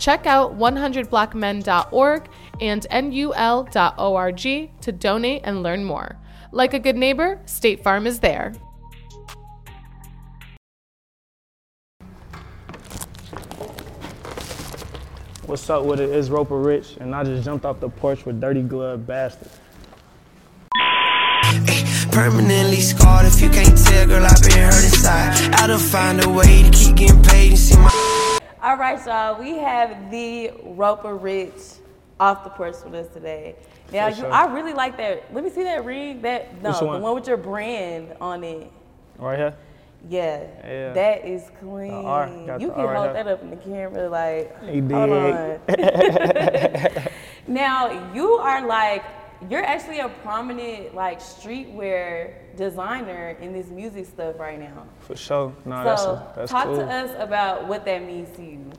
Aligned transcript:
Check 0.00 0.26
out 0.26 0.58
100blackmen.org 0.58 2.28
and 2.60 2.86
nul.org 2.90 4.40
to 4.80 4.92
donate 4.92 5.42
and 5.44 5.62
learn 5.62 5.84
more. 5.84 6.16
Like 6.52 6.72
a 6.72 6.78
good 6.78 6.96
neighbor, 6.96 7.40
State 7.44 7.84
Farm 7.84 8.06
is 8.06 8.20
there. 8.20 8.54
What's 15.44 15.68
up 15.68 15.84
with 15.84 16.00
it? 16.00 16.08
It's 16.10 16.28
Ropa 16.28 16.48
Ricch, 16.48 16.96
and 16.96 17.14
I 17.14 17.22
just 17.24 17.44
jumped 17.44 17.66
off 17.66 17.80
the 17.80 17.90
porch 17.90 18.24
with 18.24 18.40
Dirty 18.40 18.62
Glove 18.62 19.06
Bastard. 19.06 19.50
Permanently 22.10 22.80
scarred 22.80 23.26
if 23.26 23.40
you 23.42 23.50
can't 23.50 23.76
tell, 23.76 24.06
girl, 24.06 24.24
I've 24.24 24.40
been 24.42 24.52
hurt 24.52 24.84
inside. 24.84 25.54
I'll 25.54 25.78
find 25.78 26.24
a 26.24 26.28
way 26.30 26.62
to 26.62 26.70
keep 26.70 26.96
getting 26.96 27.22
paid 27.22 27.50
and 27.50 27.58
see 27.58 27.76
my. 27.76 28.09
All 28.62 28.76
right, 28.76 29.04
y'all. 29.06 29.40
We 29.40 29.56
have 29.56 30.10
the 30.10 30.50
Ropa 30.66 31.18
Ricch 31.18 31.78
off 32.18 32.44
the 32.44 32.50
porch 32.50 32.74
with 32.84 32.94
us 32.94 33.06
today. 33.12 33.56
Now, 33.90 34.08
you, 34.08 34.16
sure. 34.16 34.30
I 34.30 34.52
really 34.52 34.74
like 34.74 34.98
that. 34.98 35.32
Let 35.32 35.44
me 35.44 35.50
see 35.50 35.62
that 35.64 35.82
ring. 35.82 36.20
That 36.20 36.60
no, 36.62 36.68
Which 36.70 36.80
the 36.80 36.84
one? 36.84 37.00
one 37.00 37.14
with 37.14 37.26
your 37.26 37.38
brand 37.38 38.14
on 38.20 38.44
it. 38.44 38.70
Right 39.16 39.38
here? 39.38 39.54
Yeah, 40.10 40.42
Yeah. 40.62 40.92
that 40.92 41.26
is 41.26 41.50
clean. 41.58 41.86
You 42.60 42.70
can 42.70 42.84
right 42.84 42.96
hold 42.96 43.16
that 43.16 43.26
up 43.26 43.42
in 43.42 43.48
the 43.48 43.56
camera, 43.56 44.08
like. 44.10 44.62
He 44.64 44.80
Hold 44.80 45.10
did. 45.68 45.70
on. 46.96 47.08
now 47.46 48.12
you 48.14 48.32
are 48.32 48.66
like 48.66 49.04
you're 49.48 49.64
actually 49.64 50.00
a 50.00 50.08
prominent 50.22 50.94
like 50.94 51.18
streetwear 51.20 52.34
designer 52.56 53.36
in 53.40 53.52
this 53.52 53.68
music 53.68 54.06
stuff 54.06 54.38
right 54.38 54.58
now. 54.58 54.84
For 55.00 55.16
sure. 55.16 55.54
No, 55.64 55.84
that's, 55.84 56.02
so 56.02 56.10
a, 56.10 56.32
that's 56.36 56.50
talk 56.50 56.64
cool. 56.64 56.76
to 56.76 56.84
us 56.84 57.10
about 57.18 57.66
what 57.66 57.84
that 57.84 58.04
means 58.04 58.34
to 58.36 58.42
you. 58.42 58.70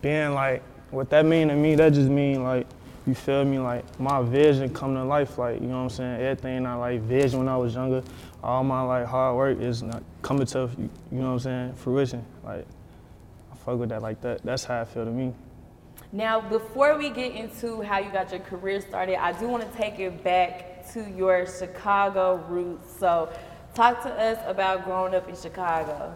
Being 0.00 0.34
like, 0.34 0.62
what 0.90 1.10
that 1.10 1.24
mean 1.24 1.48
to 1.48 1.54
me, 1.54 1.74
that 1.74 1.92
just 1.92 2.08
mean 2.08 2.42
like, 2.42 2.66
you 3.06 3.14
feel 3.14 3.44
me, 3.44 3.58
like 3.58 3.84
my 3.98 4.22
vision 4.22 4.72
come 4.72 4.94
to 4.94 5.04
life, 5.04 5.36
like, 5.38 5.60
you 5.60 5.66
know 5.66 5.78
what 5.78 5.82
I'm 5.84 5.90
saying? 5.90 6.20
Everything 6.20 6.66
I 6.66 6.74
like 6.74 7.00
vision 7.00 7.40
when 7.40 7.48
I 7.48 7.56
was 7.56 7.74
younger, 7.74 8.02
all 8.42 8.62
my 8.62 8.82
like 8.82 9.06
hard 9.06 9.36
work 9.36 9.60
is 9.60 9.82
not 9.82 10.02
coming 10.22 10.46
to, 10.46 10.70
you 10.78 10.88
know 11.10 11.26
what 11.26 11.32
I'm 11.32 11.38
saying, 11.40 11.74
fruition. 11.74 12.24
Like, 12.44 12.64
I 13.50 13.56
fuck 13.56 13.78
with 13.78 13.88
that 13.88 14.02
like 14.02 14.20
that. 14.20 14.42
That's 14.44 14.64
how 14.64 14.80
I 14.80 14.84
feel 14.84 15.04
to 15.04 15.10
me. 15.10 15.34
Now, 16.12 16.40
before 16.40 16.98
we 16.98 17.10
get 17.10 17.32
into 17.32 17.80
how 17.82 17.98
you 17.98 18.10
got 18.10 18.30
your 18.30 18.40
career 18.40 18.80
started, 18.80 19.16
I 19.16 19.32
do 19.32 19.48
want 19.48 19.70
to 19.70 19.78
take 19.78 19.98
it 19.98 20.22
back 20.22 20.71
to 20.92 21.10
your 21.10 21.46
Chicago 21.46 22.36
roots. 22.48 22.98
So, 22.98 23.28
talk 23.74 24.02
to 24.02 24.10
us 24.10 24.38
about 24.46 24.84
growing 24.84 25.14
up 25.14 25.28
in 25.28 25.36
Chicago. 25.36 26.12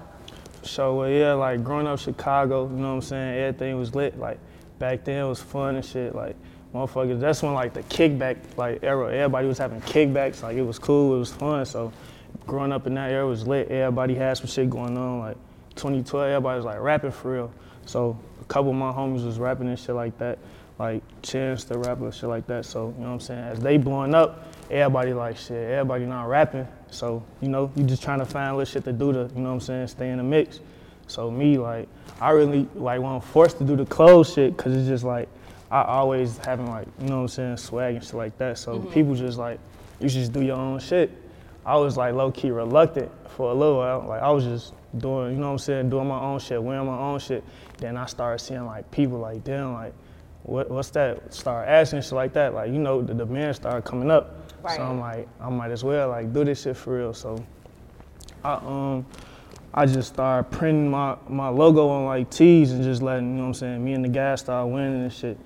So 0.62 1.04
yeah, 1.04 1.32
like 1.34 1.62
growing 1.62 1.86
up 1.86 1.98
Chicago, 1.98 2.68
you 2.68 2.76
know 2.76 2.88
what 2.88 2.94
I'm 2.94 3.02
saying? 3.02 3.38
Everything 3.38 3.78
was 3.78 3.94
lit. 3.94 4.18
Like 4.18 4.38
back 4.78 5.04
then 5.04 5.24
it 5.24 5.28
was 5.28 5.40
fun 5.40 5.76
and 5.76 5.84
shit. 5.84 6.14
Like 6.14 6.36
motherfuckers, 6.74 7.20
that's 7.20 7.42
when 7.42 7.54
like 7.54 7.72
the 7.72 7.82
kickback 7.84 8.36
like 8.56 8.82
era. 8.82 9.12
Everybody 9.12 9.46
was 9.48 9.58
having 9.58 9.80
kickbacks. 9.82 10.42
Like 10.42 10.56
it 10.56 10.62
was 10.62 10.78
cool. 10.78 11.14
It 11.14 11.18
was 11.18 11.32
fun. 11.32 11.64
So 11.64 11.92
growing 12.46 12.72
up 12.72 12.86
in 12.86 12.94
that 12.94 13.10
era 13.10 13.26
was 13.26 13.46
lit. 13.46 13.68
Everybody 13.70 14.14
had 14.14 14.36
some 14.36 14.46
shit 14.46 14.68
going 14.68 14.98
on. 14.98 15.20
Like 15.20 15.36
2012, 15.76 16.26
everybody 16.28 16.56
was 16.56 16.64
like 16.64 16.80
rapping 16.80 17.12
for 17.12 17.32
real. 17.32 17.52
So 17.84 18.18
a 18.40 18.44
couple 18.44 18.70
of 18.70 18.76
my 18.76 18.90
homies 18.90 19.24
was 19.24 19.38
rapping 19.38 19.68
and 19.68 19.78
shit 19.78 19.94
like 19.94 20.18
that. 20.18 20.38
Like 20.78 21.02
Chance 21.22 21.64
the 21.64 21.78
rapper 21.78 22.12
shit 22.12 22.28
like 22.28 22.46
that. 22.48 22.64
So 22.64 22.94
you 22.96 23.02
know 23.02 23.08
what 23.08 23.14
I'm 23.14 23.20
saying? 23.20 23.44
As 23.44 23.60
they 23.60 23.78
blowing 23.78 24.14
up, 24.14 24.52
everybody 24.70 25.12
like 25.12 25.36
shit. 25.36 25.70
Everybody 25.70 26.04
not 26.04 26.28
rapping. 26.28 26.68
So 26.90 27.22
you 27.40 27.48
know, 27.48 27.70
you 27.74 27.84
just 27.84 28.02
trying 28.02 28.18
to 28.18 28.26
find 28.26 28.56
little 28.56 28.70
shit 28.70 28.84
to 28.84 28.92
do 28.92 29.12
to 29.12 29.30
you 29.34 29.40
know 29.40 29.48
what 29.48 29.54
I'm 29.54 29.60
saying? 29.60 29.88
Stay 29.88 30.10
in 30.10 30.18
the 30.18 30.22
mix. 30.22 30.60
So 31.06 31.30
me 31.30 31.56
like 31.58 31.88
I 32.20 32.30
really 32.30 32.68
like 32.74 33.00
when 33.00 33.12
I'm 33.12 33.20
forced 33.20 33.58
to 33.58 33.64
do 33.64 33.76
the 33.76 33.86
clothes 33.86 34.34
shit 34.34 34.56
because 34.56 34.74
it's 34.74 34.88
just 34.88 35.04
like 35.04 35.28
I 35.70 35.82
always 35.82 36.38
having 36.38 36.68
like 36.68 36.86
you 37.00 37.08
know 37.08 37.16
what 37.16 37.22
I'm 37.22 37.28
saying 37.28 37.56
swag 37.56 37.94
and 37.94 38.04
shit 38.04 38.14
like 38.14 38.36
that. 38.38 38.58
So 38.58 38.78
mm-hmm. 38.78 38.92
people 38.92 39.14
just 39.14 39.38
like 39.38 39.58
you 40.00 40.08
should 40.08 40.20
just 40.20 40.32
do 40.32 40.42
your 40.42 40.56
own 40.56 40.78
shit. 40.78 41.10
I 41.64 41.76
was 41.76 41.96
like 41.96 42.14
low 42.14 42.30
key 42.30 42.50
reluctant 42.50 43.10
for 43.30 43.50
a 43.50 43.54
little 43.54 43.78
while. 43.78 44.04
Like 44.06 44.22
I 44.22 44.30
was 44.30 44.44
just 44.44 44.72
doing, 44.98 45.32
you 45.32 45.38
know 45.38 45.46
what 45.46 45.52
I'm 45.52 45.58
saying, 45.58 45.90
doing 45.90 46.06
my 46.06 46.20
own 46.20 46.38
shit, 46.38 46.62
wearing 46.62 46.86
my 46.86 46.98
own 46.98 47.18
shit. 47.18 47.44
Then 47.78 47.96
I 47.96 48.06
started 48.06 48.42
seeing 48.42 48.64
like 48.66 48.90
people 48.90 49.18
like, 49.18 49.44
damn, 49.44 49.74
like, 49.74 49.92
what, 50.46 50.70
what's 50.70 50.90
that? 50.90 51.34
Start 51.34 51.68
asking 51.68 52.02
shit 52.02 52.12
like 52.12 52.32
that. 52.34 52.54
Like, 52.54 52.70
you 52.70 52.78
know, 52.78 53.02
the 53.02 53.14
demand 53.14 53.56
started 53.56 53.82
coming 53.82 54.10
up. 54.10 54.52
Right. 54.62 54.76
So 54.76 54.82
I'm 54.82 55.00
like, 55.00 55.28
I 55.40 55.50
might 55.50 55.70
as 55.70 55.84
well 55.84 56.08
like 56.08 56.32
do 56.32 56.44
this 56.44 56.62
shit 56.62 56.76
for 56.76 56.96
real. 56.96 57.12
So 57.12 57.44
I 58.44 58.54
um 58.54 59.06
I 59.74 59.84
just 59.84 60.14
started 60.14 60.50
printing 60.50 60.90
my, 60.90 61.16
my 61.28 61.48
logo 61.48 61.88
on 61.88 62.06
like 62.06 62.30
tees 62.30 62.72
and 62.72 62.82
just 62.82 63.02
letting, 63.02 63.30
you 63.30 63.34
know 63.34 63.42
what 63.42 63.48
I'm 63.48 63.54
saying, 63.54 63.84
me 63.84 63.92
and 63.92 64.02
the 64.02 64.08
guys 64.08 64.40
started 64.40 64.72
winning 64.72 65.02
and 65.02 65.12
shit. 65.12 65.36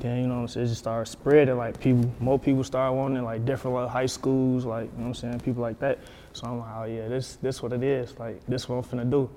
Then, 0.00 0.20
you 0.20 0.26
know 0.28 0.34
what 0.34 0.40
I'm 0.40 0.48
saying, 0.48 0.66
it 0.66 0.68
just 0.68 0.80
started 0.80 1.10
spreading, 1.10 1.56
like 1.56 1.80
people, 1.80 2.12
more 2.20 2.38
people 2.38 2.62
started 2.64 2.92
wanting 2.94 3.24
like 3.24 3.46
different 3.46 3.74
like 3.76 3.88
high 3.88 4.06
schools, 4.06 4.66
like, 4.66 4.84
you 4.84 4.98
know 4.98 5.04
what 5.04 5.06
I'm 5.06 5.14
saying, 5.14 5.40
people 5.40 5.62
like 5.62 5.78
that. 5.78 6.00
So 6.34 6.46
I'm 6.46 6.58
like, 6.58 6.70
oh 6.76 6.84
yeah, 6.84 7.08
this 7.08 7.36
this 7.36 7.62
what 7.62 7.72
it 7.72 7.82
is, 7.82 8.16
like 8.18 8.44
this 8.46 8.68
what 8.68 8.76
I'm 8.76 8.84
finna 8.84 9.10
do. 9.10 9.30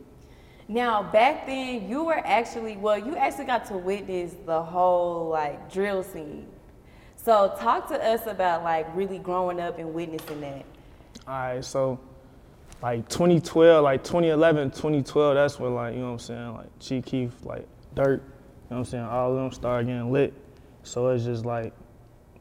Now, 0.71 1.03
back 1.03 1.47
then, 1.47 1.89
you 1.89 2.05
were 2.05 2.25
actually, 2.25 2.77
well, 2.77 2.97
you 2.97 3.17
actually 3.17 3.43
got 3.43 3.65
to 3.65 3.77
witness 3.77 4.35
the 4.45 4.63
whole 4.63 5.27
like 5.27 5.69
drill 5.69 6.01
scene. 6.01 6.47
So, 7.17 7.53
talk 7.59 7.89
to 7.89 8.01
us 8.01 8.25
about 8.25 8.63
like 8.63 8.87
really 8.95 9.19
growing 9.19 9.59
up 9.59 9.79
and 9.79 9.93
witnessing 9.93 10.39
that. 10.39 10.63
All 11.27 11.33
right, 11.33 11.65
so 11.65 11.99
like 12.81 13.09
2012, 13.09 13.83
like 13.83 14.01
2011, 14.05 14.71
2012, 14.71 15.35
that's 15.35 15.59
when 15.59 15.75
like, 15.75 15.93
you 15.93 15.99
know 15.99 16.05
what 16.05 16.11
I'm 16.13 16.19
saying, 16.19 16.53
like 16.53 16.79
Chief 16.79 17.03
Keef, 17.05 17.31
like 17.43 17.67
Dirt, 17.93 18.05
you 18.07 18.15
know 18.15 18.23
what 18.69 18.77
I'm 18.77 18.85
saying, 18.85 19.03
all 19.03 19.31
of 19.31 19.35
them 19.35 19.51
started 19.51 19.87
getting 19.87 20.09
lit. 20.09 20.33
So 20.83 21.09
it's 21.09 21.25
just 21.25 21.43
like 21.43 21.73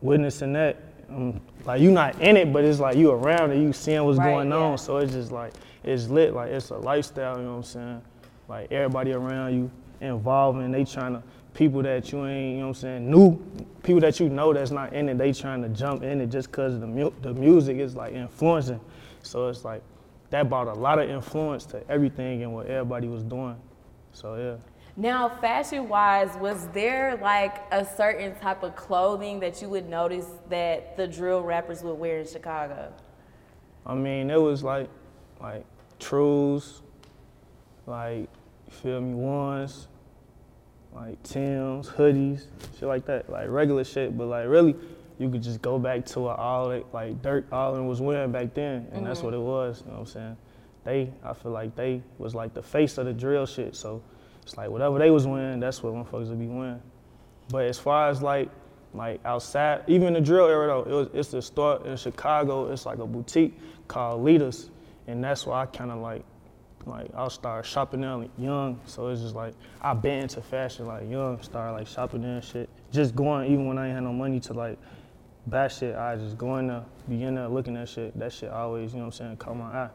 witnessing 0.02 0.52
that, 0.52 0.80
um, 1.10 1.40
like 1.66 1.80
you 1.80 1.90
not 1.90 2.20
in 2.22 2.36
it, 2.36 2.52
but 2.52 2.64
it's 2.64 2.78
like 2.78 2.96
you 2.96 3.10
around 3.10 3.50
and 3.50 3.60
you 3.60 3.72
seeing 3.72 4.04
what's 4.04 4.18
Right, 4.20 4.30
going 4.30 4.50
yeah. 4.50 4.54
on. 4.54 4.78
So 4.78 4.98
it's 4.98 5.14
just 5.14 5.32
like, 5.32 5.52
it's 5.82 6.06
lit, 6.06 6.32
like 6.32 6.50
it's 6.52 6.70
a 6.70 6.76
lifestyle, 6.78 7.36
you 7.36 7.42
know 7.42 7.50
what 7.50 7.56
I'm 7.56 7.62
saying? 7.64 8.02
Like 8.50 8.72
everybody 8.72 9.12
around 9.12 9.54
you 9.54 9.70
involving, 10.00 10.72
they 10.72 10.84
trying 10.84 11.12
to, 11.12 11.22
people 11.54 11.82
that 11.82 12.10
you 12.10 12.26
ain't, 12.26 12.54
you 12.54 12.56
know 12.56 12.62
what 12.62 12.68
I'm 12.68 12.74
saying, 12.74 13.08
new, 13.08 13.40
people 13.84 14.00
that 14.00 14.18
you 14.18 14.28
know 14.28 14.52
that's 14.52 14.72
not 14.72 14.92
in 14.92 15.08
it, 15.08 15.18
they 15.18 15.32
trying 15.32 15.62
to 15.62 15.68
jump 15.68 16.02
in 16.02 16.20
it 16.20 16.26
just 16.26 16.50
cause 16.50 16.80
the, 16.80 16.86
mu- 16.86 17.12
the 17.22 17.32
music 17.32 17.76
is 17.76 17.94
like 17.94 18.12
influencing. 18.12 18.80
So 19.22 19.46
it's 19.46 19.64
like, 19.64 19.82
that 20.30 20.48
brought 20.48 20.66
a 20.66 20.72
lot 20.72 20.98
of 20.98 21.08
influence 21.08 21.64
to 21.66 21.88
everything 21.88 22.42
and 22.42 22.52
what 22.52 22.66
everybody 22.66 23.06
was 23.06 23.22
doing. 23.22 23.54
So 24.12 24.34
yeah. 24.34 24.56
Now, 24.96 25.28
fashion 25.28 25.88
wise, 25.88 26.36
was 26.40 26.66
there 26.74 27.18
like 27.22 27.62
a 27.70 27.84
certain 27.84 28.34
type 28.40 28.64
of 28.64 28.74
clothing 28.74 29.38
that 29.40 29.62
you 29.62 29.68
would 29.68 29.88
notice 29.88 30.26
that 30.48 30.96
the 30.96 31.06
drill 31.06 31.42
rappers 31.42 31.84
would 31.84 31.94
wear 31.94 32.18
in 32.18 32.26
Chicago? 32.26 32.92
I 33.86 33.94
mean, 33.94 34.28
it 34.28 34.40
was 34.40 34.64
like, 34.64 34.88
like 35.40 35.64
trues, 36.00 36.82
like, 37.86 38.28
you 38.70 38.76
feel 38.76 39.00
me, 39.00 39.14
ones, 39.14 39.88
like 40.94 41.22
Tim's, 41.22 41.88
hoodies, 41.88 42.46
shit 42.78 42.88
like 42.88 43.06
that, 43.06 43.30
like 43.30 43.48
regular 43.48 43.84
shit. 43.84 44.16
But 44.16 44.26
like 44.26 44.48
really, 44.48 44.74
you 45.18 45.28
could 45.30 45.42
just 45.42 45.62
go 45.62 45.78
back 45.78 46.06
to 46.06 46.20
what 46.20 46.38
all 46.38 46.68
like 46.92 47.20
Durk 47.22 47.44
Allen 47.52 47.86
was 47.86 48.00
wearing 48.00 48.32
back 48.32 48.54
then, 48.54 48.88
and 48.92 49.06
that's 49.06 49.22
what 49.22 49.34
mm-hmm. 49.34 49.42
it 49.42 49.46
was. 49.46 49.80
You 49.80 49.92
know 49.92 49.92
what 49.92 50.00
I'm 50.00 50.06
saying? 50.06 50.36
They, 50.84 51.12
I 51.22 51.34
feel 51.34 51.52
like 51.52 51.76
they 51.76 52.02
was 52.18 52.34
like 52.34 52.54
the 52.54 52.62
face 52.62 52.96
of 52.98 53.06
the 53.06 53.12
drill 53.12 53.46
shit. 53.46 53.76
So 53.76 54.02
it's 54.42 54.56
like 54.56 54.70
whatever 54.70 54.98
they 54.98 55.10
was 55.10 55.26
wearing, 55.26 55.60
that's 55.60 55.82
what 55.82 55.92
motherfuckers 55.92 56.28
would 56.30 56.38
be 56.38 56.46
wearing. 56.46 56.80
But 57.50 57.66
as 57.66 57.78
far 57.78 58.08
as 58.08 58.22
like 58.22 58.48
like 58.92 59.20
outside, 59.24 59.84
even 59.86 60.14
the 60.14 60.20
drill 60.20 60.46
era 60.46 60.66
though, 60.66 60.82
it 60.82 60.94
was, 60.94 61.08
it's 61.14 61.28
the 61.30 61.42
store 61.42 61.86
in 61.86 61.96
Chicago. 61.96 62.72
It's 62.72 62.86
like 62.86 62.98
a 62.98 63.06
boutique 63.06 63.58
called 63.88 64.24
Leaders, 64.24 64.70
and 65.06 65.22
that's 65.22 65.46
why 65.46 65.62
I 65.62 65.66
kind 65.66 65.90
of 65.90 65.98
like, 65.98 66.24
like 66.86 67.10
I 67.14 67.28
started 67.28 67.68
shopping 67.68 68.00
there 68.00 68.16
like, 68.16 68.30
young. 68.38 68.80
So 68.86 69.08
it's 69.08 69.20
just 69.20 69.34
like 69.34 69.54
I 69.80 69.94
been 69.94 70.22
into 70.22 70.40
fashion 70.40 70.86
like 70.86 71.08
young, 71.10 71.42
started 71.42 71.72
like 71.72 71.86
shopping 71.86 72.22
there 72.22 72.36
and 72.36 72.44
shit. 72.44 72.68
Just 72.92 73.14
going 73.14 73.50
even 73.52 73.66
when 73.66 73.78
I 73.78 73.86
ain't 73.86 73.94
had 73.94 74.04
no 74.04 74.12
money 74.12 74.40
to 74.40 74.52
like 74.52 74.78
buy 75.46 75.68
shit, 75.68 75.94
I 75.94 76.16
just 76.16 76.38
going 76.38 76.68
to 76.68 76.84
be 77.08 77.22
in 77.22 77.34
there 77.34 77.48
looking 77.48 77.76
at 77.76 77.88
shit. 77.88 78.18
That 78.18 78.32
shit 78.32 78.50
always, 78.50 78.92
you 78.92 78.98
know 78.98 79.06
what 79.06 79.14
I'm 79.14 79.26
saying, 79.26 79.36
caught 79.36 79.56
my 79.56 79.64
eye. 79.64 79.90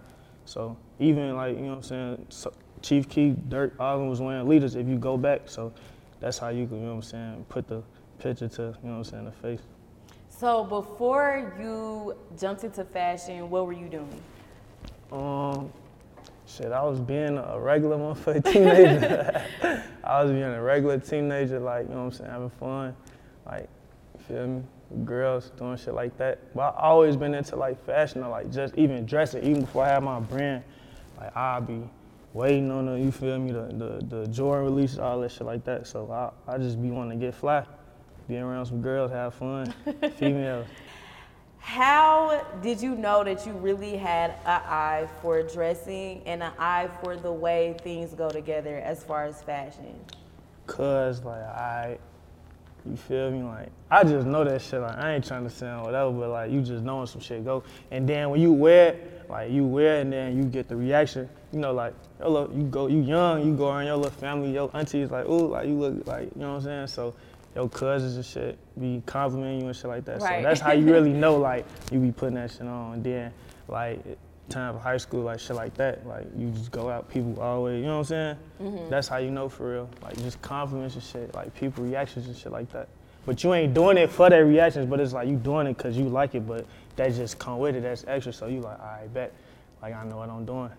So 0.46 0.78
even 1.00 1.36
like, 1.36 1.56
you 1.56 1.64
know 1.64 1.70
what 1.70 1.78
I'm 1.78 1.84
saying, 1.84 2.26
so 2.30 2.54
Chief 2.82 3.10
Keef, 3.10 3.36
Durk, 3.50 3.72
all 3.80 3.96
of 3.96 4.00
them 4.02 4.10
was 4.10 4.22
wearing 4.22 4.48
leaders 4.48 4.76
if 4.76 4.88
you 4.88 4.98
go 4.98 5.18
back. 5.18 5.42
So 5.46 5.74
that's 6.20 6.38
how 6.38 6.50
you 6.50 6.68
can, 6.68 6.78
you 6.78 6.84
know 6.84 6.90
what 6.90 6.96
I'm 6.96 7.02
saying, 7.04 7.46
put 7.50 7.68
the 7.68 7.82
picture 8.20 8.48
to, 8.48 8.62
you 8.62 8.68
know 8.68 8.76
what 8.84 8.98
I'm 8.98 9.04
saying, 9.04 9.26
the 9.26 9.32
face. 9.32 9.62
So 10.30 10.64
before 10.66 11.54
you 11.60 12.16
jumped 12.38 12.64
into 12.64 12.84
fashion, 12.84 13.50
what 13.50 13.66
were 13.66 13.74
you 13.74 13.88
doing? 13.88 14.22
Um, 15.12 15.72
shit, 16.48 16.72
I 16.72 16.84
was 16.84 17.00
being 17.00 17.38
a 17.38 17.60
regular 17.60 17.98
motherfucking 17.98 18.44
teenager. 18.54 19.46
I 20.04 20.24
was 20.24 20.32
being 20.32 20.44
a 20.44 20.62
regular 20.62 21.00
teenager, 21.00 21.60
like, 21.60 21.88
you 21.88 21.94
know 21.94 22.02
what 22.02 22.06
I'm 22.06 22.12
saying, 22.12 22.32
having 22.32 22.50
fun. 22.52 22.96
Like, 23.46 23.70
you 24.18 24.24
feel 24.26 24.48
me? 24.48 24.64
Girls 25.04 25.52
doing 25.58 25.78
shit 25.78 25.94
like 25.96 26.16
that. 26.18 26.54
But 26.54 26.76
I 26.78 26.84
always 26.84 27.16
been 27.16 27.34
into 27.34 27.56
like 27.56 27.84
fashion 27.86 28.24
or 28.24 28.30
like 28.30 28.52
just 28.52 28.76
even 28.76 29.06
dressing, 29.06 29.44
even 29.44 29.62
before 29.62 29.84
I 29.84 29.90
had 29.90 30.04
my 30.04 30.20
brand. 30.20 30.64
Like 31.18 31.36
I'll 31.36 31.62
be 31.62 31.82
waiting 32.34 32.70
on 32.70 32.86
the, 32.86 32.94
you 32.94 33.12
feel 33.12 33.40
me, 33.40 33.52
the, 33.52 33.64
the, 33.64 34.06
the 34.06 34.28
Jordan 34.28 34.66
releases, 34.66 35.00
all 35.00 35.20
that 35.22 35.32
shit 35.32 35.48
like 35.48 35.64
that. 35.64 35.88
So 35.88 36.12
I, 36.12 36.54
I 36.54 36.58
just 36.60 36.80
be 36.82 36.92
wanting 36.92 37.20
to 37.20 37.26
get 37.26 37.34
fly, 37.34 37.66
be 38.28 38.38
around 38.38 38.68
some 38.68 38.82
girls, 38.82 39.12
have 39.12 39.34
fun, 39.34 39.74
females. 40.18 40.68
How 41.66 42.46
did 42.62 42.80
you 42.80 42.96
know 42.96 43.24
that 43.24 43.48
you 43.48 43.54
really 43.54 43.98
had 43.98 44.30
an 44.46 44.62
eye 44.68 45.10
for 45.20 45.42
dressing 45.42 46.22
and 46.28 46.44
an 46.44 46.52
eye 46.60 46.88
for 47.02 47.16
the 47.16 47.32
way 47.32 47.76
things 47.82 48.14
go 48.14 48.30
together 48.30 48.78
as 48.78 49.04
far 49.04 49.26
as 49.26 49.42
fashion? 49.42 50.00
Cause 50.68 51.24
like 51.24 51.42
I, 51.42 51.98
you 52.86 52.96
feel 52.96 53.32
me? 53.32 53.42
Like 53.42 53.70
I 53.90 54.04
just 54.04 54.28
know 54.28 54.44
that 54.44 54.62
shit. 54.62 54.80
Like 54.80 54.96
I 54.96 55.16
ain't 55.16 55.26
trying 55.26 55.44
to 55.44 55.50
sound 55.50 55.86
whatever, 55.86 56.12
but 56.12 56.30
like 56.30 56.52
you 56.52 56.62
just 56.62 56.84
knowing 56.84 57.08
some 57.08 57.20
shit 57.20 57.44
go. 57.44 57.64
And 57.90 58.08
then 58.08 58.30
when 58.30 58.40
you 58.40 58.54
wear 58.54 58.90
it, 58.90 59.26
like 59.28 59.50
you 59.50 59.66
wear 59.66 59.98
it 59.98 60.02
and 60.02 60.14
then 60.14 60.38
you 60.38 60.44
get 60.44 60.68
the 60.68 60.76
reaction. 60.76 61.28
You 61.52 61.60
know, 61.60 61.74
like 61.74 61.96
yo, 62.20 62.30
look, 62.30 62.52
you 62.54 62.64
go, 62.66 62.86
you 62.86 63.02
young, 63.02 63.44
you 63.44 63.56
go 63.58 63.70
around 63.70 63.88
your 63.88 63.98
little 63.98 64.12
family, 64.12 64.54
your 64.54 64.70
aunties 64.76 65.10
like, 65.10 65.26
ooh, 65.26 65.48
like 65.48 65.68
you 65.68 65.74
look 65.74 66.06
like, 66.06 66.30
you 66.36 66.42
know 66.42 66.52
what 66.52 66.58
I'm 66.58 66.62
saying? 66.62 66.88
So 66.88 67.16
your 67.56 67.70
cousins 67.70 68.18
and 68.18 68.26
shit 68.26 68.58
be 68.80 69.02
complimenting 69.06 69.62
you 69.62 69.68
and 69.68 69.76
shit 69.76 69.86
like 69.86 70.06
that. 70.06 70.22
Right. 70.22 70.40
So 70.40 70.44
that's 70.44 70.60
how 70.60 70.74
you 70.74 70.86
really 70.94 71.14
know 71.14 71.38
like 71.38 71.66
you 71.92 72.00
be 72.00 72.12
putting 72.12 72.36
that 72.36 72.52
shit 72.52 72.64
on. 72.64 72.96
And 72.96 73.04
then 73.04 73.34
like 73.68 74.00
time 74.50 74.76
of 74.76 74.82
high 74.82 74.98
school, 74.98 75.24
like 75.24 75.40
shit 75.40 75.56
like 75.56 75.74
that, 75.76 76.06
like 76.06 76.26
you 76.38 76.50
just 76.52 76.72
go 76.72 76.90
out, 76.90 77.10
people 77.10 77.40
always, 77.40 77.80
you 77.80 77.86
know 77.86 78.00
what 78.00 78.00
I'm 78.00 78.06
saying? 78.06 78.38
Mm-hmm. 78.62 78.90
That's 78.90 79.08
how 79.08 79.18
you 79.18 79.32
know 79.32 79.50
for 79.50 79.72
real. 79.72 79.90
Like 80.04 80.18
just 80.18 80.42
compliments 80.42 80.96
and 80.96 81.04
shit, 81.04 81.34
like 81.34 81.54
people 81.56 81.84
reactions 81.84 82.28
and 82.28 82.36
shit 82.36 82.52
like 82.52 82.72
that. 82.74 82.90
But 83.26 83.44
you 83.44 83.54
ain't 83.54 83.74
doing 83.74 83.98
it 83.98 84.12
for 84.12 84.30
their 84.30 84.46
reactions, 84.46 84.86
but 84.86 85.00
it's 85.00 85.14
like 85.14 85.28
you 85.28 85.38
doing 85.38 85.68
it 85.68 85.78
because 85.78 85.98
you 85.98 86.10
like 86.10 86.36
it, 86.36 86.46
but 86.46 86.66
that 86.96 87.14
just 87.14 87.40
come 87.40 87.58
with 87.58 87.76
it, 87.76 87.82
that's 87.82 88.06
extra. 88.08 88.32
So 88.32 88.48
you 88.48 88.60
like, 88.62 88.80
I 88.80 89.08
bet, 89.14 89.34
like 89.82 89.96
I 89.96 90.04
know 90.06 90.18
what 90.18 90.30
I'm 90.30 90.46
doing. 90.46 90.70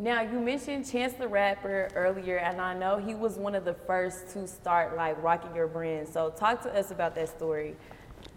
Now 0.00 0.22
you 0.22 0.38
mentioned 0.38 0.88
Chance 0.88 1.14
the 1.14 1.26
Rapper 1.26 1.88
earlier, 1.96 2.36
and 2.36 2.60
I 2.60 2.72
know 2.72 2.98
he 2.98 3.16
was 3.16 3.36
one 3.36 3.56
of 3.56 3.64
the 3.64 3.74
first 3.74 4.28
to 4.28 4.46
start 4.46 4.96
like 4.96 5.20
rocking 5.20 5.52
your 5.56 5.66
brand. 5.66 6.06
So 6.08 6.30
talk 6.30 6.62
to 6.62 6.78
us 6.78 6.92
about 6.92 7.16
that 7.16 7.28
story. 7.28 7.74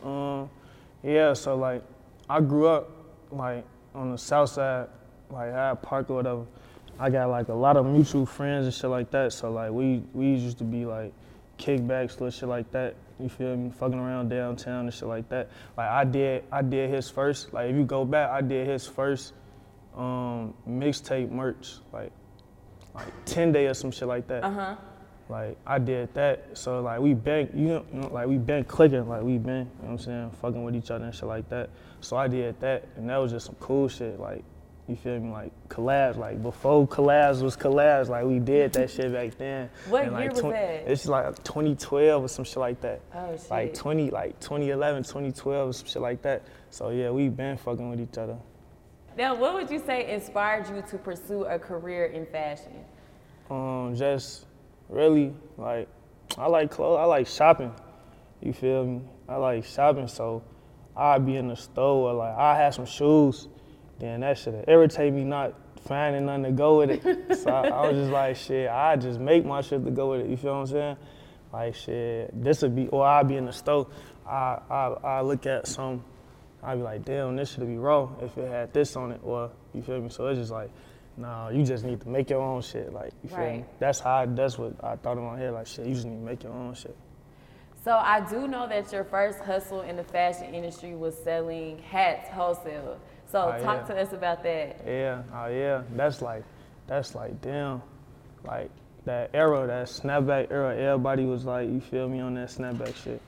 Um, 0.04 0.50
yeah, 1.04 1.34
so 1.34 1.56
like 1.56 1.84
I 2.28 2.42
grew 2.42 2.68
up 2.68 2.90
like 3.32 3.64
on 3.94 4.12
the 4.12 4.18
south 4.18 4.50
side, 4.50 4.88
like 5.30 5.52
Hyde 5.52 5.84
Park 5.84 6.10
or 6.10 6.16
whatever. 6.16 6.46
I 6.98 7.12
got 7.12 7.30
like 7.30 7.50
a 7.50 7.54
lot 7.54 7.78
of 7.78 7.86
mutual 7.86 8.26
friends 8.26 8.66
and 8.66 8.74
shit 8.74 8.90
like 8.90 9.12
that. 9.12 9.32
So 9.32 9.52
like 9.52 9.72
we 9.72 10.02
we 10.14 10.30
used 10.34 10.58
to 10.58 10.64
be 10.64 10.86
like 10.86 11.14
kickbacks, 11.60 12.14
little 12.14 12.32
shit 12.32 12.50
like 12.50 12.72
that. 12.72 12.96
You 13.20 13.30
feel 13.30 13.56
me? 13.56 13.70
Fucking 13.70 14.00
around 14.00 14.30
downtown 14.30 14.86
and 14.86 14.94
shit 14.94 15.08
like 15.08 15.30
that. 15.30 15.52
Like 15.78 15.90
I 15.90 16.06
did 16.06 16.44
I 16.52 16.64
did 16.64 16.90
his 16.90 17.08
first. 17.08 17.54
Like 17.54 17.70
if 17.70 17.76
you 17.76 17.84
go 17.84 18.04
back, 18.04 18.32
I 18.32 18.42
did 18.42 18.68
his 18.68 18.88
first 18.88 19.34
um 19.96 20.54
mixtape 20.68 21.30
merch, 21.32 21.76
like 21.92 22.12
like 22.94 23.08
10 23.26 23.52
day 23.54 23.68
or 23.68 23.74
some 23.74 23.92
shit 23.92 24.08
like 24.08 24.28
that. 24.28 24.44
Uh 24.44 24.52
huh. 24.52 24.76
Like 25.30 25.58
I 25.66 25.80
did 25.80 26.14
that, 26.16 26.58
so 26.58 26.82
like 26.82 27.00
we 27.00 27.14
been, 27.14 27.50
you 27.56 27.68
know, 27.68 27.86
you 27.94 28.00
know, 28.02 28.08
like 28.10 28.28
we 28.28 28.38
been 28.38 28.66
clicking, 28.66 29.08
like 29.08 29.22
we 29.22 29.38
been, 29.38 29.60
you 29.60 29.64
know 29.64 29.70
what 29.80 29.90
I'm 29.92 29.98
saying, 30.00 30.32
fucking 30.42 30.62
with 30.64 30.76
each 30.76 30.92
other 30.92 31.06
and 31.06 31.16
shit 31.16 31.24
like 31.24 31.48
that. 31.50 31.70
So 32.02 32.18
I 32.18 32.28
did 32.28 32.60
that, 32.60 32.86
and 32.98 33.10
that 33.10 33.16
was 33.18 33.32
just 33.32 33.46
some 33.46 33.56
cool 33.62 33.88
shit. 33.88 34.20
Like 34.20 34.44
you 34.90 34.98
feel 34.98 35.18
me, 35.22 35.32
like 35.32 35.52
collabs, 35.70 36.18
like 36.18 36.44
before 36.44 36.86
collabs 36.86 37.42
was 37.42 37.56
collabs, 37.56 38.10
like 38.10 38.26
we 38.26 38.40
did 38.40 38.74
that 38.74 38.90
shit 38.90 39.14
back 39.14 39.38
then. 39.38 39.70
What 39.88 40.04
And, 40.04 40.12
like, 40.12 40.24
year 40.24 40.32
was 40.32 40.40
twen- 40.42 40.52
that? 40.54 40.92
It's 40.92 41.06
like 41.06 41.44
2012 41.46 42.24
or 42.24 42.28
some 42.28 42.44
shit 42.44 42.58
like 42.58 42.82
that. 42.82 43.00
Oh 43.16 43.38
shit. 43.38 43.50
Like 43.50 43.74
20, 43.74 44.10
like 44.10 44.38
2011, 44.42 45.04
2012 45.04 45.70
or 45.70 45.72
some 45.72 45.88
shit 45.88 46.02
like 46.02 46.22
that. 46.24 46.42
So 46.72 46.90
yeah, 46.90 47.10
we 47.10 47.30
been 47.30 47.56
fucking 47.56 47.90
with 47.90 48.02
each 48.02 48.18
other. 48.18 48.38
Now, 49.22 49.36
what 49.36 49.54
would 49.54 49.70
you 49.70 49.78
say 49.78 50.12
inspired 50.12 50.68
you 50.68 50.82
to 50.90 50.98
pursue 50.98 51.44
a 51.44 51.60
career 51.60 52.06
in 52.06 52.26
fashion? 52.26 52.74
Um, 53.52 53.94
just 53.96 54.48
really 54.90 55.32
like 55.60 55.88
I 56.40 56.48
like 56.48 56.72
clothes. 56.72 56.98
I 56.98 57.04
like 57.04 57.28
shopping. 57.28 57.72
You 58.42 58.52
feel 58.52 58.84
me? 58.84 59.02
I 59.30 59.36
like 59.36 59.64
shopping, 59.64 60.08
so 60.08 60.42
I'd 60.98 61.24
be 61.24 61.36
in 61.36 61.50
the 61.50 61.56
store 61.56 62.10
or 62.10 62.14
like 62.16 62.36
I 62.36 62.58
had 62.58 62.74
some 62.74 62.88
shoes. 62.88 63.48
Then 64.00 64.22
that 64.22 64.40
should 64.40 64.66
irritate 64.68 65.14
me 65.14 65.24
not 65.24 65.54
finding 65.86 66.26
nothing 66.26 66.46
to 66.46 66.52
go 66.54 66.80
with 66.80 66.90
it. 66.90 67.38
so 67.38 67.52
I, 67.52 67.68
I 67.68 67.88
was 67.90 67.98
just 67.98 68.12
like, 68.12 68.36
shit, 68.36 68.72
I 68.72 68.96
just 68.96 69.20
make 69.20 69.46
my 69.46 69.62
shit 69.62 69.86
to 69.86 69.92
go 69.92 70.10
with 70.10 70.22
it. 70.22 70.32
You 70.32 70.38
feel 70.38 70.54
what 70.54 70.62
I'm 70.62 70.66
saying? 70.66 70.98
Like 71.54 71.76
shit, 71.76 72.44
this 72.44 72.64
would 72.64 72.76
be, 72.76 72.88
or 72.88 73.06
I'd 73.06 73.28
be 73.28 73.38
in 73.38 73.46
the 73.46 73.54
store. 73.54 73.86
I 74.26 74.58
I 74.68 74.86
I 75.04 75.22
look 75.22 75.46
at 75.46 75.68
some. 75.68 76.06
I'd 76.64 76.76
be 76.76 76.84
like, 76.84 77.06
damn, 77.06 77.36
this 77.36 77.52
should 77.52 77.68
be 77.68 77.78
raw 77.78 78.10
if 78.22 78.38
it 78.38 78.48
had 78.50 78.74
this 78.74 78.96
on 78.96 79.12
it, 79.12 79.22
or 79.24 79.50
you 79.74 79.82
feel 79.82 80.00
me? 80.00 80.10
So 80.10 80.28
it's 80.28 80.40
just 80.40 80.52
like, 80.52 80.70
nah, 81.18 81.50
you 81.50 81.66
just 81.66 81.84
need 81.84 82.02
to 82.02 82.10
make 82.10 82.30
your 82.30 82.42
own 82.42 82.62
shit. 82.62 82.94
Like, 82.94 83.12
you 83.24 83.30
feel 83.30 83.40
me? 83.40 83.66
That's 83.80 84.00
how, 84.00 84.18
I, 84.18 84.26
that's 84.28 84.58
what 84.58 84.74
I 84.84 84.96
thought 84.96 85.18
in 85.18 85.24
my 85.24 85.38
head. 85.38 85.54
Like, 85.54 85.68
shit, 85.68 85.88
you 85.88 85.94
just 85.94 86.06
need 86.06 86.18
to 86.18 86.26
make 86.26 86.44
your 86.44 86.54
own 86.54 86.74
shit. 86.76 86.96
So 87.84 87.94
I 87.94 88.20
do 88.30 88.48
know 88.48 88.68
that 88.68 88.92
your 88.94 89.04
first 89.04 89.40
hustle 89.40 89.82
in 89.82 89.96
the 89.96 90.04
fashion 90.04 90.54
industry 90.54 90.96
was 90.96 91.18
selling 91.24 91.80
hats 91.80 92.30
wholesale. 92.30 93.00
So 93.32 93.40
Oh, 93.58 93.64
talk 93.64 93.88
yeah. 93.90 93.96
to 93.96 94.02
us 94.02 94.14
about 94.14 94.44
that. 94.44 94.82
Yeah, 94.86 95.24
oh 95.34 95.48
yeah, 95.48 95.82
that's 95.96 96.22
like, 96.22 96.44
that's 96.86 97.16
like, 97.16 97.42
damn, 97.42 97.82
like 98.44 98.70
that 99.06 99.32
era, 99.34 99.66
that 99.66 99.88
snapback 99.88 100.52
era. 100.52 100.78
Everybody 100.78 101.26
was 101.26 101.44
like, 101.46 101.70
you 101.70 101.80
feel 101.82 102.08
me 102.08 102.20
on 102.20 102.36
that 102.36 102.50
snapback 102.50 102.96
shit. 103.04 103.20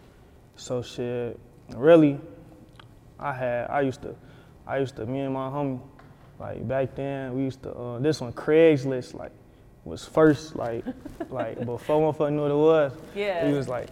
So 0.55 0.83
shit, 0.83 1.39
really, 1.75 2.19
I 3.19 3.33
had, 3.33 3.69
I 3.69 3.81
used 3.81 4.01
to, 4.01 4.15
I 4.67 4.77
used 4.79 4.95
to, 4.97 5.05
me 5.05 5.19
and 5.19 5.33
my 5.33 5.49
homie, 5.49 5.79
like 6.39 6.67
back 6.67 6.95
then, 6.95 7.35
we 7.35 7.43
used 7.43 7.63
to, 7.63 7.73
uh, 7.73 7.99
this 7.99 8.21
one 8.21 8.33
Craigslist, 8.33 9.13
like, 9.13 9.31
was 9.85 10.05
first, 10.05 10.55
like, 10.55 10.83
like 11.29 11.65
before 11.65 12.13
motherfucker 12.13 12.31
knew 12.31 12.41
what 12.41 12.51
it 12.51 12.55
was. 12.55 12.93
Yeah. 13.15 13.47
We 13.47 13.53
was 13.53 13.67
like 13.67 13.89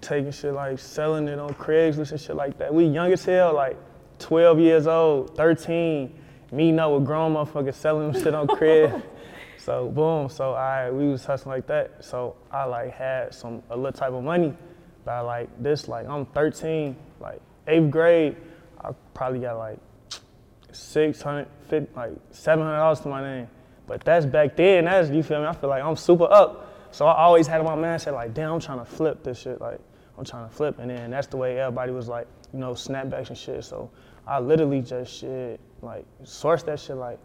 taking 0.00 0.30
shit 0.30 0.52
like 0.52 0.78
selling 0.78 1.28
it 1.28 1.38
on 1.38 1.52
Craigslist 1.54 2.12
and 2.12 2.20
shit 2.20 2.36
like 2.36 2.58
that. 2.58 2.72
We 2.72 2.86
young 2.86 3.12
as 3.12 3.24
hell, 3.24 3.54
like 3.54 3.76
12 4.18 4.60
years 4.60 4.86
old, 4.86 5.36
13, 5.36 6.12
meeting 6.52 6.78
up 6.78 6.92
with 6.92 7.04
grown 7.04 7.34
motherfuckers 7.34 7.74
selling 7.74 8.12
them 8.12 8.22
shit 8.22 8.34
on 8.34 8.46
Craigslist. 8.46 9.02
so 9.58 9.88
boom, 9.88 10.28
so 10.28 10.52
I 10.52 10.90
we 10.90 11.08
was 11.08 11.24
hustling 11.24 11.56
like 11.56 11.66
that. 11.66 12.04
So 12.04 12.36
I 12.50 12.64
like 12.64 12.92
had 12.92 13.34
some 13.34 13.62
a 13.70 13.76
little 13.76 13.92
type 13.92 14.12
of 14.12 14.22
money, 14.22 14.54
but 15.04 15.12
I 15.12 15.20
like 15.20 15.62
this 15.62 15.88
like 15.88 16.06
I'm 16.06 16.26
13, 16.26 16.88
like 16.88 16.96
eighth 17.66 17.90
grade, 17.90 18.36
I 18.82 18.90
probably 19.14 19.40
got 19.40 19.58
like 19.58 19.78
600, 20.72 21.46
like 21.94 22.12
700 22.30 22.76
dollars 22.76 23.00
to 23.00 23.08
my 23.08 23.22
name. 23.22 23.48
But 23.86 24.02
that's 24.04 24.26
back 24.26 24.56
then. 24.56 24.84
That's 24.84 25.10
you 25.10 25.22
feel 25.22 25.40
me. 25.40 25.46
I 25.46 25.52
feel 25.52 25.70
like 25.70 25.82
I'm 25.82 25.96
super 25.96 26.30
up. 26.30 26.72
So 26.90 27.06
I 27.06 27.22
always 27.22 27.46
had 27.46 27.60
in 27.60 27.66
my 27.66 27.76
mindset 27.76 28.14
like, 28.14 28.34
damn, 28.34 28.52
I'm 28.52 28.60
trying 28.60 28.78
to 28.78 28.84
flip 28.84 29.22
this 29.22 29.40
shit. 29.40 29.60
Like 29.60 29.80
I'm 30.18 30.24
trying 30.24 30.48
to 30.48 30.54
flip, 30.54 30.78
and 30.78 30.90
then 30.90 31.10
that's 31.10 31.26
the 31.26 31.36
way 31.36 31.58
everybody 31.60 31.92
was 31.92 32.08
like, 32.08 32.26
you 32.52 32.58
know, 32.58 32.72
snapbacks 32.72 33.28
and 33.28 33.38
shit. 33.38 33.64
So 33.64 33.90
I 34.26 34.40
literally 34.40 34.80
just 34.82 35.20
shit 35.20 35.60
like 35.82 36.04
sourced 36.24 36.64
that 36.66 36.80
shit. 36.80 36.96
Like 36.96 37.18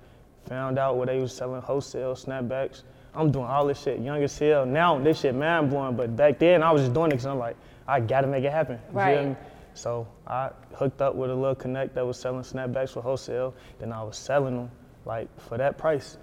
found 0.48 0.78
out 0.78 0.98
where 0.98 1.08
they 1.08 1.20
was 1.20 1.34
selling 1.36 1.62
wholesale 1.62 2.16
snapbacks. 2.16 2.84
I'm 3.14 3.32
doing 3.32 3.46
all 3.46 3.66
this 3.66 3.82
shit 3.82 4.00
young 4.00 4.24
as 4.24 4.38
hell. 4.38 4.66
Now 4.66 4.98
this 4.98 5.22
shit 5.22 5.36
mind 5.36 5.70
blowing, 5.70 5.96
but 5.96 6.16
back 6.16 6.40
then 6.40 6.64
I 6.64 6.72
was 6.72 6.84
just 6.84 6.94
doing 6.94 7.08
it 7.08 7.16
because 7.16 7.26
I'm 7.26 7.40
like, 7.40 7.56
I 7.88 8.00
gotta 8.00 8.28
make 8.28 8.44
it 8.44 8.52
happen. 8.52 8.80
You 8.88 8.92
feel 8.92 8.98
Right. 9.00 9.38
So 9.74 10.08
I 10.28 10.50
hooked 10.76 11.02
up 11.02 11.16
with 11.16 11.30
a 11.30 11.36
little 11.36 11.56
connect 11.56 11.96
that 11.96 12.06
was 12.06 12.18
selling 12.20 12.44
snapbacks 12.44 12.90
for 12.90 13.02
wholesale. 13.02 13.54
Then 13.80 13.92
I 13.92 14.04
was 14.04 14.18
selling 14.18 14.56
them 14.56 14.72
like 15.06 15.28
for 15.40 15.58
that 15.58 15.78
price, 15.78 16.18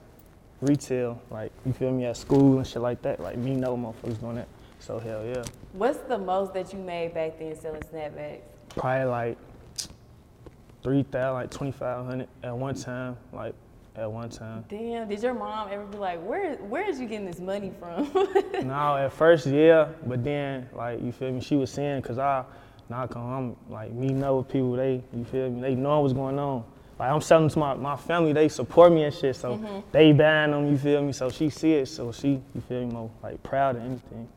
retail. 0.61 1.21
Like 1.31 1.53
you 1.65 1.73
feel 1.73 1.91
me 1.91 2.05
at 2.07 2.17
school 2.17 2.59
and 2.59 2.67
shit 2.67 2.83
like 2.83 3.03
that. 3.03 3.21
Like 3.21 3.37
me 3.37 3.55
no 3.55 3.77
motherfuckers 3.77 4.21
doing 4.21 4.37
that. 4.37 4.49
So 4.81 4.99
hell 4.99 5.25
yeah. 5.25 5.45
What's 5.73 5.99
the 6.01 6.19
most 6.19 6.55
that 6.55 6.73
you 6.73 6.79
made 6.79 7.15
back 7.15 7.39
then 7.39 7.59
selling 7.59 7.83
snapbacks? 7.83 8.41
Probably 8.77 9.05
like 9.07 9.39
three 10.83 11.03
thousand, 11.03 11.35
like 11.35 11.51
twenty 11.51 11.73
five 11.73 12.05
hundred 12.07 12.29
at 12.43 12.57
one 12.57 12.75
time, 12.75 13.17
like 13.33 13.55
at 13.97 14.11
one 14.11 14.29
time. 14.31 14.65
Damn, 14.69 15.09
did 15.09 15.23
your 15.23 15.35
mom 15.35 15.69
ever 15.73 15.85
be 15.85 15.99
like, 15.99 16.25
where 16.25 16.57
where 16.57 16.89
is 16.89 17.01
you 17.01 17.07
getting 17.07 17.27
this 17.27 17.41
money 17.41 17.73
from? 17.79 18.11
no, 18.67 18.97
at 18.97 19.13
first 19.13 19.47
yeah, 19.47 19.89
but 20.07 20.23
then 20.23 20.69
like 20.73 21.03
you 21.03 21.13
feel 21.13 21.33
me, 21.33 21.41
she 21.41 21.57
was 21.57 21.71
saying 21.71 22.03
cause 22.03 22.19
I 22.19 22.45
knock 22.89 23.17
on 23.17 23.57
I'm 23.69 23.73
like 23.73 23.93
meeting 23.93 24.23
up 24.23 24.35
with 24.37 24.49
people, 24.49 24.73
they 24.73 25.03
you 25.15 25.25
feel 25.25 25.51
me, 25.51 25.61
they 25.61 25.75
know 25.75 26.01
what's 26.01 26.15
going 26.15 26.39
on. 26.39 26.65
Like 26.99 27.11
I'm 27.11 27.21
selling 27.21 27.49
to 27.49 27.59
my, 27.59 27.75
my 27.75 27.97
family, 27.97 28.33
they 28.33 28.49
support 28.49 28.93
me 28.93 29.05
and 29.05 29.15
shit, 29.15 29.37
so 29.37 29.57
Mhm. 29.57 29.83
they 29.93 30.13
buying 30.13 30.51
them, 30.51 30.69
you 30.71 30.77
feel 30.79 31.03
me? 31.03 31.13
So 31.13 31.31
she 31.31 31.49
see 31.51 31.75
it, 31.75 31.87
so 31.87 32.11
she, 32.13 32.41
you 32.55 32.61
feel 32.69 32.81
me, 32.87 32.93
more 32.93 33.11
like 33.23 33.43
proud 33.43 33.77
of 33.77 33.83
anything. 33.83 34.29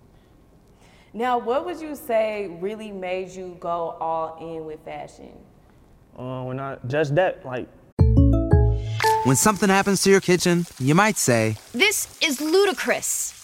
now, 1.14 1.38
what 1.38 1.66
would 1.66 1.80
you 1.82 1.96
say 1.96 2.48
really 2.62 2.92
made 2.92 3.30
you 3.30 3.58
go 3.60 3.96
all 4.00 4.38
in 4.40 4.66
with 4.66 4.80
fashion? 4.86 5.32
Uh, 6.18 6.44
when 6.44 6.60
I 6.60 6.78
just 6.88 7.16
that, 7.16 7.46
like 7.46 7.68
When 9.24 9.36
something 9.36 9.70
happens 9.70 10.02
to 10.04 10.10
your 10.10 10.20
kitchen, 10.22 10.66
you 10.80 10.94
might 10.96 11.16
say, 11.18 11.56
This 11.74 12.08
is 12.22 12.42
ludicrous. 12.42 13.34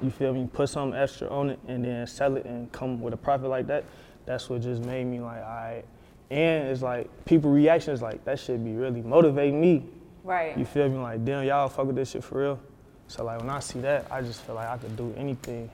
you 0.00 0.10
feel 0.10 0.32
me, 0.34 0.48
put 0.52 0.68
something 0.68 0.98
extra 0.98 1.28
on 1.28 1.50
it 1.50 1.58
and 1.68 1.84
then 1.84 2.06
sell 2.06 2.36
it 2.36 2.44
and 2.44 2.70
come 2.72 3.00
with 3.00 3.14
a 3.14 3.16
profit 3.16 3.48
like 3.48 3.66
that. 3.68 3.84
That's 4.26 4.50
what 4.50 4.60
just 4.62 4.82
made 4.82 5.04
me 5.04 5.20
like, 5.20 5.42
all 5.42 5.48
right. 5.48 5.84
And 6.30 6.68
it's 6.68 6.82
like 6.82 7.08
people 7.24 7.50
reactions 7.50 8.02
like 8.02 8.24
that 8.24 8.38
should 8.38 8.64
be 8.64 8.72
really 8.72 9.00
motivating 9.02 9.60
me. 9.60 9.84
Right. 10.24 10.58
You 10.58 10.64
feel 10.64 10.88
me? 10.88 10.98
Like, 10.98 11.24
damn, 11.24 11.44
y'all 11.44 11.68
fuck 11.68 11.86
with 11.86 11.96
this 11.96 12.10
shit 12.10 12.24
for 12.24 12.40
real. 12.40 12.60
So 13.08 13.24
like 13.24 13.38
when 13.38 13.48
I 13.48 13.60
see 13.60 13.80
that, 13.80 14.06
I 14.10 14.22
just 14.22 14.42
feel 14.42 14.56
like 14.56 14.68
I 14.68 14.76
could 14.76 14.96
do 14.96 15.14
anything. 15.16 15.70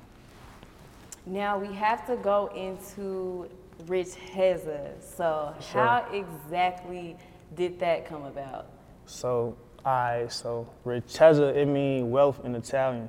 Now 1.24 1.58
we 1.58 1.72
have 1.74 2.06
to 2.06 2.16
go 2.16 2.48
into 2.54 3.48
Rich 3.86 4.08
Heza. 4.34 4.90
So 5.00 5.54
Sure. 5.60 5.80
how 5.80 6.06
exactly 6.12 7.16
did 7.54 7.78
that 7.80 8.06
come 8.06 8.24
about? 8.24 8.66
So 9.06 9.56
I 9.84 10.26
so 10.28 10.68
Ricchezza 10.84 11.56
it 11.56 11.66
means 11.66 12.04
wealth 12.04 12.44
in 12.44 12.54
Italian. 12.54 13.08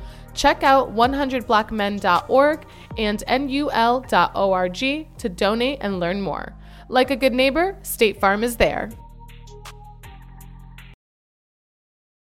Check 0.33 0.63
out 0.63 0.93
100blackmen.org 0.93 2.65
and 2.97 3.23
nul.org 3.27 4.77
to 5.17 5.29
donate 5.29 5.79
and 5.81 5.99
learn 5.99 6.21
more. 6.21 6.53
Like 6.89 7.11
a 7.11 7.15
good 7.15 7.33
neighbor, 7.33 7.77
State 7.83 8.19
Farm 8.19 8.43
is 8.43 8.57
there. 8.57 8.89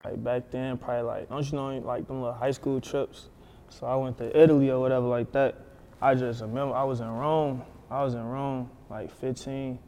like 0.08 0.24
back 0.24 0.50
then 0.50 0.78
probably 0.78 1.02
like 1.02 1.28
don't 1.28 1.50
you 1.50 1.58
know 1.58 1.78
like 1.78 2.06
them 2.06 2.22
little 2.22 2.34
high 2.34 2.50
school 2.50 2.80
trips. 2.80 3.28
So 3.68 3.86
I 3.86 3.94
went 3.96 4.16
to 4.18 4.40
Italy 4.40 4.70
or 4.70 4.80
whatever 4.80 5.06
like 5.06 5.32
that. 5.32 5.56
I 6.00 6.14
just 6.14 6.40
remember 6.40 6.74
I 6.74 6.84
was 6.84 7.00
in 7.00 7.08
Rome. 7.08 7.62
I 7.90 8.02
was 8.02 8.14
in 8.14 8.24
Rome 8.24 8.70
like 8.88 9.10
15. 9.20 9.78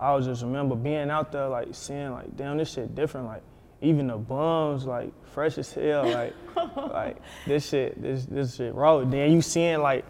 I 0.00 0.14
was 0.14 0.26
just 0.26 0.42
remember 0.42 0.74
being 0.74 1.10
out 1.10 1.30
there 1.30 1.48
like 1.48 1.68
seeing 1.72 2.12
like 2.12 2.36
damn 2.36 2.56
this 2.56 2.72
shit 2.72 2.94
different 2.94 3.26
like 3.26 3.42
even 3.82 4.06
the 4.06 4.16
bums 4.16 4.86
like 4.86 5.12
fresh 5.26 5.58
as 5.58 5.72
hell 5.72 6.08
like 6.08 6.34
like 6.76 7.16
this 7.46 7.68
shit 7.68 8.00
this 8.00 8.24
this 8.26 8.56
shit 8.56 8.74
raw. 8.74 9.04
Then 9.04 9.32
you 9.32 9.42
seeing 9.42 9.80
like 9.80 10.04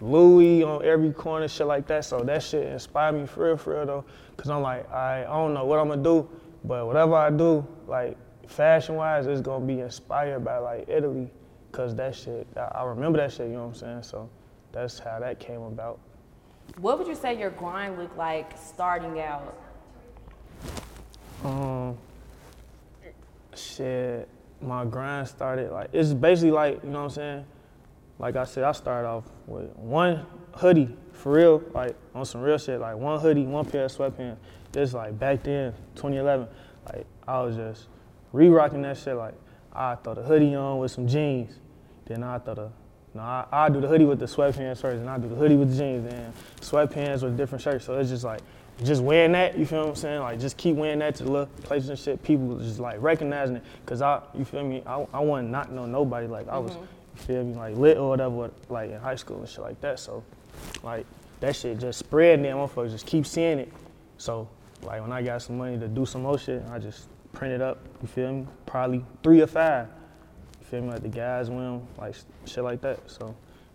Louis 0.00 0.62
on 0.62 0.84
every 0.84 1.12
corner 1.12 1.46
shit 1.46 1.66
like 1.66 1.86
that. 1.88 2.04
So 2.04 2.20
that 2.20 2.42
shit 2.42 2.66
inspired 2.66 3.12
me 3.12 3.26
for 3.26 3.46
real 3.46 3.56
for 3.56 3.74
real 3.74 3.86
though. 3.86 4.04
Cause 4.36 4.50
I'm 4.50 4.62
like 4.62 4.90
I, 4.90 5.20
I 5.20 5.26
don't 5.26 5.54
know 5.54 5.64
what 5.64 5.78
I'm 5.78 5.88
gonna 5.88 6.02
do, 6.02 6.28
but 6.64 6.86
whatever 6.86 7.14
I 7.14 7.30
do 7.30 7.66
like 7.86 8.16
fashion 8.48 8.96
wise 8.96 9.26
it's 9.26 9.42
gonna 9.42 9.64
be 9.64 9.80
inspired 9.80 10.44
by 10.44 10.58
like 10.58 10.88
Italy. 10.88 11.30
Cause 11.70 11.94
that 11.96 12.14
shit 12.14 12.46
I, 12.56 12.80
I 12.80 12.84
remember 12.84 13.18
that 13.18 13.32
shit. 13.32 13.48
You 13.48 13.54
know 13.54 13.66
what 13.66 13.68
I'm 13.68 13.74
saying? 13.74 14.02
So 14.04 14.30
that's 14.72 14.98
how 14.98 15.18
that 15.20 15.38
came 15.38 15.60
about. 15.62 16.00
What 16.80 16.98
would 16.98 17.08
you 17.08 17.14
say 17.14 17.38
your 17.38 17.50
grind 17.50 17.98
looked 17.98 18.16
like 18.16 18.52
starting 18.56 19.20
out? 19.20 19.54
Um, 21.44 21.96
shit, 23.58 24.28
my 24.60 24.84
grind 24.84 25.28
started 25.28 25.70
like 25.70 25.90
it's 25.92 26.12
basically 26.12 26.50
like 26.50 26.82
you 26.82 26.90
know 26.90 26.98
what 26.98 27.04
I'm 27.04 27.10
saying. 27.10 27.44
Like 28.18 28.34
I 28.36 28.44
said, 28.44 28.64
I 28.64 28.72
started 28.72 29.08
off 29.08 29.24
with 29.46 29.70
one 29.76 30.26
hoodie 30.54 30.96
for 31.12 31.32
real, 31.32 31.62
like 31.72 31.94
on 32.14 32.24
some 32.24 32.40
real 32.40 32.58
shit, 32.58 32.80
like 32.80 32.96
one 32.96 33.20
hoodie, 33.20 33.44
one 33.44 33.64
pair 33.64 33.84
of 33.84 33.92
sweatpants. 33.92 34.38
This 34.72 34.92
like 34.92 35.18
back 35.18 35.42
then, 35.44 35.72
2011, 35.94 36.48
like 36.92 37.06
I 37.26 37.42
was 37.42 37.56
just 37.56 37.88
re-rocking 38.32 38.82
that 38.82 38.96
shit. 38.96 39.16
Like 39.16 39.34
I 39.72 39.94
throw 39.96 40.14
the 40.14 40.22
hoodie 40.22 40.54
on 40.54 40.78
with 40.78 40.90
some 40.90 41.06
jeans, 41.06 41.58
then 42.06 42.24
I 42.24 42.38
throw 42.38 42.54
the 42.54 42.70
no, 43.14 43.22
I, 43.22 43.46
I 43.52 43.68
do 43.68 43.80
the 43.80 43.88
hoodie 43.88 44.04
with 44.04 44.18
the 44.18 44.26
sweatpants 44.26 44.80
first, 44.80 45.00
and 45.00 45.08
I 45.08 45.18
do 45.18 45.28
the 45.28 45.34
hoodie 45.34 45.56
with 45.56 45.70
the 45.70 45.76
jeans, 45.78 46.12
and 46.12 46.32
sweatpants 46.60 47.22
with 47.22 47.36
different 47.36 47.62
shirts. 47.62 47.84
So 47.86 47.98
it's 47.98 48.10
just 48.10 48.24
like, 48.24 48.40
just 48.84 49.02
wearing 49.02 49.32
that, 49.32 49.58
you 49.58 49.66
feel 49.66 49.80
what 49.80 49.88
I'm 49.88 49.94
saying? 49.96 50.20
Like, 50.20 50.38
just 50.38 50.56
keep 50.56 50.76
wearing 50.76 51.00
that 51.00 51.16
to 51.16 51.24
the 51.24 51.30
little 51.30 51.46
places 51.64 51.88
and 51.90 51.98
shit. 51.98 52.22
People 52.22 52.58
just 52.60 52.78
like 52.78 53.00
recognizing 53.02 53.56
it, 53.56 53.64
cause 53.86 54.02
I, 54.02 54.22
you 54.36 54.44
feel 54.44 54.62
me? 54.62 54.82
I, 54.86 55.04
I 55.12 55.20
wasn't 55.20 55.50
not 55.50 55.72
know 55.72 55.84
nobody. 55.86 56.26
Like 56.28 56.48
I 56.48 56.58
was, 56.58 56.72
Mhm. 56.72 56.80
you 56.82 57.22
feel 57.22 57.44
me? 57.44 57.54
Like 57.54 57.76
lit 57.76 57.96
or 57.96 58.08
whatever, 58.10 58.50
like 58.68 58.90
in 58.90 59.00
high 59.00 59.16
school 59.16 59.38
and 59.40 59.48
shit 59.48 59.60
like 59.60 59.80
that. 59.80 59.98
So, 59.98 60.22
like 60.84 61.06
that 61.40 61.56
shit 61.56 61.78
just 61.78 61.98
spread, 61.98 62.36
and 62.38 62.44
then 62.44 62.54
motherfuckers 62.54 62.90
just 62.90 63.06
keep 63.06 63.26
seeing 63.26 63.58
it. 63.58 63.72
So, 64.18 64.48
like 64.82 65.00
when 65.00 65.10
I 65.12 65.22
got 65.22 65.42
some 65.42 65.58
money 65.58 65.76
to 65.78 65.88
do 65.88 66.06
some 66.06 66.22
more 66.22 66.38
shit, 66.38 66.62
I 66.70 66.78
just 66.78 67.08
print 67.32 67.52
it 67.54 67.60
up. 67.60 67.78
You 68.00 68.06
feel 68.06 68.32
me? 68.32 68.46
Probably 68.66 69.04
three 69.24 69.40
or 69.40 69.46
five. 69.48 69.88
Feel 70.70 70.82
me? 70.82 70.90
Like 70.90 71.02
the 71.02 71.08
guys 71.08 71.48
wear 71.48 71.64
'em, 71.64 71.86
like 71.98 72.14
shit 72.44 72.62
like 72.62 72.80
that. 72.82 72.98
So 73.10 73.34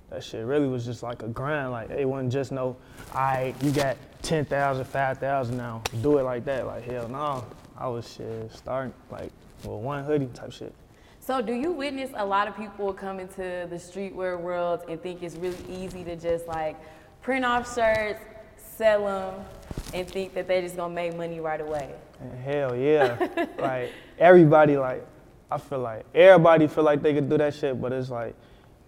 that 0.10 0.24
shit 0.24 0.46
really 0.46 0.68
was 0.68 0.86
just 0.86 1.02
like 1.02 1.24
a 1.24 1.28
grind. 1.28 1.72
Like 1.72 1.90
it 1.90 2.06
wasn't 2.06 2.32
just 2.32 2.52
no, 2.52 2.78
I 3.14 3.56
you 3.62 3.72
got 3.72 3.98
10,000, 4.22 4.86
5,000 4.86 5.58
now. 5.58 5.82
Do 6.02 6.20
it 6.20 6.24
like 6.24 6.46
that. 6.46 6.68
Like 6.68 6.84
hell 6.84 7.08
no. 7.08 7.46
I 7.78 7.88
was 7.88 8.14
shit 8.14 8.52
starting 8.54 8.94
like 9.10 9.32
with 9.64 9.82
one 9.82 10.04
hoodie 10.04 10.28
type 10.28 10.52
shit. 10.52 10.74
So, 11.20 11.42
do 11.42 11.54
you 11.54 11.72
witness 11.72 12.12
a 12.16 12.26
lot 12.26 12.50
of 12.50 12.58
people 12.58 12.92
come 12.94 13.20
into 13.20 13.66
the 13.70 13.78
streetwear 13.78 14.40
world 14.40 14.82
and 14.90 15.02
think 15.02 15.24
it's 15.24 15.36
really 15.36 15.58
easy 15.70 16.04
to 16.04 16.18
just 16.18 16.48
like 16.48 16.76
print 17.22 17.46
off 17.46 17.74
shirts, 17.74 18.20
sell 18.58 19.06
them, 19.06 19.46
and 19.94 20.06
think 20.08 20.34
that 20.34 20.48
they're 20.48 20.62
just 20.62 20.76
gonna 20.76 20.94
make 20.94 21.16
money 21.16 21.40
right 21.40 21.62
away? 21.62 21.96
And 22.20 22.44
hell 22.44 22.76
yeah. 22.76 23.48
like 23.58 23.92
everybody 24.20 24.78
like 24.78 25.08
I 25.54 25.60
feel 25.60 25.80
like 25.80 26.04
everybody 26.16 26.66
feel 26.66 26.84
like 26.84 27.04
they 27.04 27.14
could 27.14 27.30
do 27.30 27.38
that 27.38 27.54
shit, 27.54 27.80
but 27.80 27.92
it's 27.92 28.10
like 28.10 28.34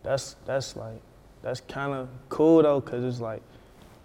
that's 0.02 0.36
that's 0.48 0.76
like 0.76 1.00
that's 1.44 1.62
kind 1.62 1.94
of 1.94 2.10
cool 2.28 2.64
though, 2.64 2.82
cause 2.82 3.04
it's 3.04 3.22
like 3.22 3.44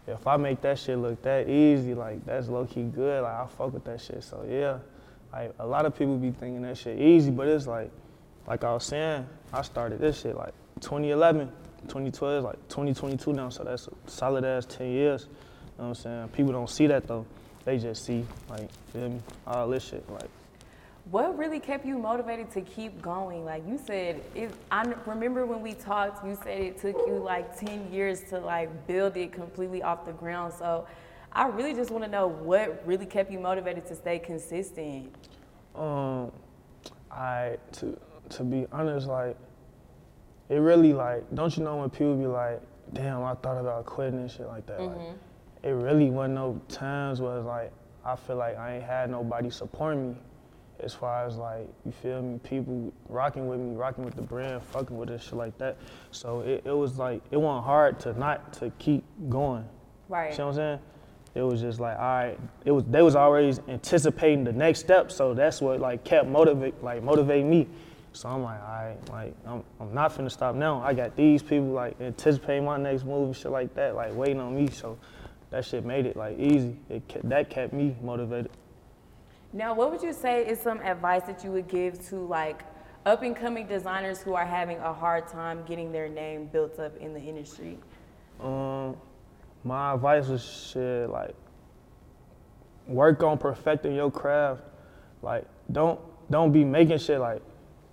if 0.07 0.26
I 0.26 0.37
make 0.37 0.61
that 0.61 0.79
shit 0.79 0.99
look 0.99 1.23
that 1.23 1.49
easy, 1.49 1.95
like 1.95 2.23
that's 2.26 2.49
low 2.49 2.67
key 2.67 2.83
good. 2.83 3.23
Like 3.23 3.33
I 3.33 3.47
fuck 3.47 3.73
with 3.73 3.85
that 3.85 3.99
shit. 3.99 4.23
So 4.23 4.45
yeah, 4.47 4.79
like 5.33 5.55
a 5.59 5.67
lot 5.67 5.87
of 5.87 5.97
people 5.97 6.19
be 6.19 6.33
thinking 6.33 6.61
that 6.62 6.76
shit 6.76 7.00
easy, 7.00 7.31
but 7.31 7.49
it's 7.49 7.67
like 7.67 7.90
like 8.47 8.62
I 8.62 8.75
was 8.75 8.85
saying, 8.85 9.26
I 9.55 9.62
started 9.62 9.99
this 9.99 10.21
shit 10.21 10.37
like 10.37 10.52
2011, 10.81 11.49
2012, 11.88 12.45
like 12.45 12.69
2022 12.69 13.33
now. 13.33 13.49
So 13.49 13.64
that's 13.64 13.88
a 13.88 14.11
solid 14.11 14.45
ass 14.45 14.67
10 14.67 14.87
years. 14.87 15.23
You 15.23 15.29
know 15.29 15.35
what 15.76 15.87
I'm 15.87 15.95
saying? 15.95 16.29
People 16.29 16.52
don't 16.52 16.69
see 16.69 16.87
that 16.88 17.07
though. 17.07 17.25
They 17.64 17.79
just 17.79 18.05
see 18.05 18.26
like 18.50 18.71
feel 18.93 19.09
me 19.09 19.21
all 19.47 19.67
this 19.67 19.88
shit 19.88 20.05
like. 20.11 20.29
What 21.07 21.37
really 21.37 21.59
kept 21.59 21.85
you 21.87 21.99
motivated 21.99 22.50
to 22.52 22.61
keep 22.61 23.00
going? 23.02 23.45
Like 23.45 23.66
you 23.66 23.78
said, 23.85 24.23
it, 24.35 24.52
I 24.71 24.85
remember 25.07 25.47
when 25.47 25.61
we 25.61 25.73
talked, 25.73 26.25
you 26.25 26.38
said 26.42 26.61
it 26.61 26.80
took 26.80 26.97
you 27.07 27.14
like 27.14 27.59
10 27.59 27.92
years 27.92 28.23
to 28.30 28.38
like 28.38 28.87
build 28.87 29.16
it 29.16 29.33
completely 29.33 29.83
off 29.83 30.04
the 30.04 30.12
ground. 30.12 30.52
So 30.57 30.87
I 31.33 31.49
really 31.49 31.75
just 31.75 31.90
want 31.90 32.04
to 32.04 32.11
know 32.11 32.28
what 32.28 32.83
really 32.87 33.07
kept 33.07 33.30
you 33.30 33.40
motivated 33.40 33.87
to 33.87 33.97
stay 33.97 34.19
consistent. 34.19 35.12
Um, 35.75 36.30
I 37.11 37.57
to 37.73 37.99
to 38.30 38.45
be 38.45 38.66
honest, 38.71 39.09
like 39.09 39.37
it 40.49 40.57
really 40.57 40.92
like 40.92 41.25
don't 41.35 41.57
you 41.57 41.64
know 41.64 41.76
when 41.76 41.90
people 41.90 42.14
be 42.16 42.26
like, 42.26 42.61
damn, 42.92 43.23
I 43.23 43.35
thought 43.35 43.59
about 43.59 43.87
quitting 43.87 44.21
and 44.21 44.30
shit 44.30 44.47
like 44.47 44.66
that. 44.66 44.80
Like, 44.80 44.97
it 45.62 45.71
really 45.71 46.11
wasn't 46.11 46.35
no 46.35 46.61
times 46.69 47.21
where 47.21 47.37
it's 47.38 47.47
like 47.47 47.73
I 48.04 48.16
feel 48.16 48.37
like 48.37 48.57
I 48.57 48.76
ain't 48.76 48.85
had 48.85 49.11
nobody 49.11 49.50
supporting 49.50 50.11
me 50.11 50.16
as 50.82 50.94
far 50.94 51.26
as 51.26 51.37
like 51.37 51.68
you 51.84 51.92
feel 51.92 52.22
me, 52.22 52.38
people 52.42 52.92
rocking 53.08 53.49
with 53.49 53.60
me, 53.60 53.76
rocking 53.76 54.04
with 54.04 54.14
the 54.14 54.22
brand, 54.22 54.62
fucking 54.62 54.96
with 54.96 55.10
it, 55.10 55.20
shit 55.20 55.34
like 55.34 55.56
that. 55.58 55.76
So 56.10 56.40
it, 56.40 56.62
it 56.64 56.72
was 56.72 56.99
like 56.99 57.22
it 57.30 57.37
wasn't 57.37 57.64
hard 57.64 58.00
to 58.00 58.18
not 58.18 58.52
to 58.54 58.70
keep 58.78 59.04
going. 59.28 59.64
Right. 60.08 60.32
You 60.32 60.38
know 60.38 60.46
what 60.46 60.50
I'm 60.50 60.56
saying? 60.56 60.78
It 61.34 61.42
was 61.42 61.60
just 61.60 61.78
like, 61.78 61.96
all 61.96 62.04
right, 62.04 62.38
it 62.64 62.72
was 62.72 62.84
they 62.84 63.02
was 63.02 63.14
always 63.14 63.60
anticipating 63.68 64.44
the 64.44 64.52
next 64.52 64.80
step, 64.80 65.12
so 65.12 65.32
that's 65.32 65.60
what 65.60 65.80
like 65.80 66.04
kept 66.04 66.26
motivate 66.28 66.82
like 66.82 67.02
motivate 67.02 67.44
me. 67.44 67.68
So 68.12 68.28
I'm 68.28 68.42
like, 68.42 68.60
all 68.60 68.68
right, 68.68 69.10
like 69.10 69.34
I'm, 69.46 69.62
I'm 69.78 69.94
not 69.94 70.12
finna 70.12 70.30
stop 70.30 70.56
now. 70.56 70.82
I 70.82 70.94
got 70.94 71.14
these 71.14 71.42
people 71.42 71.68
like 71.68 72.00
anticipating 72.00 72.64
my 72.64 72.76
next 72.76 73.04
move, 73.04 73.28
and 73.28 73.37
shit 73.37 73.52
like 73.52 73.75
that, 73.75 73.94
like 73.94 74.14
waiting 74.14 74.40
on 74.40 74.56
me. 74.56 74.68
So 74.68 74.99
that 75.50 75.64
shit 75.64 75.84
made 75.84 76.06
it 76.06 76.16
like 76.16 76.38
easy. 76.38 76.76
It 76.88 77.06
kept, 77.06 77.28
that 77.28 77.50
kept 77.50 77.72
me 77.72 77.96
motivated. 78.02 78.50
Now, 79.52 79.75
what 79.75 79.90
would 79.90 80.02
you 80.02 80.12
say 80.12 80.47
is 80.47 80.61
some 80.61 80.80
advice 80.80 81.23
that 81.25 81.42
you 81.42 81.50
would 81.52 81.69
give 81.69 82.07
to 82.09 82.16
like 82.16 82.62
up 83.04 83.23
and 83.23 83.35
coming 83.35 83.66
designers 83.66 84.21
who 84.21 84.35
are 84.35 84.47
having 84.47 84.78
a 84.78 84.92
hard 84.92 85.26
time 85.26 85.64
getting 85.66 85.90
their 85.90 86.09
name 86.09 86.47
built 86.47 86.78
up 86.78 86.97
in 86.99 87.12
the 87.12 87.21
industry? 87.21 87.78
Um, 88.40 88.97
my 89.64 89.95
advice 89.95 90.28
is 90.28 90.42
shit 90.42 91.11
like 91.11 91.35
work 92.87 93.23
on 93.23 93.38
perfecting 93.38 93.95
your 93.95 94.11
craft. 94.11 94.62
Like 95.23 95.45
don't 95.73 95.99
don't 96.30 96.52
be 96.52 96.64
making 96.64 96.99
shit 96.99 97.21
like 97.21 97.42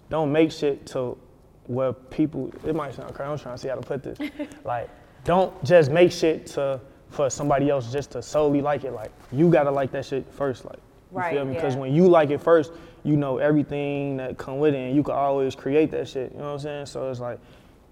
don't 0.09 0.31
make 0.31 0.51
shit 0.51 0.85
to 0.87 1.17
where 1.65 1.91
people 1.91 2.51
it 2.65 2.75
might 2.75 2.93
sound 2.93 3.13
crazy. 3.13 3.31
I'm 3.31 3.37
trying 3.37 3.55
to 3.55 3.61
see 3.61 3.67
how 3.67 3.75
to 3.75 3.81
put 3.81 4.03
this. 4.03 4.17
like 4.63 4.89
don't 5.23 5.63
just 5.63 5.91
make 5.91 6.11
shit 6.11 6.45
to 6.47 6.79
for 7.09 7.29
somebody 7.29 7.69
else 7.69 7.91
just 7.91 8.11
to 8.11 8.21
solely 8.21 8.61
like 8.61 8.83
it. 8.83 8.93
Like 8.93 9.11
you 9.31 9.49
gotta 9.49 9.71
like 9.71 9.91
that 9.91 10.05
shit 10.05 10.31
first. 10.31 10.63
Like 10.63 10.79
you 11.11 11.17
Right, 11.17 11.33
feel 11.33 11.45
me? 11.45 11.53
Because 11.53 11.75
yeah. 11.75 11.81
when 11.81 11.93
you 11.93 12.07
like 12.07 12.29
it 12.29 12.41
first, 12.41 12.71
you 13.03 13.15
know 13.15 13.37
everything 13.37 14.17
that 14.17 14.37
come 14.37 14.59
with 14.59 14.73
it, 14.73 14.77
and 14.77 14.95
you 14.95 15.03
can 15.03 15.15
always 15.15 15.55
create 15.55 15.91
that 15.91 16.07
shit. 16.07 16.31
You 16.33 16.39
know 16.39 16.45
what 16.45 16.51
I'm 16.53 16.59
saying? 16.59 16.85
So 16.87 17.09
it's 17.09 17.19
like 17.19 17.39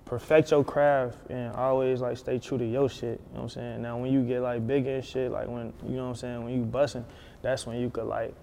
perfect 0.05 0.51
your 0.51 0.63
craft 0.63 1.17
and 1.31 1.51
always 1.55 1.99
like 2.01 2.17
stay 2.17 2.37
true 2.37 2.57
to 2.57 2.65
your 2.65 2.89
shit. 2.89 3.03
You 3.03 3.09
know 3.09 3.19
what 3.33 3.41
I'm 3.43 3.49
saying? 3.49 3.81
Now 3.81 3.97
when 3.97 4.11
you 4.11 4.23
get 4.23 4.41
like 4.41 4.65
bigger 4.67 4.95
and 4.95 5.05
shit, 5.05 5.31
like 5.31 5.47
when 5.47 5.73
you 5.87 5.95
know 5.95 6.03
what 6.03 6.09
I'm 6.09 6.15
saying, 6.15 6.43
when 6.43 6.53
you 6.53 6.63
busting, 6.63 7.05
that's 7.41 7.65
when 7.65 7.79
you 7.79 7.89
could 7.89 8.05
like 8.05 8.33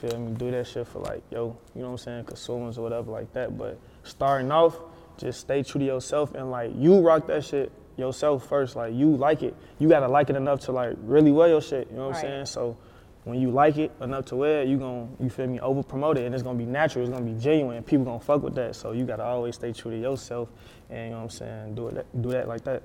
feel 0.00 0.18
me 0.18 0.32
do 0.34 0.50
that 0.50 0.66
shit 0.66 0.86
for 0.88 0.98
like 1.00 1.22
yo, 1.30 1.56
you 1.74 1.82
know 1.82 1.88
what 1.88 1.92
I'm 1.92 1.98
saying, 1.98 2.24
consumers 2.24 2.78
or 2.78 2.82
whatever 2.82 3.10
like 3.10 3.32
that. 3.34 3.56
But 3.56 3.78
starting 4.02 4.50
off, 4.50 4.76
just 5.18 5.40
stay 5.40 5.62
true 5.62 5.78
to 5.78 5.84
yourself 5.84 6.34
and 6.34 6.50
like 6.50 6.72
you 6.74 6.98
rock 7.00 7.26
that 7.28 7.44
shit 7.44 7.70
yourself 7.96 8.48
first. 8.48 8.74
Like 8.74 8.92
you 8.94 9.10
like 9.16 9.42
it, 9.44 9.54
you 9.78 9.88
gotta 9.88 10.08
like 10.08 10.30
it 10.30 10.36
enough 10.36 10.60
to 10.60 10.72
like 10.72 10.96
really 11.02 11.30
wear 11.30 11.48
your 11.48 11.60
shit. 11.62 11.88
You 11.90 11.96
know 11.98 12.06
what 12.08 12.14
Right. 12.16 12.24
I'm 12.24 12.30
saying? 12.30 12.46
So 12.46 12.76
when 13.24 13.40
you 13.40 13.50
like 13.50 13.78
it 13.78 13.90
enough 14.02 14.26
to 14.26 14.36
wear 14.36 14.62
it, 14.62 14.68
you 14.68 14.76
gon' 14.76 15.16
you 15.18 15.30
feel 15.30 15.46
me 15.46 15.58
over 15.60 15.82
promote 15.82 16.18
it 16.18 16.26
and 16.26 16.34
it's 16.34 16.42
gonna 16.42 16.58
be 16.58 16.66
natural. 16.66 17.04
It's 17.04 17.12
gonna 17.12 17.24
be 17.24 17.38
genuine. 17.40 17.82
People 17.82 18.04
gonna 18.04 18.20
fuck 18.20 18.42
with 18.42 18.54
that. 18.56 18.76
So 18.76 18.92
you 18.92 19.04
gotta 19.04 19.24
always 19.24 19.54
stay 19.54 19.72
true 19.72 19.90
to 19.92 19.98
yourself 19.98 20.50
and 20.90 21.04
you 21.06 21.10
know 21.10 21.16
what 21.16 21.22
I'm 21.24 21.30
saying. 21.30 21.74
Do 21.74 21.88
it 21.88 22.06
do 22.20 22.30
that 22.30 22.48
like 22.48 22.64
that. 22.64 22.82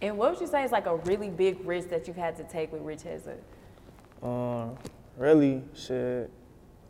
And 0.00 0.16
what 0.18 0.30
would 0.32 0.40
you 0.40 0.46
say 0.46 0.64
is 0.64 0.72
like 0.72 0.86
a 0.86 0.96
really 0.96 1.28
big 1.30 1.64
risk 1.64 1.88
that 1.90 2.06
you've 2.06 2.16
had 2.16 2.36
to 2.36 2.44
take 2.44 2.72
with 2.72 2.82
Ricchezza? 2.82 3.36
Um, 4.22 4.76
really 5.18 5.62
shit, 5.74 6.30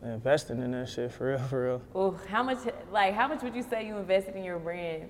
investing 0.01 0.61
in 0.61 0.71
that 0.71 0.87
shit 0.89 1.11
for 1.13 1.27
real, 1.31 1.39
for 1.39 1.63
real. 1.65 1.81
Well, 1.93 2.19
how 2.29 2.43
much 2.43 2.59
like 2.91 3.13
how 3.13 3.27
much 3.27 3.43
would 3.43 3.55
you 3.55 3.63
say 3.63 3.85
you 3.85 3.97
invested 3.97 4.35
in 4.35 4.43
your 4.45 4.59
brand? 4.59 5.09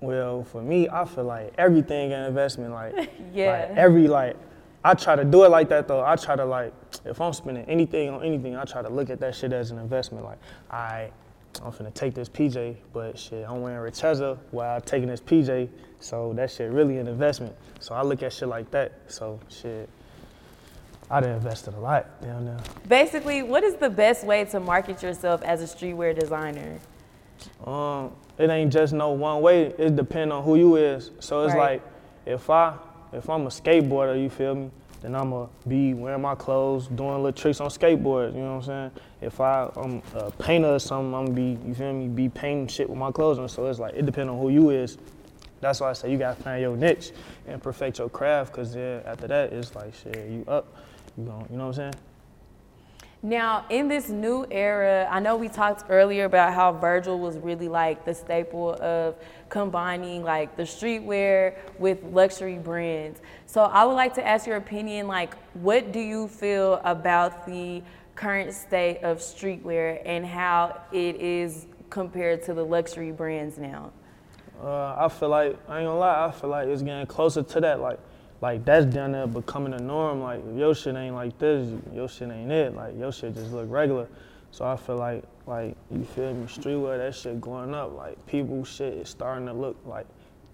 Well, 0.00 0.44
for 0.44 0.60
me, 0.62 0.88
I 0.88 1.04
feel 1.04 1.24
like 1.24 1.54
everything 1.56 2.12
an 2.12 2.24
investment. 2.26 2.72
Like, 2.72 3.10
Yeah. 3.32 3.68
like 3.68 3.78
every 3.78 4.08
like, 4.08 4.36
I 4.84 4.92
try 4.94 5.16
to 5.16 5.24
do 5.24 5.44
it 5.44 5.48
like 5.48 5.70
that 5.70 5.88
though. 5.88 6.04
I 6.04 6.14
try 6.16 6.36
to 6.36 6.44
like, 6.44 6.72
if 7.06 7.20
I'm 7.20 7.32
spending 7.32 7.64
anything 7.64 8.10
on 8.10 8.22
anything, 8.22 8.54
I 8.54 8.64
try 8.64 8.82
to 8.82 8.88
look 8.90 9.08
at 9.08 9.18
that 9.20 9.34
shit 9.34 9.52
as 9.52 9.70
an 9.70 9.78
investment. 9.78 10.24
Like, 10.24 10.38
I, 10.70 11.10
I'm 11.64 11.72
finna 11.72 11.92
take 11.94 12.14
this 12.14 12.28
PJ, 12.28 12.76
but 12.92 13.18
shit, 13.18 13.48
I'm 13.48 13.62
wearing 13.62 13.90
Ricchezza 13.90 14.36
while 14.50 14.76
I'm 14.76 14.82
taking 14.82 15.08
this 15.08 15.20
PJ, 15.20 15.68
so 16.00 16.32
that 16.34 16.50
shit 16.50 16.70
really 16.70 16.98
an 16.98 17.08
investment. 17.08 17.54
So 17.80 17.94
I 17.94 18.02
look 18.02 18.22
at 18.22 18.32
shit 18.32 18.48
like 18.48 18.70
that. 18.72 18.92
So 19.08 19.40
shit, 19.48 19.88
I 21.10 21.20
done 21.20 21.30
invested 21.30 21.74
a 21.74 21.80
lot 21.80 22.20
down 22.22 22.44
there. 22.44 22.58
Basically, 22.88 23.42
what 23.42 23.64
is 23.64 23.76
the 23.76 23.90
best 23.90 24.24
way 24.24 24.44
to 24.46 24.60
market 24.60 25.02
yourself 25.02 25.42
as 25.42 25.62
a 25.62 25.76
streetwear 25.76 26.18
designer? 26.18 26.78
Um, 27.66 28.12
it 28.36 28.50
ain't 28.50 28.72
just 28.72 28.92
no 28.92 29.10
one 29.10 29.40
way. 29.40 29.66
It 29.78 29.96
depend 29.96 30.32
on 30.32 30.44
who 30.44 30.56
you 30.56 30.76
is. 30.76 31.10
So 31.20 31.44
it's 31.44 31.54
Right. 31.54 31.72
like 31.72 31.82
if 32.26 32.50
I 32.50 32.74
if 33.14 33.30
I'm 33.30 33.46
a 33.46 33.50
skateboarder, 33.50 34.20
you 34.20 34.28
feel 34.28 34.54
me? 34.54 34.70
Then 35.04 35.14
I'ma 35.14 35.48
be 35.68 35.92
wearing 35.92 36.22
my 36.22 36.34
clothes, 36.34 36.86
doing 36.86 37.16
little 37.16 37.32
tricks 37.32 37.60
on 37.60 37.68
skateboards. 37.68 38.34
You 38.34 38.40
know 38.40 38.56
what 38.56 38.68
I'm 38.68 38.90
saying? 38.90 38.90
If 39.20 39.38
I, 39.38 39.70
I'm 39.76 40.02
a 40.14 40.30
painter 40.30 40.74
or 40.74 40.78
something, 40.78 41.14
I'm 41.14 41.26
gonna 41.26 41.36
be 41.36 41.58
you 41.66 41.74
feel 41.74 41.92
me? 41.92 42.08
Be 42.08 42.30
painting 42.30 42.68
shit 42.68 42.88
with 42.88 42.98
my 42.98 43.12
clothes 43.12 43.38
on. 43.38 43.48
So 43.50 43.66
it's 43.66 43.78
like 43.78 43.94
it 43.94 44.06
depends 44.06 44.30
on 44.30 44.38
who 44.38 44.48
you 44.48 44.70
is. 44.70 44.96
That's 45.60 45.80
why 45.80 45.90
I 45.90 45.92
say 45.92 46.10
you 46.10 46.16
gotta 46.16 46.42
find 46.42 46.60
your 46.60 46.76
niche 46.76 47.12
and 47.46 47.62
perfect 47.62 47.98
your 47.98 48.08
craft. 48.08 48.54
Cause 48.54 48.72
then 48.72 49.02
after 49.04 49.26
that, 49.28 49.52
it's 49.52 49.74
like 49.74 49.94
shit, 49.94 50.16
you 50.30 50.44
up, 50.48 50.74
you 51.18 51.24
gon' 51.24 51.46
you 51.50 51.58
know 51.58 51.66
what 51.66 51.78
I'm 51.78 51.92
saying? 51.92 51.94
Now, 53.24 53.64
in 53.70 53.88
this 53.88 54.10
new 54.10 54.46
era, 54.50 55.08
I 55.10 55.18
know 55.18 55.34
we 55.36 55.48
talked 55.48 55.84
earlier 55.88 56.26
about 56.26 56.52
how 56.52 56.72
Virgil 56.72 57.18
was 57.18 57.38
really 57.38 57.68
like 57.68 58.04
the 58.04 58.12
staple 58.12 58.74
of 58.82 59.16
combining 59.48 60.22
like 60.22 60.58
the 60.58 60.64
streetwear 60.64 61.56
with 61.78 62.04
luxury 62.04 62.58
brands. 62.58 63.22
So 63.46 63.62
I 63.62 63.86
would 63.86 63.94
like 63.94 64.12
to 64.16 64.26
ask 64.26 64.46
your 64.46 64.56
opinion, 64.56 65.08
like, 65.08 65.38
what 65.54 65.90
do 65.90 66.00
you 66.00 66.28
feel 66.28 66.82
about 66.84 67.46
the 67.46 67.82
current 68.14 68.52
state 68.52 68.98
of 69.02 69.20
streetwear 69.20 70.02
and 70.04 70.26
how 70.26 70.82
it 70.92 71.16
is 71.16 71.64
compared 71.88 72.42
to 72.44 72.52
the 72.52 72.62
luxury 72.62 73.10
brands 73.10 73.56
now? 73.56 73.90
Uh, 74.62 74.96
I 74.98 75.08
feel 75.08 75.30
like 75.30 75.56
I 75.66 75.78
ain't 75.78 75.86
gonna 75.88 75.98
lie. 75.98 76.26
I 76.26 76.30
feel 76.30 76.50
like 76.50 76.68
it's 76.68 76.82
getting 76.82 77.06
closer 77.06 77.42
to 77.42 77.60
that. 77.62 77.80
Like, 77.80 78.00
like 78.44 78.62
that's 78.66 78.84
down 78.84 79.12
there 79.12 79.26
becoming 79.26 79.72
a 79.72 79.78
norm. 79.78 80.20
Like 80.20 80.42
if 80.46 80.54
your 80.54 80.74
shit 80.74 80.94
ain't 80.96 81.14
like 81.14 81.38
this, 81.38 81.66
your 81.94 82.10
shit 82.10 82.30
ain't 82.30 82.52
it. 82.52 82.76
Like 82.76 82.94
your 82.98 83.10
shit 83.10 83.34
just 83.34 83.52
look 83.52 83.70
regular. 83.70 84.06
So 84.50 84.66
I 84.66 84.76
feel 84.76 84.98
like, 84.98 85.24
like 85.46 85.74
you 85.90 86.04
feel 86.04 86.34
me, 86.34 86.44
streetwear 86.44 86.98
that 86.98 87.14
shit 87.14 87.40
going 87.40 87.74
up. 87.74 87.96
Like 87.96 88.26
people 88.26 88.62
shit 88.62 88.92
is 88.92 89.08
starting 89.08 89.46
to 89.46 89.54
look 89.54 89.78
like 89.86 90.06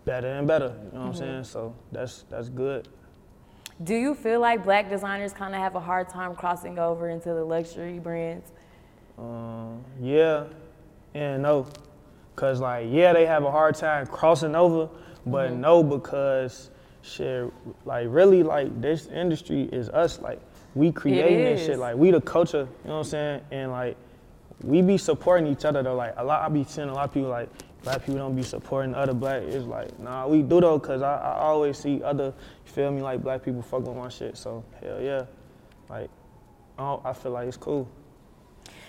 better 0.04 0.28
and 0.28 0.46
better. 0.46 0.72
You 0.84 0.98
know 0.98 1.06
what 1.06 1.08
I'm 1.08 1.14
saying? 1.16 1.44
So 1.44 1.74
that's 1.90 2.24
that's 2.30 2.48
good. 2.48 2.86
Do 3.82 3.96
you 3.96 4.14
feel 4.14 4.38
like 4.38 4.62
black 4.62 4.88
designers 4.88 5.32
kind 5.32 5.52
of 5.52 5.60
have 5.60 5.74
a 5.74 5.80
hard 5.80 6.08
time 6.08 6.36
crossing 6.36 6.78
over 6.78 7.08
into 7.08 7.30
the 7.30 7.44
luxury 7.44 7.98
brands? 7.98 8.52
Um, 9.18 9.84
yeah 10.00 10.44
and 11.12 11.42
no. 11.42 11.66
Cause 12.36 12.60
like 12.60 12.86
yeah, 12.88 13.12
they 13.14 13.26
have 13.26 13.42
a 13.42 13.50
hard 13.50 13.74
time 13.74 14.06
crossing 14.06 14.54
over, 14.54 14.88
but 15.26 15.52
no 15.54 15.82
because 15.82 16.70
shit 17.02 17.50
like 17.84 18.06
really 18.10 18.42
like 18.42 18.80
this 18.80 19.06
industry 19.06 19.68
is 19.72 19.88
us 19.88 20.20
like 20.20 20.40
we 20.74 20.92
creating 20.92 21.44
this 21.44 21.66
shit 21.66 21.78
like 21.78 21.96
we 21.96 22.10
the 22.10 22.20
culture, 22.20 22.68
you 22.84 22.88
know 22.88 22.98
what 22.98 22.98
I'm 22.98 23.04
saying? 23.04 23.40
And 23.50 23.72
like 23.72 23.96
we 24.62 24.82
be 24.82 24.98
supporting 24.98 25.46
each 25.46 25.64
other 25.64 25.82
though. 25.82 25.96
Like 25.96 26.14
a 26.16 26.24
lot 26.24 26.42
I 26.42 26.48
be 26.48 26.64
seeing 26.64 26.88
a 26.88 26.94
lot 26.94 27.04
of 27.06 27.14
people 27.14 27.30
like 27.30 27.48
black 27.82 28.00
people 28.00 28.16
don't 28.16 28.36
be 28.36 28.42
supporting 28.42 28.94
other 28.94 29.14
black. 29.14 29.42
It's 29.42 29.66
like 29.66 29.98
nah 29.98 30.26
we 30.26 30.42
do 30.42 30.60
though 30.60 30.78
cause 30.78 31.02
I, 31.02 31.16
I 31.16 31.38
always 31.38 31.78
see 31.78 32.02
other 32.02 32.26
you 32.66 32.72
feel 32.72 32.90
me 32.90 33.02
like 33.02 33.22
black 33.22 33.42
people 33.42 33.62
fuck 33.62 33.86
with 33.86 33.96
my 33.96 34.08
shit. 34.08 34.36
So 34.36 34.64
hell 34.82 35.00
yeah, 35.00 35.24
like 35.88 36.10
I, 36.78 36.98
I 37.04 37.12
feel 37.12 37.32
like 37.32 37.48
it's 37.48 37.56
cool. 37.56 37.88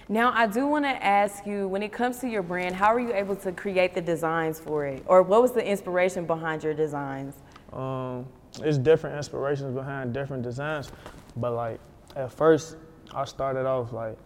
Now, 0.10 0.34
I 0.34 0.46
do 0.46 0.68
want 0.68 0.84
to 0.84 0.90
ask 0.90 1.46
you 1.46 1.70
when 1.70 1.82
it 1.82 1.94
comes 1.94 2.18
to 2.20 2.28
your 2.28 2.44
brand, 2.44 2.76
how 2.76 2.94
were 2.94 3.00
you 3.00 3.14
able 3.14 3.36
to 3.38 3.52
create 3.54 3.94
the 3.94 4.02
designs 4.02 4.60
for 4.60 4.86
it? 4.86 5.04
Or 5.06 5.22
what 5.22 5.42
was 5.42 5.54
the 5.54 5.66
inspiration 5.66 6.26
behind 6.26 6.66
your 6.66 6.74
designs? 6.74 7.36
Um, 7.74 8.26
it's 8.62 8.78
different 8.78 9.16
inspirations 9.16 9.74
behind 9.74 10.14
different 10.14 10.44
designs, 10.44 10.92
but 11.38 11.54
like 11.54 11.80
at 12.16 12.32
first 12.32 12.76
I 13.14 13.26
started 13.26 13.66
off 13.66 13.94
like 13.94 14.18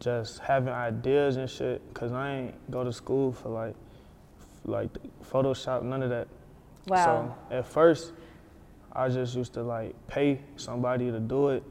just 0.00 0.38
having 0.40 0.72
ideas 0.72 1.36
and 1.36 1.48
shit, 1.48 1.82
cause 1.94 2.12
I 2.12 2.36
ain't 2.36 2.70
go 2.70 2.84
to 2.84 2.92
school 2.92 3.32
for 3.32 3.48
like 3.48 3.74
like 4.64 4.90
Photoshop, 5.30 5.82
none 5.82 6.02
of 6.02 6.10
that. 6.10 6.28
Wow. 6.86 7.36
So 7.50 7.56
at 7.56 7.66
first, 7.66 8.12
I 8.92 9.08
just 9.08 9.34
used 9.34 9.54
to 9.54 9.62
like 9.62 9.94
pay 10.08 10.40
somebody 10.56 11.10
to 11.10 11.20
do 11.20 11.50
it, 11.50 11.62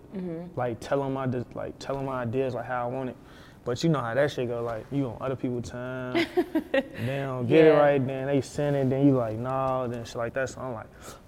like 0.55 0.79
tell 0.79 1.03
them 1.03 1.13
my 1.13 1.27
like 1.53 1.77
tell 1.79 1.95
them 1.95 2.05
my 2.05 2.21
ideas 2.21 2.53
like 2.55 2.65
how 2.65 2.87
I 2.87 2.91
want 2.91 3.09
it. 3.09 3.17
But 3.65 3.83
you 3.83 3.89
know 3.89 3.99
how 3.99 4.13
that 4.13 4.31
shit 4.31 4.47
go, 4.47 4.63
like 4.63 4.85
you 4.91 5.07
on 5.07 5.17
other 5.21 5.35
people's 5.35 5.69
time, 5.69 6.25
they 6.71 7.17
don't 7.19 7.47
get 7.47 7.65
it 7.65 7.71
right, 7.71 8.05
then 8.05 8.27
they 8.27 8.41
send 8.41 8.75
it, 8.75 8.89
then 8.89 9.05
you 9.05 9.15
like, 9.17 9.37
nah, 9.37 9.87
then 9.87 10.05
shit 10.05 10.15
like 10.15 10.33
that. 10.33 10.49
So 10.49 10.61
I'm 10.61 10.73
like, 10.73 10.87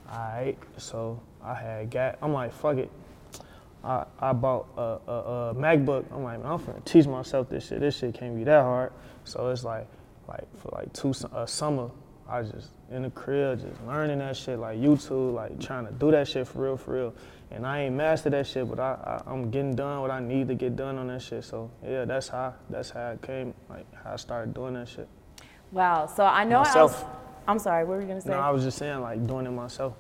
alright. 0.10 0.58
So 0.78 1.22
I 1.44 1.54
had 1.54 1.92
got, 1.92 2.18
I'm 2.22 2.34
like, 2.34 2.54
fuck 2.54 2.78
it. 2.78 2.92
I, 3.84 4.06
I 4.20 4.34
bought 4.34 4.68
a, 4.78 4.82
a, 4.82 5.52
a 5.52 5.56
MacBook. 5.56 6.06
I'm 6.12 6.24
like, 6.24 6.42
man, 6.42 6.52
I'm 6.52 6.60
finna 6.60 6.84
teach 6.86 7.08
myself 7.08 7.50
this 7.50 7.68
shit. 7.68 7.80
This 7.80 7.98
shit 7.98 8.14
can't 8.14 8.36
be 8.36 8.44
that 8.44 8.62
hard. 8.62 8.94
So 9.24 9.50
it's 9.50 9.64
like, 9.64 9.88
like 10.28 10.46
for 10.58 10.70
like 10.72 10.94
two 10.94 11.14
a 11.34 11.48
summer, 11.48 11.90
I 12.28 12.44
just 12.44 12.70
in 12.92 13.04
the 13.04 13.10
crib, 13.10 13.62
just 13.62 13.82
learning 13.88 14.20
that 14.20 14.36
shit, 14.36 14.60
like 14.60 14.80
YouTube, 14.80 15.34
like 15.34 15.60
trying 15.60 15.86
to 15.86 15.92
do 15.94 16.12
that 16.12 16.28
shit 16.28 16.48
for 16.48 16.64
real, 16.64 16.78
for 16.78 16.94
real. 16.94 17.14
And 17.50 17.66
I 17.66 17.82
ain't 17.82 17.96
mastered 17.96 18.34
that 18.34 18.48
shit, 18.48 18.70
but 18.70 18.80
I, 18.80 19.22
I 19.26 19.32
I'm 19.32 19.50
getting 19.50 19.76
done 19.76 20.02
what 20.02 20.12
I 20.12 20.20
need 20.20 20.48
to 20.50 20.56
get 20.56 20.76
done 20.76 20.98
on 20.98 21.08
that 21.08 21.22
shit. 21.22 21.44
So 21.44 21.72
yeah, 21.84 22.06
that's 22.06 22.28
how 22.28 22.54
that's 22.70 22.90
how 22.90 23.12
it 23.12 23.22
came, 23.22 23.54
like 23.70 23.86
how 24.04 24.14
I 24.14 24.16
started 24.18 24.54
doing 24.54 24.74
that 24.76 24.88
shit. 24.88 25.08
Wow. 25.72 26.06
So 26.06 26.26
I 26.26 26.44
know. 26.44 26.60
Myself. 26.60 27.04
outs- 27.04 27.18
I'm 27.48 27.60
sorry. 27.60 27.84
What 27.86 27.96
were 27.96 28.02
you 28.02 28.08
gonna 28.08 28.22
say? 28.22 28.30
No, 28.30 28.38
I 28.40 28.52
was 28.52 28.64
just 28.64 28.78
saying 28.78 29.02
like 29.02 29.26
doing 29.26 29.46
it 29.46 29.52
myself. 29.52 29.94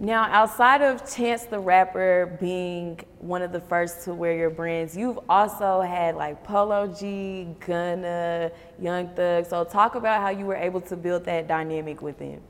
Now, 0.00 0.28
outside 0.30 0.80
of 0.80 1.12
Chance 1.12 1.46
the 1.46 1.58
Rapper 1.58 2.38
being 2.40 3.00
one 3.18 3.42
of 3.42 3.50
the 3.50 3.60
first 3.60 4.04
to 4.04 4.14
wear 4.14 4.32
your 4.32 4.48
brands, 4.48 4.96
you've 4.96 5.18
also 5.28 5.80
had 5.80 6.14
like 6.14 6.44
Polo 6.44 6.86
G, 6.86 7.48
Gunna, 7.66 8.52
Young 8.80 9.08
Thug. 9.16 9.46
So 9.46 9.64
talk 9.64 9.96
about 9.96 10.20
how 10.20 10.28
you 10.28 10.46
were 10.46 10.54
able 10.54 10.80
to 10.82 10.96
build 10.96 11.24
that 11.24 11.48
dynamic 11.48 12.00
with 12.00 12.16
them. 12.20 12.40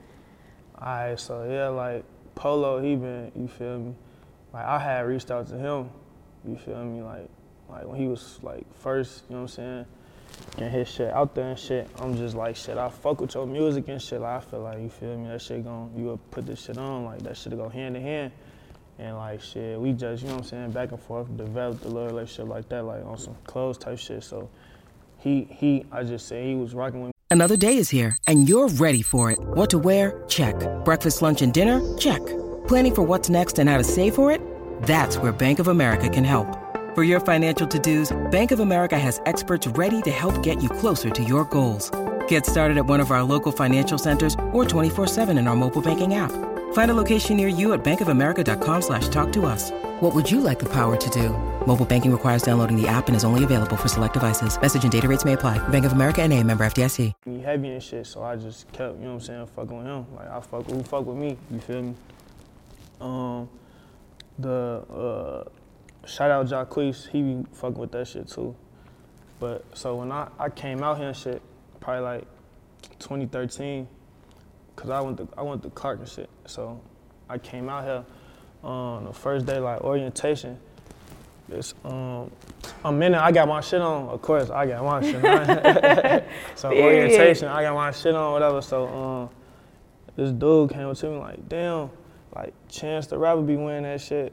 Alright, 0.77 1.19
so 1.19 1.51
yeah, 1.51 1.69
like 1.69 2.05
Polo, 2.35 2.83
he 2.83 2.97
been, 2.97 3.33
you 3.35 3.49
feel 3.49 3.79
me? 3.79 3.95
Like 4.53 4.67
I 4.67 4.79
had 4.79 5.07
reached 5.07 5.31
out 5.31 5.49
to 5.49 5.57
him, 5.57 5.89
you 6.47 6.57
feel 6.59 6.85
me? 6.85 7.01
Like, 7.01 7.31
like 7.71 7.87
when 7.87 7.99
he 7.99 8.09
was 8.09 8.41
like 8.43 8.67
first, 8.75 9.25
you 9.31 9.37
know 9.37 9.43
what 9.43 9.51
I'm 9.51 9.57
saying? 9.57 9.87
Getting 10.57 10.73
his 10.73 10.89
shit 10.89 11.13
out 11.13 11.35
there 11.35 11.51
and 11.51 11.59
shit. 11.59 11.89
I'm 11.99 12.17
just 12.17 12.35
like, 12.35 12.57
shit, 12.57 12.77
I 12.77 12.89
fuck 12.89 13.21
with 13.21 13.35
your 13.35 13.47
music 13.47 13.89
and 13.89 14.01
shit. 14.01 14.21
Like, 14.21 14.43
I 14.43 14.45
feel 14.45 14.61
like, 14.61 14.81
you 14.81 14.89
feel 14.89 15.17
me? 15.17 15.29
That 15.29 15.41
shit 15.41 15.65
gon' 15.65 15.93
you 15.97 16.07
would 16.07 16.31
put 16.31 16.47
this 16.47 16.65
shit 16.65 16.79
on, 16.79 17.05
like 17.05 17.23
that 17.23 17.37
shit 17.37 17.57
go 17.57 17.69
hand 17.69 17.97
in 17.97 18.03
hand. 18.03 18.33
And 18.99 19.17
like 19.17 19.41
shit, 19.41 19.79
we 19.79 19.93
just, 19.93 20.23
you 20.23 20.29
know 20.29 20.35
what 20.35 20.43
I'm 20.43 20.49
saying, 20.49 20.71
back 20.73 20.91
and 20.91 21.01
forth, 21.01 21.35
developed 21.37 21.85
a 21.85 21.89
little 21.89 22.09
relationship 22.09 22.49
like 22.49 22.69
that, 22.71 22.85
like 22.85 23.05
on 23.05 23.17
some 23.17 23.37
clothes 23.45 23.79
type 23.79 23.99
shit. 23.99 24.25
So 24.25 24.51
he, 25.19 25.45
he, 25.51 25.85
I 25.93 26.03
just 26.03 26.27
said 26.27 26.45
he 26.45 26.55
was 26.55 26.75
rocking 26.75 27.03
with 27.03 27.13
Another 27.31 27.59
day 27.59 27.77
is 27.77 27.91
here, 27.91 28.17
and 28.27 28.49
you're 28.49 28.69
ready 28.69 29.03
for 29.03 29.31
it. 29.31 29.39
What 29.39 29.69
to 29.71 29.79
wear? 29.79 30.25
Check. 30.29 30.55
Breakfast, 30.85 31.21
lunch, 31.21 31.43
and 31.43 31.53
dinner? 31.53 31.97
Check. 31.99 32.25
Planning 32.67 32.95
for 32.95 33.03
what's 33.03 33.29
next 33.29 33.59
and 33.59 33.69
how 33.69 33.77
to 33.77 33.85
save 33.85 34.15
for 34.15 34.31
it? 34.31 34.41
That's 34.85 35.19
where 35.19 35.31
Bank 35.31 35.59
of 35.59 35.69
America 35.69 36.09
can 36.09 36.25
help. 36.25 36.68
For 36.99 37.05
your 37.05 37.21
financial 37.21 37.69
to-dos, 37.69 38.13
Bank 38.29 38.51
of 38.51 38.59
America 38.59 38.99
has 38.99 39.21
experts 39.25 39.69
ready 39.69 40.03
to 40.03 40.11
help 40.11 40.43
get 40.43 40.61
you 40.61 40.69
closer 40.69 41.11
to 41.11 41.23
your 41.23 41.45
goals. 41.45 41.93
Get 42.27 42.45
started 42.45 42.77
at 42.77 42.87
one 42.87 42.99
of 42.99 43.13
our 43.13 43.23
local 43.23 43.53
financial 43.53 43.99
centers 43.99 44.35
or 44.53 44.65
24-7 44.65 45.39
in 45.39 45.47
our 45.47 45.55
mobile 45.55 45.81
banking 45.81 46.15
app. 46.15 46.33
Find 46.73 46.91
a 46.91 46.95
location 46.95 47.37
near 47.37 47.47
you 47.47 47.73
at 47.73 47.85
bankofamerica.com 47.85 48.83
slash 48.83 49.07
talk 49.11 49.31
to 49.35 49.47
us. 49.47 49.71
What 50.01 50.13
would 50.13 50.29
you 50.29 50.41
like 50.41 50.59
the 50.59 50.69
power 50.73 50.97
to 50.97 51.11
do? 51.11 51.29
Mobile 51.67 51.85
banking 51.85 52.11
requires 52.11 52.43
downloading 52.43 52.77
the 52.77 52.89
app 52.89 53.07
and 53.07 53.15
is 53.15 53.23
only 53.23 53.45
available 53.45 53.77
for 53.77 53.87
select 53.87 54.15
devices. 54.15 54.61
Message 54.61 54.83
and 54.83 54.91
data 54.91 55.07
rates 55.07 55.25
may 55.25 55.35
apply. 55.35 55.57
Bank 55.69 55.85
of 55.85 55.93
America 55.93 56.23
and 56.23 56.33
a 56.33 56.43
member 56.43 56.67
FDIC. 56.67 57.13
me 57.27 57.39
heavy 57.39 57.69
and 57.69 57.81
shit, 57.81 58.09
so 58.09 58.25
I 58.25 58.35
just 58.35 58.67
kept, 58.73 58.97
you 58.97 59.05
know 59.05 59.11
what 59.11 59.15
I'm 59.15 59.21
saying, 59.21 59.47
fucking 59.55 59.79
with 59.79 59.87
him. 59.87 60.05
Like 60.17 60.33
I 60.33 60.41
fuck 60.41 60.69
who 60.69 60.83
fuck 60.83 61.07
with 61.07 61.17
me, 61.17 61.37
you 61.49 61.61
feel 61.61 61.81
me? 61.81 61.95
Um 63.01 63.49
the 64.37 64.83
uh 64.91 65.49
shout 66.07 66.31
out 66.31 66.47
Jacquees, 66.47 67.09
he 67.09 67.23
be 67.23 67.45
fucking 67.53 67.79
with 67.79 67.93
that 67.93 68.09
shit 68.09 68.29
too. 68.29 68.55
But 69.41 69.65
so 69.77 69.97
when 69.97 70.11
I, 70.11 70.29
I 70.39 70.49
came 70.49 70.83
out 70.83 70.99
here 70.99 71.09
and 71.09 71.17
shit, 71.17 71.41
probably 71.81 72.03
like 72.03 72.27
2013, 72.99 73.87
cause 74.77 74.91
I 74.91 75.01
went 75.01 75.17
to 75.19 75.29
I 75.37 75.43
went 75.43 75.63
to 75.63 75.71
Clark 75.71 76.01
and 76.01 76.09
shit. 76.09 76.29
So 76.47 76.81
I 77.29 77.39
came 77.39 77.69
out 77.69 77.85
here 77.85 78.05
on 78.63 79.05
the 79.05 79.13
first 79.13 79.47
day 79.47 79.59
like 79.59 79.81
orientation. 79.83 80.59
This 81.49 81.75
um 81.85 82.31
a 82.85 82.93
minute 82.93 83.21
I 83.21 83.33
got 83.33 83.49
my 83.49 83.61
shit 83.61 83.81
on, 83.81 84.09
of 84.09 84.21
course 84.21 84.51
I 84.51 84.67
got 84.67 84.85
my 84.85 85.01
shit 85.01 85.25
on. 85.25 86.23
so 86.57 86.69
orientation, 86.69 87.49
I 87.49 87.63
got 87.63 87.75
my 87.75 87.91
shit 87.93 88.15
on, 88.15 88.33
whatever. 88.33 88.61
So 88.61 88.87
um 88.89 89.31
this 90.17 90.33
dude 90.33 90.71
came 90.71 90.89
up 90.89 90.97
to 90.97 91.11
me 91.11 91.19
like, 91.19 91.49
damn, 91.49 91.91
like 92.35 92.53
Chance 92.69 93.07
the 93.07 93.19
rapper 93.19 93.41
be 93.43 93.57
wearing 93.57 93.85
that 93.85 94.01
shit. 94.01 94.33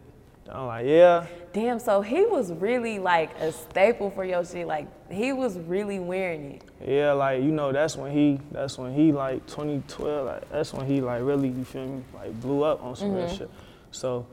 I'm 0.51 0.67
like, 0.67 0.86
yeah. 0.86 1.25
Damn, 1.53 1.79
so 1.79 2.01
he 2.01 2.25
was 2.25 2.51
really 2.53 2.99
like 2.99 3.36
a 3.39 3.51
staple 3.51 4.12
for 4.12 4.23
your 4.23 4.45
shit. 4.45 4.67
Like 4.67 4.88
he 5.12 5.34
was 5.34 5.58
really 5.58 5.99
wearing 5.99 6.53
it. 6.53 6.63
Yeah, 6.86 7.13
like 7.13 7.41
you 7.41 7.51
know, 7.51 7.71
that's 7.71 7.95
when 7.95 8.12
he, 8.12 8.39
that's 8.51 8.77
when 8.77 8.93
he 8.93 9.12
like 9.12 9.45
2012, 9.47 10.25
like 10.25 10.49
that's 10.51 10.73
when 10.73 10.86
he 10.86 11.01
like 11.01 11.23
really, 11.23 11.49
you 11.49 11.63
feel 11.63 11.88
me, 11.88 12.03
like 12.13 12.39
blew 12.41 12.63
up 12.63 12.84
on 12.84 12.95
some 12.95 13.13
real 13.13 13.29
shit. 13.29 13.49
So, 13.91 14.27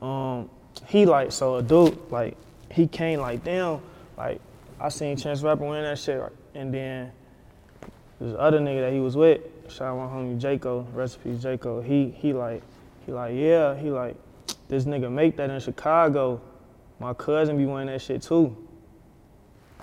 um, 0.00 0.50
he 0.86 1.06
like, 1.06 1.32
so 1.32 1.56
a 1.56 1.62
dude 1.62 1.98
like, 2.10 2.36
he 2.70 2.86
came 2.86 3.20
like, 3.20 3.42
damn, 3.42 3.80
like 4.16 4.40
I 4.78 4.88
seen 4.90 5.16
Chance 5.16 5.42
Rapper 5.42 5.64
wearing 5.64 5.84
that 5.84 5.98
shit, 5.98 6.22
and 6.54 6.72
then 6.72 7.10
this 8.20 8.36
other 8.38 8.60
nigga 8.60 8.82
that 8.82 8.92
he 8.92 9.00
was 9.00 9.16
with, 9.16 9.40
shout 9.68 9.88
out 9.88 9.96
my 9.96 10.06
homie 10.06 10.40
Jaco, 10.40 10.86
recipes 10.92 11.42
Jaco, 11.42 11.84
he 11.84 12.10
he 12.10 12.32
like, 12.32 12.62
he 13.04 13.12
like, 13.12 13.34
yeah, 13.34 13.74
he 13.76 13.90
like, 13.90 14.16
this 14.68 14.84
nigga 14.84 15.10
make 15.10 15.36
that 15.36 15.50
in 15.50 15.60
Chicago. 15.60 16.40
My 16.98 17.12
cousin 17.14 17.56
be 17.56 17.66
wearing 17.66 17.88
that 17.88 18.00
shit 18.02 18.22
too. 18.22 18.56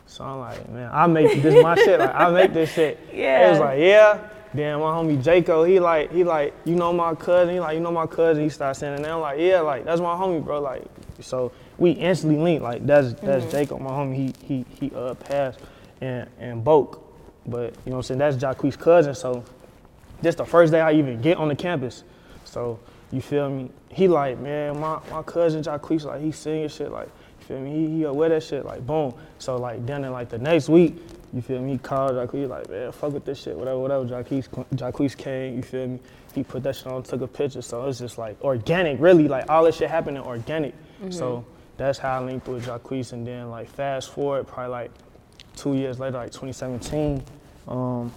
So 0.06 0.26
I'm 0.26 0.40
like, 0.40 0.70
man, 0.70 0.90
I 0.92 1.08
make 1.08 1.42
this 1.42 1.62
my 1.64 1.76
shit. 1.76 2.00
Like 2.00 2.14
I 2.14 2.30
make 2.32 2.54
this 2.54 2.72
shit. 2.74 3.00
Yeah. 3.14 3.48
It 3.48 3.50
was 3.52 3.60
like, 3.60 3.80
yeah. 3.80 4.28
Then 4.54 4.80
my 4.80 4.88
homie 4.88 5.22
Jaco, 5.22 5.68
he 5.68 5.80
like, 5.80 6.12
he 6.12 6.26
like, 6.26 6.54
you 6.66 6.76
know 6.76 6.92
my 6.92 7.16
cousin. 7.16 7.54
He 7.54 7.60
like, 7.62 7.76
you 7.76 7.80
know 7.80 7.92
my 7.92 8.06
cousin. 8.06 8.44
He 8.44 8.50
started 8.50 8.78
saying 8.78 9.00
it. 9.00 9.08
I'm 9.08 9.22
like, 9.22 9.40
yeah, 9.40 9.62
like 9.62 9.86
that's 9.86 10.02
my 10.02 10.14
homie, 10.16 10.44
bro. 10.44 10.60
Like, 10.60 10.84
so 11.22 11.54
we 11.78 11.92
instantly 11.92 12.38
linked. 12.38 12.64
Like 12.64 12.86
that's 12.86 13.14
that's 13.14 13.46
Jaco, 13.46 13.80
my 13.80 13.92
homie. 13.92 14.36
He 14.36 14.46
he 14.46 14.66
he 14.80 14.96
uh 14.96 15.14
passed 15.14 15.60
and 16.02 16.28
and 16.40 16.64
Boke, 16.64 17.02
but 17.46 17.74
you 17.86 17.92
know 17.92 17.98
what 17.98 17.98
I'm 17.98 18.04
saying. 18.04 18.20
That's 18.20 18.36
Jacquees' 18.36 18.78
cousin. 18.78 19.16
So 19.16 19.46
this 20.22 20.36
the 20.36 20.46
first 20.46 20.74
day 20.74 20.82
I 20.82 20.92
even 20.94 21.22
get 21.22 21.38
on 21.38 21.48
the 21.48 21.56
campus. 21.56 22.04
So 22.44 22.80
you 23.12 23.22
feel 23.22 23.50
me? 23.50 23.70
He 23.90 24.08
like, 24.08 24.40
man, 24.40 24.80
my, 24.80 25.00
my 25.10 25.22
cousin 25.24 25.64
Jacquees, 25.64 26.06
like 26.06 26.22
he 26.22 26.32
singing 26.32 26.70
shit, 26.70 26.92
like, 26.92 27.10
you 27.40 27.46
feel 27.46 27.60
me? 27.60 27.72
He, 27.72 27.98
he 28.00 28.06
wear 28.06 28.30
that 28.30 28.44
shit, 28.44 28.66
like, 28.66 28.86
boom. 28.86 29.14
So 29.40 29.58
like 29.58 29.86
then 29.86 30.06
in 30.06 30.12
like 30.12 30.30
the 30.30 30.38
next 30.38 30.70
week, 30.70 30.96
you 31.34 31.42
feel 31.42 31.62
me? 31.62 31.74
He 31.74 31.78
called 31.78 32.14
Jacquees, 32.14 32.50
like, 32.50 32.70
man, 32.70 32.92
fuck 32.92 33.14
with 33.14 33.26
this 33.26 33.42
shit, 33.42 33.56
whatever, 33.56 33.80
whatever. 33.80 34.06
Jacquees, 34.06 34.48
Jacquees 34.76 35.16
came, 35.16 35.58
you 35.58 35.62
feel 35.64 35.88
me? 35.88 36.00
He 36.34 36.44
put 36.44 36.64
that 36.64 36.76
shit 36.76 36.88
on, 36.88 37.04
took 37.04 37.22
a 37.22 37.28
picture. 37.28 37.62
So 37.62 37.86
it's 37.88 38.00
just 38.00 38.18
like 38.18 38.42
organic, 38.42 39.00
really, 39.00 39.28
like 39.28 39.50
all 39.50 39.66
this 39.66 39.78
shit 39.78 39.90
happening 39.90 40.22
organic. 40.22 40.74
So 41.10 41.46
that's 41.78 41.98
how 42.00 42.22
I 42.22 42.24
linked 42.24 42.48
with 42.48 42.66
Jacquees. 42.66 43.12
And 43.12 43.26
then 43.28 43.50
like 43.50 43.70
fast 43.70 44.12
forward, 44.12 44.48
probably 44.48 44.72
like 44.72 44.92
two 45.56 45.76
years 45.76 46.00
later, 46.00 46.18
like 46.18 46.32
2017, 46.32 47.24
um, 47.68 48.12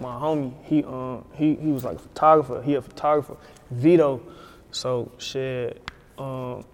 my 0.00 0.12
homie, 0.14 0.52
he 0.64 0.82
um 0.84 1.24
he 1.34 1.54
he 1.56 1.72
was 1.72 1.84
like 1.84 1.96
a 1.96 2.00
photographer. 2.00 2.62
He 2.62 2.74
a 2.74 2.82
photographer, 2.82 3.36
Vito. 3.70 4.20
So 4.72 5.10
shit, 5.18 5.82
um, 6.18 6.64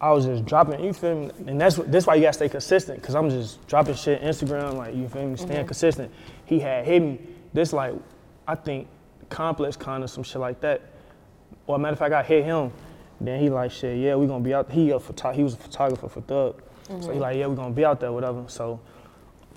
I 0.00 0.10
was 0.12 0.26
just 0.26 0.44
dropping. 0.44 0.82
You 0.84 0.92
feel 0.92 1.14
me? 1.16 1.30
And 1.46 1.60
that's 1.60 1.76
that's 1.76 2.06
why 2.06 2.14
you 2.16 2.22
gotta 2.22 2.34
stay 2.34 2.48
consistent. 2.48 3.02
Cause 3.02 3.14
I'm 3.14 3.30
just 3.30 3.66
dropping 3.66 3.94
shit 3.94 4.22
Instagram, 4.22 4.74
like 4.74 4.94
you 4.94 5.08
feel 5.08 5.26
me, 5.26 5.36
staying 5.36 5.66
consistent. 5.66 6.12
He 6.44 6.60
had 6.60 6.84
hit 6.86 7.00
me. 7.02 7.18
This 7.52 7.72
like, 7.72 7.94
I 8.46 8.54
think 8.54 8.86
complex 9.30 9.76
kind 9.76 10.04
of 10.04 10.10
some 10.10 10.22
shit 10.22 10.40
like 10.40 10.60
that. 10.60 10.82
Well, 11.66 11.78
matter 11.78 11.94
of 11.94 11.98
fact, 11.98 12.12
I 12.14 12.22
hit 12.22 12.44
him. 12.44 12.70
Then 13.20 13.40
he 13.40 13.48
like 13.50 13.70
shit. 13.72 13.98
Yeah, 13.98 14.14
we 14.16 14.26
gonna 14.26 14.44
be 14.44 14.54
out. 14.54 14.70
He 14.70 14.90
a 14.90 15.00
photo- 15.00 15.32
He 15.32 15.42
was 15.42 15.54
a 15.54 15.58
photographer 15.58 16.08
for 16.08 16.20
Thug. 16.20 16.62
So 17.02 17.12
he 17.12 17.18
like, 17.18 17.36
yeah, 17.36 17.46
we 17.46 17.56
gonna 17.56 17.74
be 17.74 17.84
out 17.84 18.00
there, 18.00 18.12
whatever. 18.12 18.44
So 18.48 18.80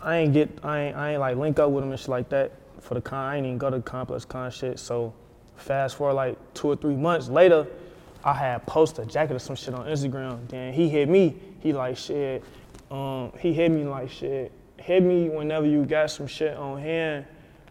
I 0.01 0.17
ain't 0.17 0.34
get, 0.34 0.49
I 0.63 0.79
ain't, 0.79 0.97
I 0.97 1.12
ain't 1.12 1.19
like 1.19 1.38
link 1.38 1.60
up 1.60 1.69
with 1.71 1.84
him 1.84 1.91
and 1.91 1.99
shit 1.99 2.10
like 2.10 2.27
that 2.29 2.51
for 2.82 2.96
the 2.96 3.02
con. 3.02 3.20
I 3.20 3.38
ain't 3.38 3.46
even 3.46 3.58
go 3.58 3.70
to 3.70 3.78
the 3.78 3.84
ComplexCon 3.84 4.52
shit. 4.52 4.78
So 4.80 5.13
fast 5.56 5.96
forward 5.96 6.15
like 6.15 6.54
two 6.54 6.67
or 6.67 6.76
three 6.76 6.96
months 6.96 7.30
later, 7.30 7.65
I 8.24 8.34
had 8.34 8.65
posted 8.67 9.08
a 9.08 9.10
jacket 9.10 9.36
or 9.36 9.39
some 9.39 9.56
shit 9.56 9.74
on 9.74 9.86
Instagram. 9.88 10.48
Then 10.50 10.74
he 10.74 10.89
hit 10.89 11.08
me. 11.10 11.38
He 11.60 11.74
like 11.74 11.98
shit. 11.98 12.44
Um, 12.89 13.32
he 13.39 13.54
hit 13.54 13.72
me 13.72 13.84
like 13.86 14.10
shit. 14.10 14.52
Hit 14.78 15.02
me 15.04 15.30
whenever 15.30 15.65
you 15.65 15.86
got 15.86 16.10
some 16.12 16.28
shit 16.28 16.58
on 16.58 16.80
hand 16.82 17.26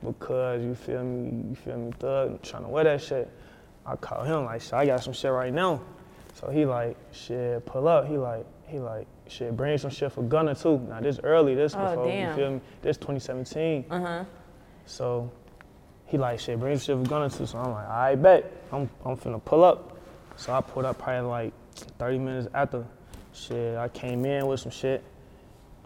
because 0.05 0.63
you 0.63 0.75
feel 0.75 1.03
me, 1.05 1.49
you 1.51 1.55
feel 1.57 1.77
me, 1.77 1.93
thug 1.99 2.41
trying 2.43 2.63
to 2.63 2.69
wear 2.69 2.85
that 2.85 3.03
shit. 3.03 3.29
I 3.85 3.97
call 3.97 4.23
him 4.25 4.45
like 4.45 4.63
shit. 4.63 4.73
I 4.75 4.87
got 4.87 5.03
some 5.03 5.13
shit 5.13 5.31
right 5.33 5.53
now. 5.53 5.81
So 6.35 6.49
he 6.51 6.65
like 6.65 6.97
shit. 7.13 7.65
Pull 7.67 7.87
up. 7.89 8.07
He 8.09 8.17
like 8.17 8.47
he 8.67 8.79
like 8.79 9.07
shit. 9.29 9.57
Bring 9.57 9.77
some 9.79 9.91
shit 9.91 10.13
for 10.13 10.23
Gunna 10.23 10.55
too. 10.55 10.79
Now 10.89 11.01
this 11.01 11.19
early. 11.23 11.55
This 11.55 11.75
Oh, 11.77 11.85
before 11.89 12.07
damn. 12.07 12.31
you 12.31 12.37
feel 12.37 12.51
me. 12.53 12.61
This 12.83 12.97
2017. 12.97 13.85
Uh 13.91 14.01
huh. 14.01 14.25
So 14.91 15.31
he 16.07 16.19
like 16.19 16.41
shit, 16.41 16.59
bring 16.59 16.77
some 16.77 16.99
shit 16.99 17.05
for 17.05 17.09
Gunna 17.11 17.31
too. 17.31 17.47
So 17.47 17.59
I'm 17.59 17.71
like, 17.71 17.89
I 17.89 18.15
bet. 18.17 18.53
I'm 18.73 18.91
I'm 19.05 19.17
finna 19.17 19.43
pull 19.45 19.63
up. 19.63 19.97
So 20.37 20.53
I 20.53 20.61
pulled 20.61 20.85
up 20.85 20.99
probably 20.99 21.29
like 21.29 21.53
30 21.99 22.19
minutes 22.19 22.49
after. 22.55 22.85
Shit, 23.33 23.77
I 23.77 23.89
came 23.89 24.25
in 24.25 24.47
with 24.49 24.61
some 24.61 24.73
shit. 24.73 25.05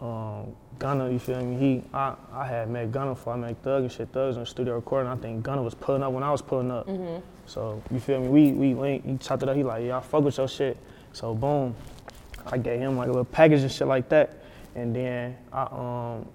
um, 0.01 0.55
Gunna, 0.79 1.09
you 1.11 1.19
feel 1.19 1.41
me? 1.41 1.55
He, 1.57 1.83
I, 1.93 2.15
I 2.33 2.45
had 2.47 2.69
met 2.69 2.91
Gunna 2.91 3.11
before 3.11 3.33
I 3.33 3.37
met 3.37 3.61
Thug 3.61 3.83
and 3.83 3.91
shit. 3.91 4.09
Thug 4.09 4.27
was 4.27 4.37
in 4.37 4.41
the 4.41 4.47
studio 4.47 4.75
recording. 4.75 5.09
I 5.11 5.15
think 5.15 5.43
Gunna 5.43 5.61
was 5.61 5.75
pulling 5.75 6.01
up 6.03 6.11
when 6.11 6.23
I 6.23 6.31
was 6.31 6.41
pulling 6.41 6.71
up. 6.71 6.87
Mm-hmm. 6.87 7.21
So 7.45 7.81
you 7.91 7.99
feel 7.99 8.19
me? 8.19 8.27
We 8.27 8.51
we 8.53 8.73
linked. 8.73 9.05
He 9.05 9.17
chopped 9.17 9.43
it 9.43 9.49
up. 9.49 9.55
He 9.55 9.63
like, 9.63 9.85
yeah, 9.85 9.99
I 9.99 10.01
fuck 10.01 10.23
with 10.23 10.37
your 10.37 10.47
shit. 10.47 10.77
So 11.13 11.35
boom, 11.35 11.75
I 12.47 12.57
gave 12.57 12.79
him 12.79 12.97
like 12.97 13.05
a 13.07 13.11
little 13.11 13.23
package 13.25 13.61
and 13.61 13.71
shit 13.71 13.87
like 13.87 14.09
that. 14.09 14.43
And 14.73 14.95
then 14.95 15.37
I 15.53 15.61
um 15.63 16.27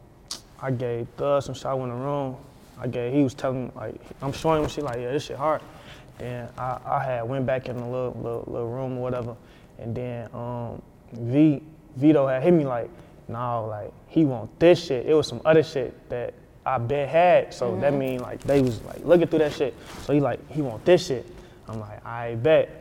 I 0.60 0.70
gave 0.70 1.08
Thug 1.16 1.42
some 1.42 1.54
shit. 1.54 1.66
I 1.66 1.74
went 1.74 1.92
in 1.92 1.98
the 1.98 2.04
room. 2.04 2.36
I 2.80 2.86
gave. 2.86 3.12
He 3.12 3.22
was 3.22 3.34
telling 3.34 3.70
like 3.76 3.94
I'm 4.22 4.32
showing 4.32 4.62
him 4.62 4.68
shit 4.68 4.84
like, 4.84 4.96
yeah, 4.96 5.12
this 5.12 5.24
shit 5.24 5.36
hard. 5.36 5.60
Then 6.18 6.48
I, 6.58 6.78
I 6.84 7.04
had 7.04 7.22
went 7.22 7.46
back 7.46 7.68
in 7.68 7.76
the 7.76 7.84
little, 7.84 8.12
little 8.16 8.44
little 8.46 8.68
room 8.68 8.98
or 8.98 9.02
whatever. 9.02 9.36
And 9.78 9.94
then 9.94 10.28
um 10.34 10.82
V 11.12 11.62
Vito 11.96 12.26
had 12.26 12.42
hit 12.42 12.52
me 12.52 12.64
like, 12.64 12.88
no, 13.28 13.66
like 13.66 13.92
he 14.08 14.24
want 14.24 14.58
this 14.58 14.84
shit. 14.84 15.06
It 15.06 15.14
was 15.14 15.26
some 15.26 15.40
other 15.44 15.62
shit 15.62 16.08
that 16.08 16.34
I 16.64 16.78
bet 16.78 17.08
had. 17.08 17.54
So 17.54 17.76
that 17.80 17.92
mean 17.92 18.20
like 18.20 18.40
they 18.40 18.60
was 18.62 18.82
like 18.82 19.04
looking 19.04 19.26
through 19.26 19.40
that 19.40 19.52
shit. 19.52 19.74
So 20.02 20.12
he 20.12 20.20
like 20.20 20.40
he 20.50 20.62
want 20.62 20.84
this 20.84 21.06
shit. 21.06 21.26
I'm 21.68 21.80
like, 21.80 22.04
I 22.04 22.34
bet. 22.36 22.76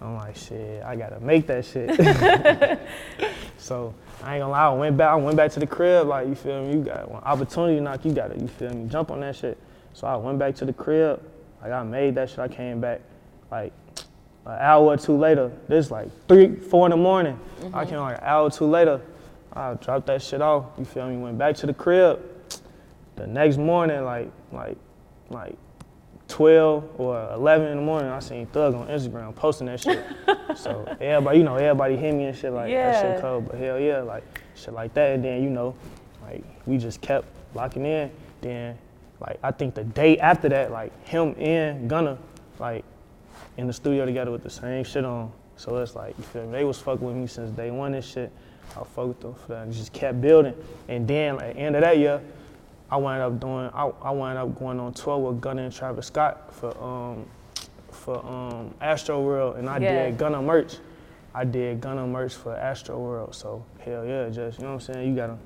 I'm 0.00 0.16
like, 0.16 0.36
shit, 0.36 0.82
I 0.82 0.96
gotta 0.96 1.20
make 1.20 1.46
that 1.46 1.64
shit. 1.64 2.80
so 3.58 3.94
I 4.24 4.36
ain't 4.36 4.42
gonna 4.42 4.52
lie, 4.52 4.66
I 4.66 4.72
went 4.72 4.96
back, 4.96 5.10
I 5.10 5.16
went 5.16 5.36
back 5.36 5.50
to 5.52 5.60
the 5.60 5.66
crib, 5.66 6.06
like 6.06 6.26
you 6.26 6.34
feel 6.34 6.64
me, 6.64 6.72
you 6.72 6.82
got 6.82 7.10
one 7.10 7.22
opportunity 7.24 7.78
knock, 7.78 8.04
you 8.06 8.12
gotta, 8.12 8.38
you 8.38 8.48
feel 8.48 8.72
me, 8.72 8.88
jump 8.88 9.10
on 9.10 9.20
that 9.20 9.36
shit. 9.36 9.58
So 9.92 10.06
I 10.06 10.16
went 10.16 10.38
back 10.38 10.54
to 10.56 10.64
the 10.64 10.72
crib, 10.72 11.22
like 11.60 11.72
I 11.72 11.82
made 11.82 12.14
that 12.14 12.30
shit, 12.30 12.38
I 12.38 12.48
came 12.48 12.80
back 12.80 13.02
like 13.50 13.72
an 14.46 14.56
hour 14.58 14.86
or 14.86 14.96
two 14.96 15.16
later, 15.16 15.52
this 15.68 15.90
like 15.90 16.08
three, 16.26 16.56
four 16.56 16.86
in 16.86 16.90
the 16.92 16.96
morning. 16.96 17.38
I 17.58 17.64
mm-hmm. 17.64 17.90
came 17.90 17.98
like 17.98 18.16
an 18.16 18.24
hour 18.24 18.44
or 18.44 18.50
two 18.50 18.64
later, 18.64 19.02
I 19.52 19.74
dropped 19.74 20.06
that 20.06 20.22
shit 20.22 20.40
off, 20.40 20.64
you 20.78 20.86
feel 20.86 21.06
me, 21.06 21.18
went 21.18 21.36
back 21.36 21.56
to 21.56 21.66
the 21.66 21.74
crib. 21.74 22.22
The 23.16 23.26
next 23.26 23.58
morning, 23.58 24.04
like, 24.04 24.30
like, 24.50 24.78
like 25.28 25.56
12 26.28 27.00
or 27.00 27.32
11 27.34 27.68
in 27.68 27.76
the 27.76 27.82
morning, 27.82 28.10
I 28.10 28.18
seen 28.18 28.46
Thug 28.46 28.74
on 28.74 28.88
Instagram 28.88 29.34
posting 29.34 29.66
that 29.66 29.80
shit. 29.80 30.04
so 30.56 30.84
everybody, 31.00 31.38
you 31.38 31.44
know, 31.44 31.56
everybody 31.56 31.96
hit 31.96 32.14
me 32.14 32.24
and 32.24 32.36
shit 32.36 32.52
like 32.52 32.70
that 32.70 33.02
shit 33.02 33.20
cold, 33.20 33.46
but 33.46 33.56
hell 33.56 33.78
yeah, 33.78 34.00
like 34.00 34.24
shit 34.54 34.72
like 34.72 34.94
that. 34.94 35.14
And 35.14 35.24
then 35.24 35.42
you 35.42 35.50
know, 35.50 35.74
like 36.22 36.42
we 36.66 36.78
just 36.78 37.00
kept 37.00 37.26
locking 37.54 37.84
in. 37.84 38.10
Then 38.40 38.78
like 39.20 39.38
I 39.42 39.50
think 39.50 39.74
the 39.74 39.84
day 39.84 40.18
after 40.18 40.48
that, 40.48 40.70
like 40.70 40.92
him 41.06 41.34
and 41.38 41.88
Gunna, 41.88 42.18
like 42.58 42.84
in 43.56 43.66
the 43.66 43.72
studio 43.72 44.04
together 44.06 44.30
with 44.30 44.42
the 44.42 44.50
same 44.50 44.84
shit 44.84 45.04
on. 45.04 45.30
So 45.56 45.76
it's 45.76 45.94
like 45.94 46.16
you 46.18 46.24
feel 46.24 46.46
me? 46.46 46.52
They 46.52 46.64
was 46.64 46.80
fucking 46.80 47.06
with 47.06 47.16
me 47.16 47.26
since 47.26 47.50
day 47.50 47.70
one 47.70 47.94
and 47.94 48.04
shit. 48.04 48.32
I 48.70 48.82
fuck 48.82 49.08
with 49.08 49.20
them 49.20 49.34
for 49.34 49.52
that. 49.52 49.70
Just 49.70 49.92
kept 49.92 50.20
building. 50.20 50.54
And 50.88 51.06
then 51.06 51.36
like 51.36 51.44
at 51.44 51.54
the 51.54 51.60
end 51.60 51.76
of 51.76 51.82
that 51.82 51.98
year, 51.98 52.20
I 52.94 52.96
wound 52.96 53.20
up 53.22 53.40
doing 53.40 53.68
I, 53.74 53.90
I 54.02 54.10
wound 54.12 54.38
up 54.38 54.56
going 54.56 54.78
on 54.78 54.92
tour 54.94 55.18
with 55.18 55.40
Gunna 55.40 55.62
and 55.64 55.72
Travis 55.74 56.06
Scott 56.06 56.54
for 56.54 56.70
um 56.80 57.26
for 57.90 58.24
um 58.24 58.72
Astroworld 58.80 59.58
and 59.58 59.68
I 59.68 59.78
Yeah. 59.78 60.04
did 60.06 60.18
Gunna 60.18 60.40
merch. 60.40 60.76
I 61.34 61.44
did 61.44 61.80
Gunna 61.80 62.06
merch 62.06 62.34
for 62.34 62.54
Astroworld. 62.54 63.34
So 63.34 63.64
hell 63.80 64.04
yeah, 64.04 64.28
just 64.28 64.58
you 64.58 64.64
know 64.64 64.74
what 64.74 64.88
I'm 64.88 64.94
saying? 64.94 65.08
You 65.10 65.16
gotta 65.16 65.36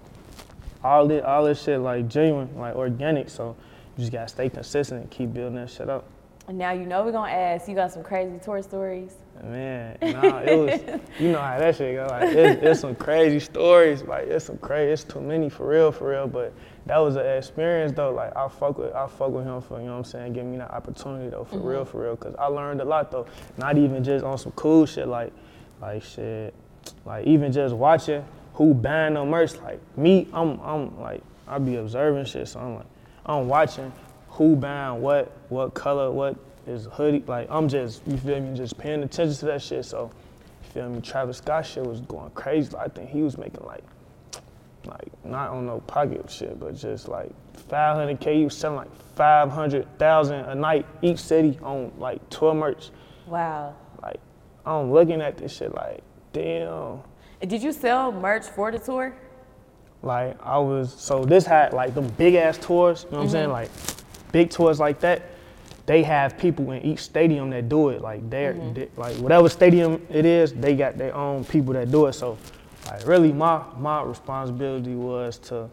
all 0.84 1.08
this 1.08 1.24
all 1.24 1.42
this 1.44 1.62
shit 1.62 1.80
like 1.80 2.06
genuine, 2.08 2.50
like 2.54 2.76
organic. 2.76 3.30
So 3.30 3.56
you 3.96 4.02
just 4.02 4.12
gotta 4.12 4.28
stay 4.28 4.50
consistent 4.50 5.00
and 5.00 5.10
keep 5.10 5.32
building 5.32 5.54
that 5.54 5.70
shit 5.70 5.88
up. 5.88 6.04
And 6.48 6.58
now 6.58 6.72
you 6.72 6.84
know 6.84 7.02
we're 7.02 7.12
gonna 7.12 7.32
ask. 7.32 7.66
You 7.66 7.74
got 7.74 7.92
some 7.92 8.02
crazy 8.02 8.38
tour 8.44 8.62
stories. 8.62 9.14
Man, 9.44 9.96
nah, 10.02 10.40
it 10.40 10.56
was, 10.58 11.00
you 11.20 11.30
know 11.30 11.40
how 11.40 11.58
that 11.58 11.76
shit 11.76 11.94
go. 11.94 12.06
Like, 12.06 12.34
it's, 12.34 12.62
it's 12.62 12.80
some 12.80 12.94
crazy 12.96 13.38
stories. 13.38 14.02
Like, 14.02 14.26
it's 14.26 14.46
some 14.46 14.58
crazy, 14.58 14.92
it's 14.92 15.04
too 15.04 15.20
many 15.20 15.48
for 15.48 15.68
real, 15.68 15.92
for 15.92 16.10
real. 16.10 16.26
But 16.26 16.52
that 16.86 16.98
was 16.98 17.16
an 17.16 17.26
experience 17.26 17.92
though. 17.92 18.10
Like, 18.10 18.36
I 18.36 18.48
fuck 18.48 18.78
with, 18.78 18.92
I 18.94 19.06
fuck 19.06 19.30
with 19.30 19.44
him 19.44 19.60
for, 19.60 19.78
you 19.78 19.86
know 19.86 19.92
what 19.92 19.98
I'm 19.98 20.04
saying, 20.04 20.32
giving 20.32 20.50
me 20.50 20.58
that 20.58 20.70
opportunity 20.72 21.28
though, 21.28 21.44
for 21.44 21.58
real, 21.58 21.80
mm-hmm. 21.80 21.90
for 21.90 22.02
real. 22.02 22.16
Cause 22.16 22.34
I 22.38 22.46
learned 22.46 22.80
a 22.80 22.84
lot 22.84 23.10
though. 23.10 23.26
Not 23.56 23.78
even 23.78 24.02
just 24.02 24.24
on 24.24 24.38
some 24.38 24.52
cool 24.52 24.86
shit, 24.86 25.06
like, 25.06 25.32
like 25.80 26.02
shit, 26.02 26.52
like 27.04 27.26
even 27.26 27.52
just 27.52 27.74
watching 27.74 28.24
who 28.54 28.74
buying 28.74 29.14
the 29.14 29.24
merch. 29.24 29.54
Like 29.56 29.80
me, 29.96 30.26
I'm, 30.32 30.58
I'm 30.60 31.00
like, 31.00 31.22
I 31.46 31.58
be 31.58 31.76
observing 31.76 32.24
shit. 32.24 32.48
So 32.48 32.58
I'm 32.58 32.76
like, 32.76 32.86
I'm 33.24 33.46
watching 33.46 33.92
who 34.30 34.56
buying 34.56 35.00
what, 35.00 35.30
what 35.48 35.74
color, 35.74 36.10
what 36.10 36.36
is 36.68 36.86
hoodie. 36.92 37.24
Like 37.26 37.48
I'm 37.50 37.68
just, 37.68 38.02
you 38.06 38.16
feel 38.16 38.40
me, 38.40 38.56
just 38.56 38.78
paying 38.78 39.02
attention 39.02 39.36
to 39.38 39.46
that 39.46 39.62
shit. 39.62 39.84
So, 39.84 40.10
you 40.64 40.70
feel 40.70 40.88
me, 40.88 41.00
Travis 41.00 41.38
Scott 41.38 41.66
shit 41.66 41.84
was 41.84 42.00
going 42.02 42.30
crazy. 42.30 42.74
I 42.76 42.88
think 42.88 43.10
he 43.10 43.22
was 43.22 43.38
making 43.38 43.64
like, 43.64 43.84
like 44.84 45.08
not 45.24 45.50
on 45.50 45.66
no 45.66 45.80
pocket 45.80 46.30
shit, 46.30 46.58
but 46.58 46.76
just 46.76 47.08
like 47.08 47.30
500k. 47.68 48.34
He 48.36 48.44
was 48.44 48.56
selling 48.56 48.78
like 48.78 48.96
500,000 49.16 50.34
a 50.34 50.54
night 50.54 50.86
each 51.02 51.18
city 51.18 51.58
on 51.62 51.92
like 51.98 52.26
tour 52.30 52.54
merch. 52.54 52.90
Wow. 53.26 53.74
Like 54.02 54.20
I'm 54.64 54.92
looking 54.92 55.20
at 55.20 55.36
this 55.36 55.56
shit 55.56 55.74
like, 55.74 56.02
damn. 56.32 57.00
Did 57.40 57.62
you 57.62 57.72
sell 57.72 58.12
merch 58.12 58.46
for 58.46 58.70
the 58.70 58.78
tour? 58.78 59.14
Like 60.02 60.40
I 60.44 60.58
was 60.58 60.94
so 60.94 61.24
this 61.24 61.44
had 61.44 61.72
like 61.72 61.94
the 61.94 62.02
big 62.02 62.34
ass 62.34 62.58
tours, 62.58 63.04
you 63.04 63.10
know 63.10 63.18
what 63.18 63.22
I'm 63.22 63.26
mm-hmm. 63.26 63.32
saying? 63.32 63.50
Like 63.50 63.70
big 64.32 64.50
tours 64.50 64.78
like 64.78 65.00
that. 65.00 65.22
They 65.88 66.02
have 66.02 66.36
people 66.36 66.70
in 66.72 66.82
each 66.82 66.98
stadium 66.98 67.48
that 67.50 67.70
do 67.70 67.88
it. 67.88 68.02
Like 68.02 68.28
they're 68.28 68.52
they- 68.52 68.90
like 68.98 69.16
whatever 69.16 69.48
stadium 69.48 70.06
it 70.10 70.26
is, 70.26 70.52
they 70.52 70.76
got 70.76 70.98
their 70.98 71.14
own 71.14 71.44
people 71.46 71.72
that 71.72 71.90
do 71.90 72.04
it. 72.06 72.12
So 72.12 72.36
like 72.86 73.06
really 73.06 73.32
my 73.32 73.62
my 73.78 74.02
responsibility 74.02 74.94
was 74.94 75.38
to 75.48 75.70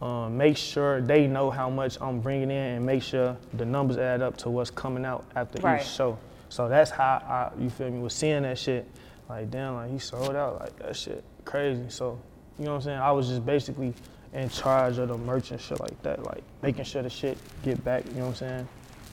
um, 0.00 0.36
make 0.36 0.56
sure 0.56 1.00
they 1.00 1.26
know 1.26 1.50
how 1.50 1.68
much 1.68 1.98
I'm 2.00 2.20
bringing 2.20 2.52
in 2.52 2.56
and 2.76 2.86
make 2.86 3.02
sure 3.02 3.36
the 3.54 3.64
numbers 3.64 3.96
add 3.98 4.22
up 4.22 4.36
to 4.38 4.48
what's 4.50 4.70
coming 4.70 5.04
out 5.04 5.24
after 5.34 5.60
Right. 5.60 5.80
each 5.80 5.88
show. 5.88 6.16
So 6.48 6.68
that's 6.68 6.90
how 6.92 7.04
I, 7.26 7.50
you 7.60 7.68
feel 7.68 7.90
me, 7.90 7.98
was 7.98 8.14
seeing 8.14 8.42
that 8.42 8.58
shit. 8.58 8.86
Like, 9.28 9.50
damn, 9.50 9.74
like 9.74 9.90
he 9.90 9.98
sold 9.98 10.36
out, 10.36 10.60
like 10.60 10.76
that 10.78 10.94
shit 10.96 11.24
crazy. 11.44 11.84
So, 11.88 12.16
you 12.60 12.64
know 12.66 12.72
what 12.72 12.76
I'm 12.78 12.82
saying? 12.82 12.98
I 12.98 13.10
was 13.10 13.26
just 13.28 13.44
basically 13.44 13.92
in 14.34 14.48
charge 14.50 14.98
of 14.98 15.08
the 15.08 15.16
merch 15.18 15.50
and 15.50 15.60
shit 15.60 15.80
like 15.80 16.00
that, 16.02 16.22
like 16.24 16.42
making 16.62 16.84
sure 16.84 17.02
the 17.02 17.10
shit 17.10 17.38
get 17.64 17.82
back, 17.84 18.04
you 18.06 18.12
know 18.14 18.26
what 18.26 18.28
I'm 18.28 18.34
saying? 18.36 18.68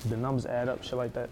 The 0.05 0.17
numbers 0.17 0.45
add 0.45 0.69
up, 0.69 0.83
shit 0.83 0.93
like 0.93 1.13
that. 1.13 1.29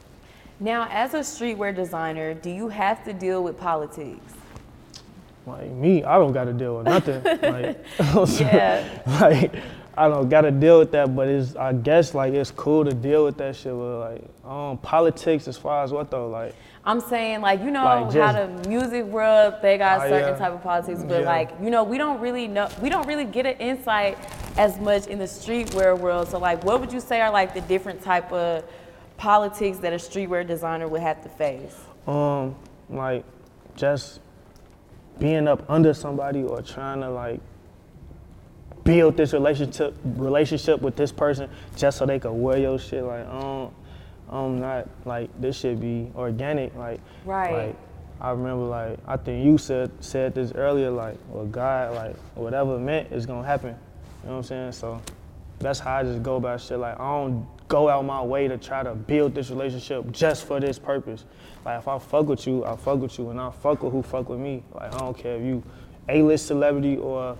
Now, 0.59 0.87
as 0.91 1.13
a 1.13 1.19
streetwear 1.19 1.75
designer, 1.75 2.33
do 2.33 2.49
you 2.49 2.67
have 2.69 3.03
to 3.05 3.13
deal 3.13 3.43
with 3.43 3.57
politics? 3.59 4.33
Like 5.45 5.69
me, 5.71 6.03
I 6.03 6.17
don't 6.17 6.33
gotta 6.33 6.51
deal 6.51 6.77
with 6.77 6.87
nothing. 6.87 7.23
like, 7.41 7.85
Yeah. 8.39 9.01
like 9.21 9.53
I 9.95 10.07
don't 10.09 10.27
gotta 10.29 10.51
deal 10.51 10.79
with 10.79 10.91
that, 10.91 11.15
but 11.15 11.27
it's 11.27 11.55
I 11.55 11.73
guess 11.73 12.13
like 12.13 12.33
it's 12.33 12.51
cool 12.51 12.83
to 12.83 12.93
deal 12.93 13.23
with 13.23 13.37
that 13.37 13.55
shit 13.55 13.73
with 13.73 13.99
like 13.99 14.23
um 14.45 14.77
politics 14.79 15.47
as 15.47 15.57
far 15.57 15.83
as 15.83 15.91
what 15.91 16.11
though, 16.11 16.27
like 16.29 16.53
I'm 16.87 17.01
saying, 17.01 17.41
like, 17.41 17.59
you 17.61 17.69
know 17.69 17.83
Like, 17.83 18.13
how 18.13 18.31
the 18.31 18.47
music 18.69 19.03
world, 19.03 19.55
they 19.61 19.77
got 19.77 19.99
Oh, 20.03 20.09
certain 20.09 20.29
yeah. 20.29 20.37
type 20.39 20.53
of 20.53 20.63
politics, 20.63 21.03
but 21.03 21.19
Yeah. 21.19 21.25
like, 21.27 21.49
you 21.61 21.69
know, 21.69 21.83
we 21.83 21.97
don't 21.97 22.21
really 22.21 22.47
know, 22.47 22.69
we 22.81 22.87
don't 22.87 23.05
really 23.05 23.25
get 23.25 23.45
an 23.45 23.57
insight 23.57 24.17
as 24.57 24.79
much 24.79 25.05
in 25.07 25.19
the 25.19 25.25
streetwear 25.25 25.99
world. 25.99 26.29
So, 26.29 26.39
like, 26.39 26.63
what 26.63 26.79
would 26.79 26.93
you 26.93 27.01
say 27.01 27.19
are 27.19 27.29
like 27.29 27.53
the 27.53 27.59
different 27.59 28.01
type 28.01 28.31
of 28.31 28.63
politics 29.17 29.79
that 29.79 29.91
a 29.91 29.97
streetwear 29.97 30.47
designer 30.47 30.87
would 30.87 31.01
have 31.01 31.21
to 31.23 31.29
face? 31.29 31.75
um 32.07 32.55
like 32.89 33.25
just 33.75 34.21
being 35.19 35.45
up 35.45 35.69
under 35.69 35.93
somebody 35.93 36.41
or 36.41 36.61
trying 36.61 37.01
to 37.01 37.09
like 37.09 37.41
build 38.85 39.17
this 39.17 39.33
relationship 39.33 39.93
relationship 40.15 40.81
with 40.81 40.95
this 40.95 41.11
person 41.11 41.49
just 41.75 41.97
so 41.97 42.05
they 42.05 42.17
could 42.17 42.31
wear 42.31 42.57
your 42.57 42.79
shit 42.79 43.03
like 43.03 43.27
um 43.27 43.69
I'm 44.29 44.59
not 44.59 44.87
like 45.05 45.29
this 45.39 45.57
should 45.57 45.79
be 45.79 46.11
organic 46.15 46.75
like 46.75 46.99
Right. 47.25 47.67
like 47.67 47.75
I 48.19 48.31
remember 48.31 48.65
like 48.65 48.99
I 49.07 49.17
think 49.17 49.45
you 49.45 49.57
said 49.57 49.91
said 49.99 50.33
this 50.35 50.51
earlier 50.53 50.89
like 50.89 51.17
well 51.29 51.45
God 51.45 51.95
like 51.95 52.15
whatever 52.35 52.77
meant 52.79 53.11
is 53.11 53.25
gonna 53.25 53.47
happen. 53.47 53.75
You 54.23 54.29
know 54.29 54.31
what 54.31 54.37
I'm 54.37 54.43
saying? 54.43 54.71
So 54.73 55.01
that's 55.59 55.79
how 55.79 55.97
I 55.97 56.03
just 56.03 56.23
go 56.23 56.35
about 56.37 56.59
shit. 56.61 56.79
Like 56.79 56.99
I 56.99 57.03
don't 57.03 57.47
go 57.67 57.89
out 57.89 58.03
my 58.05 58.21
way 58.21 58.47
to 58.47 58.57
try 58.57 58.81
to 58.83 58.95
build 58.95 59.35
this 59.35 59.49
relationship 59.49 60.09
just 60.11 60.45
for 60.45 60.59
this 60.59 60.79
purpose. 60.79 61.25
Like 61.63 61.79
if 61.79 61.87
I 61.87 61.99
fuck 61.99 62.27
with 62.27 62.45
you 62.47 62.65
I 62.65 62.75
fuck 62.75 62.99
with 62.99 63.17
you. 63.19 63.29
And 63.29 63.39
I 63.39 63.51
fuck 63.51 63.83
with 63.83 63.93
who 63.93 64.01
fuck 64.01 64.29
with 64.29 64.39
me 64.39 64.63
like 64.73 64.93
I 64.93 64.97
don't 64.99 65.17
care 65.17 65.35
if 65.37 65.43
you 65.43 65.63
A-list 66.09 66.47
celebrity 66.47 66.97
or 66.97 67.37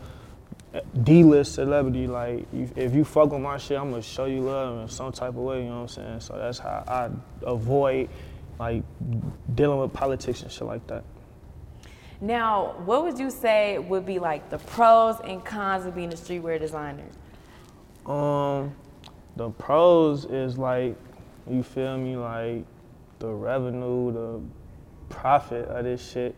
D-list 1.03 1.55
celebrity, 1.55 2.07
like 2.07 2.45
you, 2.53 2.69
if 2.75 2.93
you 2.93 3.03
fuck 3.03 3.31
with 3.31 3.41
my 3.41 3.57
shit, 3.57 3.77
I'm 3.77 3.89
gonna 3.89 4.01
show 4.01 4.25
you 4.25 4.41
love 4.41 4.81
in 4.81 4.89
some 4.89 5.11
type 5.11 5.29
of 5.29 5.35
way. 5.35 5.63
You 5.63 5.69
know 5.69 5.81
what 5.81 5.81
I'm 5.81 5.87
saying? 5.87 6.19
So 6.19 6.37
that's 6.37 6.59
how 6.59 6.83
I 6.87 7.09
avoid 7.45 8.09
like 8.59 8.83
dealing 9.55 9.79
with 9.79 9.93
politics 9.93 10.41
and 10.41 10.51
shit 10.51 10.67
like 10.67 10.85
that. 10.87 11.03
Now, 12.19 12.75
what 12.85 13.03
would 13.03 13.19
you 13.19 13.29
say 13.29 13.77
would 13.77 14.05
be 14.05 14.19
like 14.19 14.49
the 14.49 14.57
pros 14.57 15.19
and 15.23 15.43
cons 15.45 15.85
of 15.85 15.95
being 15.95 16.11
a 16.11 16.15
streetwear 16.15 16.59
designer? 16.59 17.05
Um, 18.05 18.75
the 19.35 19.51
pros 19.51 20.25
is 20.25 20.57
like, 20.57 20.95
you 21.49 21.61
feel 21.61 21.97
me, 21.97 22.17
like 22.17 22.65
the 23.19 23.29
revenue, 23.29 24.11
the 24.11 24.41
profit 25.09 25.65
of 25.67 25.83
this 25.85 26.11
shit 26.11 26.35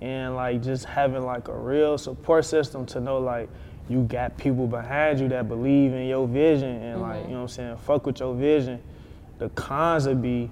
and 0.00 0.34
like 0.34 0.62
just 0.62 0.84
having 0.84 1.22
like 1.24 1.48
a 1.48 1.56
real 1.56 1.98
support 1.98 2.44
system 2.44 2.86
to 2.86 3.00
know 3.00 3.18
like 3.18 3.48
you 3.90 4.04
got 4.04 4.38
people 4.38 4.68
behind 4.68 5.18
you 5.18 5.28
that 5.28 5.48
believe 5.48 5.92
in 5.92 6.06
your 6.06 6.28
vision 6.28 6.80
and 6.80 7.02
like 7.02 7.24
you 7.24 7.30
know 7.30 7.38
what 7.38 7.42
I'm 7.42 7.48
saying, 7.48 7.76
fuck 7.78 8.06
with 8.06 8.20
your 8.20 8.34
vision. 8.34 8.80
The 9.38 9.48
cons 9.50 10.06
would 10.06 10.22
be 10.22 10.48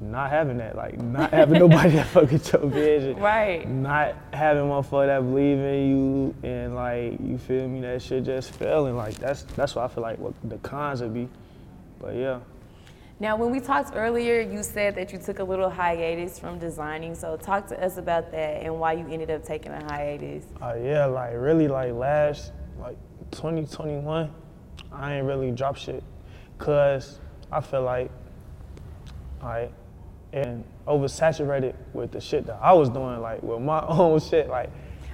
not 0.00 0.30
having 0.30 0.56
that, 0.56 0.74
like 0.74 0.98
not 0.98 1.30
having 1.30 1.58
nobody 1.68 1.90
that 1.90 2.06
fuck 2.06 2.30
with 2.30 2.50
your 2.50 2.66
vision. 2.66 3.16
Right. 3.16 3.68
Not 3.68 4.14
having 4.32 4.62
motherfucker 4.62 5.06
that 5.06 5.20
believe 5.20 5.58
in 5.58 5.90
you 5.90 6.34
and 6.42 6.74
like 6.74 7.20
you 7.20 7.36
feel 7.36 7.68
me, 7.68 7.82
that 7.82 8.00
shit 8.00 8.24
just 8.24 8.52
failing. 8.52 8.96
Like 8.96 9.16
that's 9.16 9.42
that's 9.42 9.74
what 9.74 9.84
I 9.84 9.88
feel 9.88 10.02
like 10.02 10.18
what 10.18 10.32
the 10.42 10.56
cons 10.58 11.02
would 11.02 11.12
be. 11.12 11.28
But 12.00 12.14
yeah. 12.14 12.40
Now, 13.20 13.36
when 13.36 13.50
we 13.50 13.58
talked 13.58 13.96
earlier, 13.96 14.40
you 14.40 14.62
said 14.62 14.94
that 14.94 15.12
you 15.12 15.18
took 15.18 15.40
a 15.40 15.44
little 15.44 15.68
hiatus 15.68 16.38
from 16.38 16.60
designing. 16.60 17.16
So, 17.16 17.36
talk 17.36 17.66
to 17.66 17.84
us 17.84 17.96
about 17.96 18.30
that 18.30 18.62
and 18.62 18.78
why 18.78 18.92
you 18.92 19.08
ended 19.10 19.28
up 19.28 19.44
taking 19.44 19.72
a 19.72 19.82
hiatus. 19.82 20.44
Uh, 20.62 20.76
yeah, 20.80 21.04
like 21.06 21.32
really, 21.34 21.66
like 21.66 21.92
last, 21.94 22.52
like 22.78 22.96
2021, 23.30 24.30
I 24.92 25.14
ain't 25.14 25.26
really 25.26 25.50
drop 25.50 25.76
shit, 25.76 26.02
cause 26.58 27.18
I 27.50 27.60
feel 27.60 27.82
like, 27.82 28.10
I, 29.42 29.68
and 30.32 30.64
oversaturated 30.86 31.74
with 31.92 32.12
the 32.12 32.20
shit 32.20 32.46
that 32.46 32.58
I 32.60 32.72
was 32.72 32.88
doing, 32.88 33.20
like 33.20 33.42
with 33.42 33.60
my 33.60 33.80
own 33.86 34.20
shit, 34.20 34.48
like. 34.48 34.70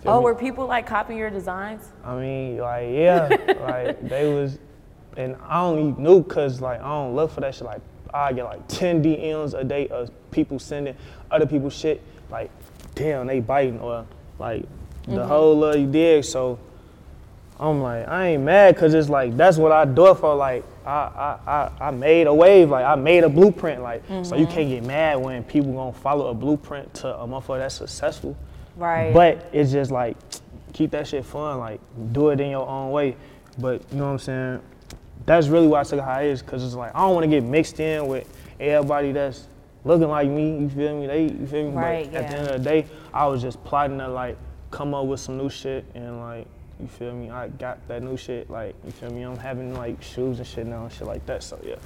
Oh, 0.06 0.18
me? 0.18 0.24
were 0.24 0.34
people 0.34 0.66
like 0.66 0.86
copying 0.86 1.18
your 1.18 1.30
designs? 1.30 1.92
I 2.04 2.14
mean, 2.16 2.58
like, 2.58 2.88
yeah, 2.90 3.28
like 3.60 4.06
they 4.06 4.32
was, 4.32 4.58
and 5.16 5.36
I 5.46 5.60
only 5.60 5.98
knew 6.00 6.22
cause 6.22 6.60
like 6.60 6.80
I 6.80 6.88
don't 6.88 7.14
look 7.14 7.30
for 7.30 7.40
that 7.40 7.54
shit. 7.54 7.64
Like 7.64 7.80
I 8.12 8.32
get 8.32 8.44
like 8.44 8.66
10 8.68 9.02
DMs 9.02 9.58
a 9.58 9.64
day 9.64 9.88
of 9.88 10.10
people 10.30 10.58
sending 10.58 10.94
other 11.30 11.46
people 11.46 11.68
shit. 11.68 12.02
Like, 12.30 12.50
damn, 12.94 13.26
they 13.26 13.40
biting 13.40 13.80
or 13.80 14.06
like 14.38 14.62
the 15.06 15.12
mm-hmm. 15.12 15.28
whole 15.28 15.56
love 15.56 15.76
you 15.76 15.90
dig. 15.90 16.24
So 16.24 16.58
I'm 17.64 17.80
like, 17.80 18.06
I 18.06 18.28
ain't 18.28 18.42
mad 18.42 18.76
cause 18.76 18.92
it's 18.92 19.08
like 19.08 19.36
that's 19.36 19.56
what 19.56 19.72
I 19.72 19.84
do 19.86 20.08
it 20.08 20.16
for. 20.16 20.34
Like 20.34 20.64
I 20.84 20.90
I, 20.90 21.38
I, 21.46 21.88
I 21.88 21.90
made 21.90 22.26
a 22.26 22.34
wave, 22.34 22.70
like 22.70 22.84
I 22.84 22.94
made 22.94 23.24
a 23.24 23.28
blueprint. 23.28 23.82
Like 23.82 24.02
so 24.06 24.14
you 24.14 24.22
mm-hmm. 24.22 24.52
can't 24.52 24.68
get 24.68 24.84
mad 24.84 25.18
when 25.20 25.42
people 25.44 25.72
gonna 25.72 25.92
follow 25.92 26.28
a 26.28 26.34
blueprint 26.34 26.92
to 26.94 27.16
a 27.16 27.26
motherfucker 27.26 27.58
that's 27.58 27.76
successful. 27.76 28.36
Right. 28.76 29.14
But 29.14 29.48
it's 29.52 29.72
just 29.72 29.90
like 29.90 30.16
keep 30.74 30.90
that 30.90 31.06
shit 31.06 31.24
fun, 31.24 31.58
like 31.58 31.80
do 32.12 32.30
it 32.30 32.40
in 32.40 32.50
your 32.50 32.68
own 32.68 32.90
way. 32.90 33.16
But 33.58 33.82
you 33.90 33.98
know 33.98 34.06
what 34.06 34.10
I'm 34.10 34.18
saying? 34.18 34.60
That's 35.24 35.46
really 35.46 35.66
why 35.66 35.80
I 35.80 35.84
took 35.84 36.00
a 36.00 36.02
hiatus, 36.02 36.42
cause 36.42 36.62
it's 36.62 36.74
like 36.74 36.94
I 36.94 36.98
don't 36.98 37.14
want 37.14 37.24
to 37.24 37.30
get 37.30 37.42
mixed 37.42 37.80
in 37.80 38.06
with 38.06 38.28
everybody 38.60 39.12
that's 39.12 39.48
looking 39.84 40.08
like 40.08 40.28
me. 40.28 40.58
You 40.58 40.68
feel 40.68 41.00
me? 41.00 41.06
They, 41.06 41.22
you 41.24 41.46
feel 41.46 41.70
me? 41.70 41.76
Right, 41.76 42.12
but 42.12 42.22
at 42.22 42.30
the 42.30 42.36
end 42.36 42.48
of 42.48 42.62
the 42.62 42.68
day, 42.68 42.86
I 43.12 43.26
was 43.26 43.40
just 43.40 43.62
plotting 43.64 43.98
to 43.98 44.08
like 44.08 44.36
come 44.70 44.92
up 44.92 45.06
with 45.06 45.20
some 45.20 45.38
new 45.38 45.48
shit 45.48 45.84
and 45.94 46.20
like 46.20 46.46
you 46.80 46.88
feel 46.88 47.12
me? 47.12 47.30
I 47.30 47.48
got 47.48 47.86
that 47.88 48.02
new 48.02 48.16
shit. 48.16 48.50
Like 48.50 48.74
you 48.84 48.90
feel 48.92 49.10
me? 49.10 49.22
I'm 49.22 49.36
having 49.36 49.74
like 49.74 50.02
shoes 50.02 50.38
and 50.38 50.46
shit 50.46 50.66
now 50.66 50.84
and 50.84 50.92
shit 50.92 51.06
like 51.06 51.24
that. 51.26 51.42
So 51.42 51.58
yeah. 51.64 51.76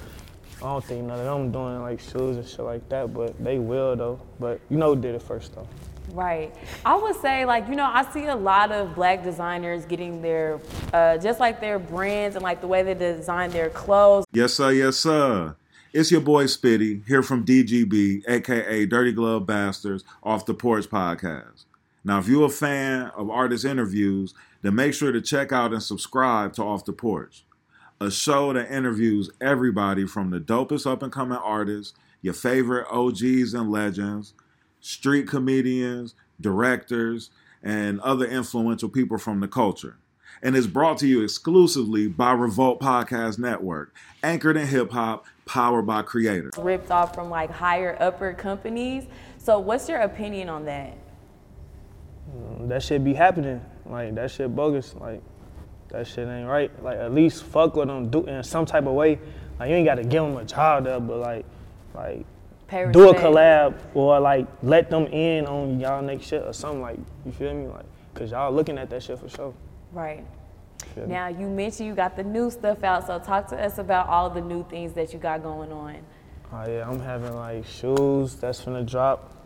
I 0.57 0.63
don't 0.63 0.83
think 0.83 1.05
none 1.05 1.17
of 1.19 1.25
them 1.25 1.51
doing 1.51 1.81
like 1.81 1.99
shoes 1.99 2.35
and 2.35 2.45
shit 2.45 2.59
like 2.59 2.87
that, 2.89 3.13
but 3.13 3.41
they 3.41 3.59
will 3.59 3.95
though. 3.95 4.21
But 4.39 4.59
you 4.69 4.77
know 4.77 4.93
who 4.93 5.01
did 5.01 5.15
it 5.15 5.21
first 5.21 5.55
though. 5.55 5.67
Right. 6.11 6.53
I 6.85 6.95
would 6.95 7.15
say, 7.17 7.45
like, 7.45 7.67
you 7.67 7.75
know, 7.75 7.85
I 7.85 8.09
see 8.11 8.25
a 8.25 8.35
lot 8.35 8.71
of 8.71 8.95
black 8.95 9.23
designers 9.23 9.85
getting 9.85 10.21
their, 10.21 10.59
uh, 10.93 11.17
just 11.17 11.39
like 11.39 11.61
their 11.61 11.79
brands 11.79 12.35
and 12.35 12.43
like 12.43 12.61
the 12.61 12.67
way 12.67 12.83
they 12.83 12.93
design 12.93 13.51
their 13.51 13.69
clothes. 13.69 14.25
Yes, 14.33 14.53
sir. 14.53 14.71
Yes, 14.71 14.97
sir. 14.97 15.55
It's 15.91 16.11
your 16.11 16.21
boy 16.21 16.45
Spitty 16.45 17.05
here 17.07 17.23
from 17.23 17.45
DGB, 17.45 18.23
aka 18.27 18.85
Dirty 18.85 19.11
Glove 19.11 19.45
Bastards, 19.47 20.03
off 20.21 20.45
the 20.45 20.53
Porch 20.53 20.87
Podcast. 20.87 21.65
Now, 22.03 22.19
if 22.19 22.27
you're 22.27 22.45
a 22.45 22.49
fan 22.49 23.11
of 23.15 23.29
artist 23.29 23.65
interviews, 23.65 24.33
then 24.61 24.75
make 24.75 24.93
sure 24.93 25.11
to 25.11 25.21
check 25.21 25.51
out 25.51 25.73
and 25.73 25.83
subscribe 25.83 26.53
to 26.53 26.63
Off 26.63 26.85
the 26.85 26.93
Porch, 26.93 27.45
a 27.99 28.09
show 28.09 28.53
that 28.53 28.71
interviews 28.71 29.29
everybody 29.41 30.05
from 30.05 30.29
the 30.29 30.39
dopest 30.39 30.89
up 30.89 31.03
and 31.03 31.11
coming 31.11 31.37
artists, 31.37 31.93
your 32.21 32.33
favorite 32.33 32.87
OGs 32.89 33.53
and 33.53 33.71
legends, 33.71 34.33
street 34.79 35.27
comedians, 35.27 36.15
directors, 36.39 37.31
and 37.61 37.99
other 38.01 38.25
influential 38.25 38.89
people 38.89 39.17
from 39.17 39.41
the 39.41 39.47
culture. 39.47 39.97
And 40.41 40.55
is 40.55 40.67
brought 40.67 40.97
to 40.99 41.07
you 41.07 41.21
exclusively 41.21 42.07
by 42.07 42.31
Revolt 42.31 42.79
Podcast 42.79 43.39
Network, 43.39 43.93
anchored 44.23 44.55
in 44.55 44.67
hip 44.67 44.91
hop, 44.91 45.25
powered 45.45 45.85
by 45.85 46.03
creators. 46.03 46.53
ripped 46.57 46.91
off 46.91 47.13
from 47.13 47.29
like 47.29 47.51
higher 47.51 47.97
upper 47.99 48.33
companies. 48.33 49.05
So 49.37 49.59
what's 49.59 49.89
your 49.89 49.99
opinion 49.99 50.47
on 50.47 50.63
that? 50.65 50.95
That 52.61 52.83
shit 52.83 53.03
be 53.03 53.13
happening. 53.13 53.61
Like 53.85 54.15
that 54.15 54.31
shit 54.31 54.55
bogus. 54.55 54.95
Like 54.95 55.21
that 55.89 56.07
shit 56.07 56.27
ain't 56.27 56.47
right. 56.47 56.71
Like 56.83 56.97
at 56.97 57.13
least 57.13 57.43
fuck 57.43 57.75
with 57.75 57.87
them 57.87 58.09
do 58.09 58.25
in 58.25 58.43
some 58.43 58.65
type 58.65 58.85
of 58.85 58.93
way. 58.93 59.19
Like 59.59 59.69
you 59.69 59.75
ain't 59.75 59.85
gotta 59.85 60.03
give 60.03 60.23
them 60.23 60.37
a 60.37 60.45
job 60.45 60.85
there, 60.85 60.99
but 60.99 61.17
like, 61.17 61.45
like 61.93 62.25
Pay 62.67 62.91
do 62.91 63.09
a 63.09 63.15
collab 63.15 63.75
or 63.93 64.19
like 64.19 64.47
let 64.61 64.89
them 64.89 65.07
in 65.07 65.45
on 65.47 65.79
y'all 65.79 66.01
next 66.01 66.27
shit 66.27 66.43
or 66.43 66.53
something. 66.53 66.81
Like 66.81 66.99
you 67.25 67.31
feel 67.31 67.53
me? 67.53 67.67
Like 67.67 67.85
cause 68.13 68.31
y'all 68.31 68.51
looking 68.51 68.77
at 68.77 68.89
that 68.91 69.03
shit 69.03 69.19
for 69.19 69.29
sure. 69.29 69.53
Right. 69.91 70.25
Now 71.07 71.27
you 71.27 71.47
mentioned 71.47 71.87
you 71.87 71.95
got 71.95 72.15
the 72.15 72.23
new 72.23 72.49
stuff 72.51 72.83
out, 72.83 73.07
so 73.07 73.19
talk 73.19 73.47
to 73.47 73.57
us 73.57 73.77
about 73.77 74.07
all 74.07 74.29
the 74.29 74.41
new 74.41 74.65
things 74.69 74.93
that 74.93 75.13
you 75.13 75.19
got 75.19 75.43
going 75.43 75.71
on. 75.71 75.97
Oh 76.51 76.67
yeah, 76.67 76.89
I'm 76.89 76.99
having 76.99 77.35
like 77.35 77.65
shoes 77.65 78.35
that's 78.35 78.61
gonna 78.61 78.83
drop. 78.83 79.38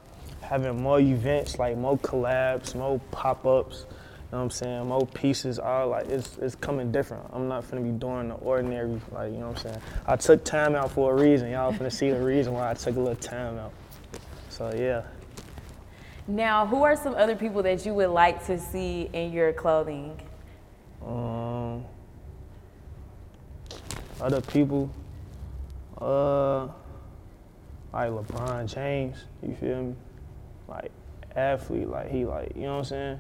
Having 0.43 0.81
more 0.81 0.99
events, 0.99 1.57
like 1.57 1.77
more 1.77 1.97
collabs, 1.99 2.75
more 2.75 2.99
pop-ups. 3.11 3.85
You 3.87 4.37
know 4.37 4.37
what 4.37 4.43
I'm 4.43 4.49
saying? 4.51 4.87
More 4.87 5.07
pieces. 5.07 5.59
All 5.59 5.89
like 5.89 6.07
it's 6.07 6.37
it's 6.37 6.55
coming 6.55 6.91
different. 6.91 7.29
I'm 7.31 7.47
not 7.47 7.63
finna 7.63 7.83
be 7.83 7.91
doing 7.91 8.29
the 8.29 8.35
ordinary. 8.35 8.99
Like 9.11 9.31
you 9.31 9.37
know 9.37 9.49
what 9.49 9.57
I'm 9.57 9.71
saying? 9.71 9.81
I 10.07 10.15
took 10.15 10.43
time 10.43 10.75
out 10.75 10.91
for 10.91 11.13
a 11.13 11.21
reason. 11.21 11.51
Y'all 11.51 11.71
finna 11.71 11.91
see 11.91 12.09
the 12.09 12.21
reason 12.21 12.53
why 12.53 12.71
I 12.71 12.73
took 12.73 12.95
a 12.95 12.99
little 12.99 13.15
time 13.15 13.57
out. 13.57 13.71
So 14.49 14.73
yeah. 14.75 15.03
Now, 16.27 16.65
who 16.65 16.83
are 16.83 16.95
some 16.95 17.15
other 17.15 17.35
people 17.35 17.63
that 17.63 17.85
you 17.85 17.93
would 17.95 18.09
like 18.09 18.45
to 18.45 18.57
see 18.57 19.09
in 19.11 19.33
your 19.33 19.51
clothing? 19.51 20.19
Um, 21.05 21.83
other 24.21 24.39
people, 24.39 24.89
uh, 25.99 26.67
like 27.91 28.09
LeBron 28.09 28.73
James, 28.73 29.17
you 29.45 29.53
feel 29.55 29.83
me? 29.83 29.95
Like 30.67 30.91
athlete, 31.35 31.87
like 31.87 32.09
he 32.09 32.25
like, 32.25 32.53
you 32.55 32.63
know 32.63 32.77
what 32.77 32.79
I'm 32.79 32.85
saying? 32.85 33.19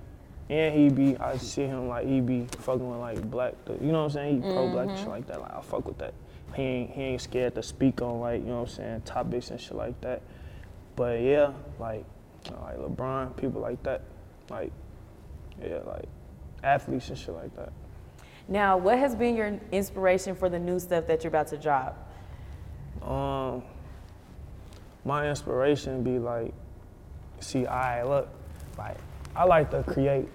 And 0.49 0.75
he 0.75 0.89
be, 0.89 1.17
I 1.17 1.37
see 1.37 1.63
him 1.63 1.87
like 1.87 2.05
he 2.05 2.19
be 2.19 2.47
fucking 2.59 2.89
with 2.89 2.99
like 2.99 3.21
black, 3.29 3.53
you 3.81 3.91
know 3.91 3.99
what 3.99 4.05
I'm 4.05 4.09
saying? 4.11 4.41
He 4.43 4.51
pro 4.51 4.69
black 4.69 4.89
and 4.89 4.97
shit 4.97 5.07
like 5.07 5.27
that. 5.27 5.41
Like 5.41 5.53
I 5.53 5.61
fuck 5.61 5.85
with 5.85 5.97
that. 5.99 6.13
He 6.55 6.61
ain't 6.61 6.91
he 6.91 7.01
ain't 7.01 7.21
scared 7.21 7.55
to 7.55 7.63
speak 7.63 8.01
on 8.01 8.19
like 8.19 8.41
you 8.41 8.47
know 8.47 8.61
what 8.61 8.69
I'm 8.69 8.75
saying 8.75 9.01
topics 9.01 9.49
and 9.51 9.59
shit 9.59 9.75
like 9.75 9.99
that. 10.01 10.21
But 10.95 11.21
yeah, 11.21 11.53
like 11.79 12.05
like 12.61 12.77
LeBron, 12.77 13.35
people 13.37 13.61
like 13.61 13.81
that, 13.83 14.01
like 14.49 14.71
yeah, 15.61 15.79
like 15.85 16.05
athletes 16.63 17.09
and 17.09 17.17
shit 17.17 17.33
like 17.33 17.55
that. 17.55 17.71
Now, 18.47 18.77
what 18.77 18.99
has 18.99 19.15
been 19.15 19.35
your 19.35 19.59
inspiration 19.71 20.35
for 20.35 20.49
the 20.49 20.59
new 20.59 20.79
stuff 20.79 21.07
that 21.07 21.23
you're 21.23 21.29
about 21.29 21.47
to 21.47 21.57
drop? 21.57 22.11
Um, 23.01 23.63
my 25.05 25.29
inspiration 25.29 26.03
be 26.03 26.19
like, 26.19 26.53
see, 27.43 27.65
I 27.65 28.03
look, 28.03 28.29
like 28.77 28.97
I 29.35 29.45
like 29.45 29.71
to 29.71 29.83
create 29.83 30.27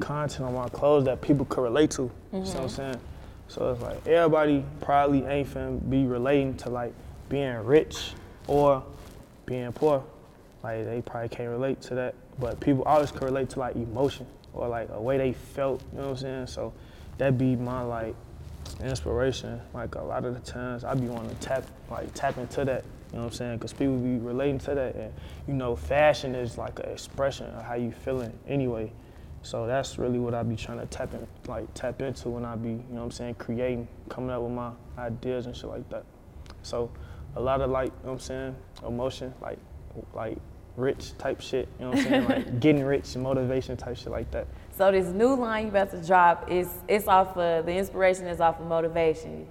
content 0.00 0.46
on 0.46 0.54
my 0.54 0.68
clothes 0.68 1.04
that 1.04 1.20
people 1.20 1.46
could 1.46 1.62
relate 1.62 1.90
to. 1.92 2.02
You 2.02 2.10
know 2.32 2.38
what 2.40 2.48
I'm 2.48 2.54
mm-hmm. 2.54 2.68
saying? 2.68 3.00
So 3.48 3.70
it's 3.72 3.82
like 3.82 4.06
everybody 4.06 4.64
probably 4.80 5.24
ain't 5.24 5.48
finna 5.48 5.88
be 5.88 6.04
relating 6.04 6.56
to 6.58 6.70
like 6.70 6.92
being 7.28 7.56
rich 7.64 8.12
or 8.46 8.82
being 9.46 9.72
poor. 9.72 10.04
Like 10.62 10.84
they 10.84 11.02
probably 11.02 11.28
can't 11.28 11.50
relate 11.50 11.80
to 11.82 11.94
that. 11.96 12.14
But 12.38 12.60
people 12.60 12.82
always 12.84 13.10
can 13.10 13.24
relate 13.24 13.50
to 13.50 13.60
like 13.60 13.76
emotion 13.76 14.26
or 14.52 14.68
like 14.68 14.88
a 14.92 15.00
way 15.00 15.16
they 15.18 15.32
felt, 15.32 15.82
you 15.92 15.98
know 15.98 16.08
what 16.08 16.10
I'm 16.10 16.16
saying? 16.16 16.46
So 16.48 16.72
that'd 17.18 17.38
be 17.38 17.56
my 17.56 17.82
like 17.82 18.14
inspiration. 18.82 19.60
Like 19.72 19.94
a 19.94 20.02
lot 20.02 20.24
of 20.24 20.34
the 20.34 20.40
times 20.40 20.84
I 20.84 20.94
be 20.94 21.06
wanting 21.06 21.30
to 21.30 21.36
tap 21.36 21.64
like 21.90 22.12
tap 22.14 22.36
into 22.38 22.64
that, 22.64 22.84
you 23.16 23.20
know 23.20 23.28
what 23.28 23.32
I'm 23.32 23.38
saying? 23.38 23.58
Cause 23.60 23.72
people 23.72 23.96
be 23.96 24.18
relating 24.18 24.58
to 24.58 24.74
that 24.74 24.94
and 24.94 25.10
you 25.48 25.54
know, 25.54 25.74
fashion 25.74 26.34
is 26.34 26.58
like 26.58 26.78
an 26.80 26.90
expression 26.90 27.46
of 27.46 27.62
how 27.62 27.72
you 27.72 27.90
feeling 27.90 28.38
anyway. 28.46 28.92
So 29.40 29.66
that's 29.66 29.96
really 29.96 30.18
what 30.18 30.34
I 30.34 30.42
be 30.42 30.54
trying 30.54 30.80
to 30.80 30.86
tap 30.86 31.14
in, 31.14 31.26
like 31.46 31.72
tap 31.72 32.02
into 32.02 32.28
when 32.28 32.44
I 32.44 32.56
be, 32.56 32.68
you 32.68 32.74
know 32.90 32.96
what 32.96 33.04
I'm 33.04 33.10
saying, 33.12 33.36
creating, 33.36 33.88
coming 34.10 34.28
up 34.28 34.42
with 34.42 34.52
my 34.52 34.72
ideas 34.98 35.46
and 35.46 35.56
shit 35.56 35.70
like 35.70 35.88
that. 35.88 36.04
So 36.60 36.90
a 37.36 37.40
lot 37.40 37.62
of 37.62 37.70
like, 37.70 37.86
you 37.86 37.92
know 38.04 38.12
what 38.12 38.12
I'm 38.12 38.18
saying, 38.18 38.56
emotion, 38.86 39.32
like 39.40 39.58
like 40.12 40.36
rich 40.76 41.16
type 41.16 41.40
shit, 41.40 41.70
you 41.78 41.86
know 41.86 41.92
what 41.92 42.00
I'm 42.00 42.04
saying? 42.04 42.28
like 42.28 42.60
getting 42.60 42.84
rich 42.84 43.14
and 43.14 43.24
motivation 43.24 43.78
type 43.78 43.96
shit 43.96 44.08
like 44.08 44.30
that. 44.32 44.46
So 44.76 44.92
this 44.92 45.06
new 45.06 45.34
line 45.36 45.62
you 45.62 45.68
about 45.70 45.90
to 45.92 46.06
drop 46.06 46.50
is 46.50 46.68
it's 46.86 47.08
off 47.08 47.34
of 47.38 47.64
the 47.64 47.72
inspiration 47.72 48.26
is 48.26 48.42
off 48.42 48.60
of 48.60 48.66
motivation. 48.66 49.46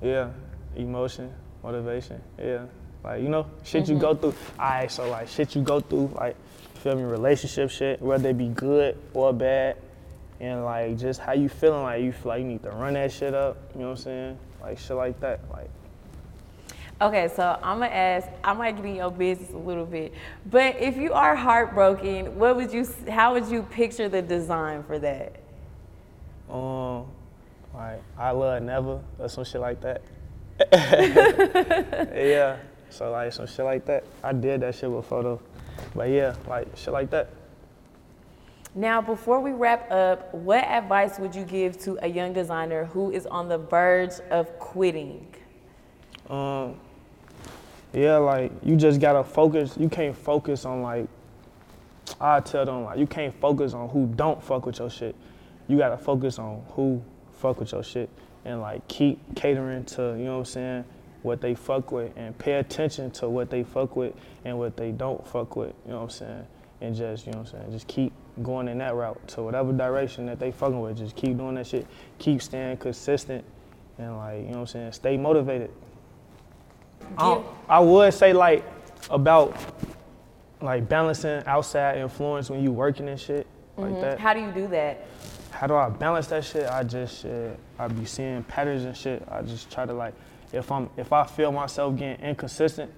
Yeah, 0.00 0.30
emotion, 0.74 1.32
motivation. 1.62 2.20
Yeah, 2.38 2.66
like 3.04 3.22
you 3.22 3.28
know, 3.28 3.46
shit 3.62 3.88
you 3.88 3.98
go 3.98 4.14
through. 4.14 4.34
Alright, 4.58 4.90
so 4.90 5.08
like 5.10 5.28
shit 5.28 5.54
you 5.54 5.62
go 5.62 5.80
through, 5.80 6.12
like 6.14 6.36
feel 6.74 6.96
me, 6.96 7.02
relationship 7.02 7.70
shit, 7.70 8.02
whether 8.02 8.30
it 8.30 8.38
be 8.38 8.48
good 8.48 8.96
or 9.14 9.32
bad, 9.32 9.76
and 10.40 10.64
like 10.64 10.98
just 10.98 11.20
how 11.20 11.32
you 11.32 11.48
feeling, 11.48 11.82
like 11.82 12.02
you 12.02 12.12
feel 12.12 12.28
like 12.28 12.40
you 12.40 12.48
need 12.48 12.62
to 12.62 12.70
run 12.70 12.94
that 12.94 13.12
shit 13.12 13.34
up, 13.34 13.56
you 13.74 13.80
know 13.80 13.90
what 13.90 13.98
I'm 13.98 14.04
saying? 14.04 14.38
Like 14.60 14.78
shit 14.78 14.96
like 14.96 15.20
that, 15.20 15.40
like. 15.50 15.70
Okay, 17.00 17.28
so 17.34 17.58
I'm 17.62 17.80
gonna 17.80 17.86
ask. 17.86 18.28
I 18.44 18.52
might 18.52 18.76
get 18.76 18.84
in 18.84 18.94
your 18.96 19.10
business 19.10 19.50
a 19.50 19.58
little 19.58 19.86
bit, 19.86 20.14
but 20.46 20.76
if 20.76 20.96
you 20.96 21.12
are 21.12 21.34
heartbroken, 21.34 22.38
what 22.38 22.54
would 22.54 22.72
you? 22.72 22.86
How 23.08 23.32
would 23.32 23.48
you 23.48 23.62
picture 23.64 24.08
the 24.08 24.22
design 24.22 24.84
for 24.84 25.00
that? 25.00 25.34
Um, 26.48 27.06
like 27.74 28.02
I 28.16 28.30
love 28.30 28.62
never 28.62 29.00
or 29.18 29.28
some 29.28 29.44
shit 29.44 29.60
like 29.60 29.80
that. 29.80 30.02
yeah, 30.72 32.56
so 32.90 33.10
like 33.10 33.32
some 33.32 33.46
shit 33.46 33.64
like 33.64 33.84
that. 33.86 34.04
I 34.22 34.32
did 34.32 34.60
that 34.60 34.74
shit 34.74 34.90
before 34.90 35.22
though, 35.22 35.40
but 35.94 36.08
yeah, 36.10 36.34
like 36.46 36.68
shit 36.76 36.92
like 36.92 37.10
that. 37.10 37.30
Now, 38.74 39.02
before 39.02 39.40
we 39.40 39.52
wrap 39.52 39.90
up, 39.90 40.32
what 40.32 40.64
advice 40.64 41.18
would 41.18 41.34
you 41.34 41.44
give 41.44 41.78
to 41.80 41.98
a 42.02 42.08
young 42.08 42.32
designer 42.32 42.86
who 42.86 43.10
is 43.10 43.26
on 43.26 43.48
the 43.48 43.58
verge 43.58 44.14
of 44.30 44.58
quitting? 44.58 45.26
Um, 46.30 46.76
yeah, 47.92 48.16
like 48.16 48.52
you 48.62 48.76
just 48.76 49.00
gotta 49.00 49.24
focus. 49.24 49.76
You 49.78 49.88
can't 49.88 50.16
focus 50.16 50.64
on 50.64 50.82
like 50.82 51.06
I 52.20 52.40
tell 52.40 52.64
them 52.64 52.84
like 52.84 52.98
you 52.98 53.06
can't 53.06 53.34
focus 53.40 53.74
on 53.74 53.88
who 53.88 54.06
don't 54.06 54.42
fuck 54.42 54.66
with 54.66 54.78
your 54.78 54.90
shit. 54.90 55.14
You 55.68 55.78
gotta 55.78 55.98
focus 55.98 56.38
on 56.38 56.62
who 56.70 57.02
fuck 57.32 57.58
with 57.58 57.72
your 57.72 57.82
shit 57.82 58.08
and 58.44 58.60
like 58.60 58.86
keep 58.88 59.20
catering 59.34 59.84
to, 59.84 60.02
you 60.18 60.24
know 60.24 60.32
what 60.32 60.38
I'm 60.40 60.44
saying, 60.46 60.84
what 61.22 61.40
they 61.40 61.54
fuck 61.54 61.92
with 61.92 62.12
and 62.16 62.36
pay 62.36 62.54
attention 62.54 63.10
to 63.12 63.28
what 63.28 63.50
they 63.50 63.62
fuck 63.62 63.94
with 63.96 64.14
and 64.44 64.58
what 64.58 64.76
they 64.76 64.90
don't 64.90 65.26
fuck 65.26 65.54
with, 65.56 65.72
you 65.86 65.92
know 65.92 65.98
what 65.98 66.04
I'm 66.04 66.10
saying? 66.10 66.46
And 66.80 66.94
just, 66.96 67.26
you 67.26 67.32
know 67.32 67.38
what 67.40 67.52
I'm 67.54 67.60
saying, 67.60 67.72
just 67.72 67.86
keep 67.86 68.12
going 68.42 68.66
in 68.66 68.78
that 68.78 68.94
route 68.94 69.28
to 69.28 69.42
whatever 69.42 69.72
direction 69.72 70.26
that 70.26 70.40
they 70.40 70.50
fucking 70.50 70.80
with. 70.80 70.96
Just 70.98 71.14
keep 71.14 71.36
doing 71.36 71.54
that 71.54 71.66
shit. 71.66 71.86
Keep 72.18 72.42
staying 72.42 72.78
consistent 72.78 73.44
and 73.98 74.16
like, 74.16 74.38
you 74.38 74.42
know 74.46 74.50
what 74.50 74.58
I'm 74.60 74.66
saying, 74.66 74.92
stay 74.92 75.16
motivated. 75.16 75.70
I, 77.18 77.42
I 77.68 77.78
would 77.80 78.12
say 78.14 78.32
like 78.32 78.64
about 79.10 79.56
like 80.60 80.88
balancing 80.88 81.42
outside 81.46 81.98
influence 81.98 82.48
when 82.50 82.62
you 82.62 82.72
working 82.72 83.08
and 83.08 83.18
shit 83.20 83.46
like 83.76 83.92
Mhm. 83.92 84.00
that. 84.00 84.18
How 84.20 84.32
do 84.34 84.40
you 84.40 84.50
do 84.52 84.66
that? 84.68 85.04
How 85.50 85.66
do 85.66 85.74
I 85.74 85.88
balance 85.90 86.28
that 86.28 86.44
shit? 86.44 86.66
I 86.68 86.82
just 86.82 87.22
shit, 87.22 87.58
I 87.82 87.88
be 87.88 88.04
seeing 88.04 88.42
patterns 88.44 88.84
and 88.84 88.96
shit. 88.96 89.26
I 89.30 89.42
just 89.42 89.70
try 89.70 89.84
to 89.86 89.92
like 89.92 90.14
if 90.52 90.70
I'm 90.70 90.88
if 90.96 91.12
I 91.12 91.24
feel 91.24 91.50
myself 91.50 91.96
getting 91.96 92.24
inconsistent, 92.24 92.90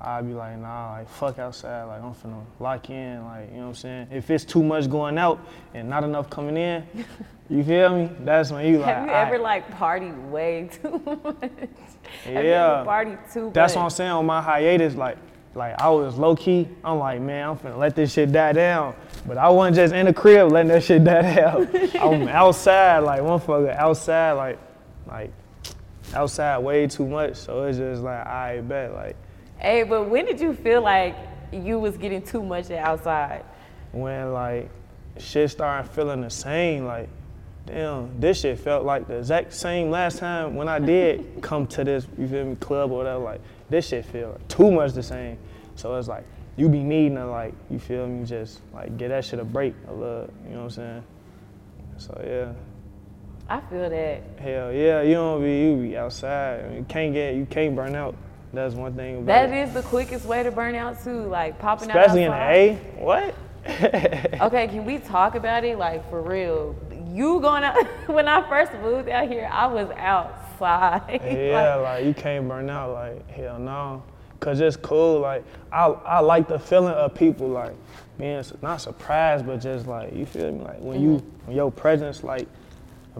I'd 0.00 0.26
be 0.26 0.34
like, 0.34 0.58
nah, 0.58 0.92
like 0.92 1.08
fuck 1.08 1.38
outside, 1.38 1.84
like 1.84 2.02
I'm 2.02 2.12
finna 2.14 2.44
lock 2.60 2.90
in, 2.90 3.24
like, 3.24 3.48
you 3.50 3.56
know 3.56 3.62
what 3.62 3.68
I'm 3.68 3.74
saying? 3.74 4.08
If 4.10 4.30
it's 4.30 4.44
too 4.44 4.62
much 4.62 4.90
going 4.90 5.16
out 5.18 5.40
and 5.74 5.88
not 5.88 6.04
enough 6.04 6.28
coming 6.28 6.56
in, 6.56 6.84
you 7.48 7.64
feel 7.64 7.96
me? 7.96 8.10
That's 8.20 8.50
when 8.50 8.66
you 8.66 8.78
like 8.80 8.86
Have 8.94 9.06
you 9.06 9.12
ever 9.12 9.38
like 9.38 9.70
party 9.72 10.10
way 10.10 10.68
too 10.70 11.00
much? 11.24 11.50
Have 12.24 12.34
you 12.44 12.50
Yeah. 12.50 12.80
ever 12.80 12.88
partied 12.90 13.32
too 13.32 13.50
That's 13.54 13.72
much? 13.72 13.76
what 13.78 13.84
I'm 13.84 13.90
saying 13.90 14.10
on 14.10 14.26
my 14.26 14.42
hiatus. 14.42 14.94
Like, 14.94 15.16
like 15.54 15.80
I 15.80 15.88
was 15.90 16.16
low 16.16 16.36
key. 16.36 16.68
I'm 16.84 16.98
like, 16.98 17.20
man, 17.20 17.50
I'm 17.50 17.58
finna 17.58 17.78
let 17.78 17.96
this 17.96 18.12
shit 18.12 18.32
die 18.32 18.52
down. 18.52 18.94
But 19.26 19.38
I 19.38 19.48
wasn't 19.48 19.76
just 19.76 19.94
in 19.94 20.06
the 20.06 20.12
crib 20.12 20.52
letting 20.52 20.68
that 20.68 20.84
shit 20.84 21.04
die 21.04 21.34
down. 21.34 21.68
I'm 21.98 22.28
outside, 22.28 23.00
like 23.00 23.22
one 23.22 23.40
fucker 23.40 23.74
outside, 23.76 24.32
like, 24.32 24.58
like 25.06 25.32
outside 26.14 26.58
way 26.58 26.86
too 26.86 27.06
much. 27.06 27.36
So 27.36 27.64
it's 27.64 27.78
just 27.78 28.02
like, 28.02 28.26
I 28.26 28.60
bet, 28.60 28.94
like 28.94 29.16
Hey, 29.58 29.82
but 29.82 30.08
when 30.08 30.24
did 30.24 30.40
you 30.40 30.54
feel 30.54 30.82
like 30.82 31.16
you 31.50 31.78
was 31.78 31.96
getting 31.96 32.22
too 32.22 32.42
much 32.42 32.70
outside? 32.70 33.44
when 33.92 34.32
like 34.32 34.68
shit 35.18 35.50
started 35.50 35.90
feeling 35.90 36.20
the 36.20 36.30
same, 36.30 36.84
like. 36.84 37.08
Damn, 37.66 38.18
this 38.18 38.40
shit 38.40 38.58
felt 38.58 38.86
like 38.86 39.06
the 39.08 39.18
exact 39.18 39.52
same 39.52 39.90
last 39.90 40.16
time 40.16 40.54
when 40.54 40.70
I 40.70 40.78
did 40.78 41.38
come 41.42 41.66
to 41.66 41.84
this, 41.84 42.06
you 42.16 42.26
feel 42.26 42.46
me, 42.46 42.56
club 42.56 42.90
or 42.90 42.96
whatever. 42.96 43.22
Like, 43.22 43.40
this 43.70 43.88
shit 43.88 44.04
feel 44.04 44.38
too 44.48 44.70
much 44.70 44.92
the 44.92 45.02
same. 45.02 45.38
So 45.74 45.94
it's 45.96 46.08
like, 46.08 46.24
you 46.56 46.68
be 46.68 46.82
needing 46.82 47.14
to 47.16 47.26
like, 47.26 47.54
you 47.70 47.78
feel 47.78 48.06
me, 48.06 48.24
just 48.26 48.60
like 48.74 48.96
get 48.98 49.08
that 49.08 49.24
shit 49.24 49.38
a 49.38 49.44
break 49.44 49.74
a 49.88 49.92
little, 49.92 50.28
you 50.44 50.50
know 50.50 50.56
what 50.58 50.64
I'm 50.64 50.70
saying? 50.70 51.04
So 51.98 52.20
yeah, 52.26 52.52
I 53.48 53.60
feel 53.60 53.88
that. 53.90 54.22
hell 54.38 54.72
yeah, 54.72 55.02
you 55.02 55.14
don't 55.14 55.40
be, 55.42 55.60
you 55.60 55.76
be 55.90 55.96
outside. 55.96 56.64
I 56.64 56.68
mean, 56.68 56.78
you 56.78 56.84
can't 56.84 57.12
get, 57.12 57.34
you 57.34 57.46
can't 57.46 57.74
burn 57.76 57.94
out. 57.94 58.14
That's 58.52 58.74
one 58.74 58.94
thing 58.94 59.16
about 59.18 59.26
That 59.26 59.50
it. 59.50 59.68
is 59.68 59.74
the 59.74 59.82
quickest 59.82 60.24
way 60.24 60.42
to 60.42 60.50
burn 60.50 60.74
out 60.74 61.02
too, 61.04 61.24
like 61.26 61.58
popping 61.58 61.90
out. 61.90 61.96
Especially 61.98 62.24
in 62.24 62.30
the. 62.30 62.36
A, 62.36 62.74
what? 62.98 63.34
Okay, 64.40 64.68
can 64.68 64.84
we 64.86 64.98
talk 64.98 65.34
about 65.34 65.64
it? 65.64 65.76
Like 65.78 66.08
for 66.08 66.22
real. 66.22 66.74
You 67.12 67.40
going 67.40 67.62
out 67.68 67.76
when 68.08 68.26
I 68.28 68.48
first 68.48 68.72
moved 68.82 69.08
out 69.08 69.28
here, 69.28 69.48
I 69.52 69.66
was 69.66 69.90
outside. 70.62 71.20
Yeah, 71.24 71.76
like 71.76 72.04
you 72.04 72.14
can't 72.14 72.48
burn 72.48 72.70
out. 72.70 72.92
Like 72.92 73.30
hell 73.30 73.58
no, 73.58 74.02
cause 74.40 74.60
it's 74.60 74.76
cool. 74.76 75.20
Like 75.20 75.44
I 75.72 75.86
I 75.86 76.20
like 76.20 76.48
the 76.48 76.58
feeling 76.58 76.94
of 76.94 77.14
people 77.14 77.48
like 77.48 77.74
being 78.18 78.42
not 78.62 78.80
surprised, 78.80 79.46
but 79.46 79.60
just 79.60 79.86
like 79.86 80.14
you 80.14 80.26
feel 80.26 80.52
me. 80.52 80.64
Like 80.64 80.80
when 80.80 81.00
you 81.00 81.16
when 81.46 81.56
your 81.56 81.70
presence 81.70 82.22
like 82.22 82.48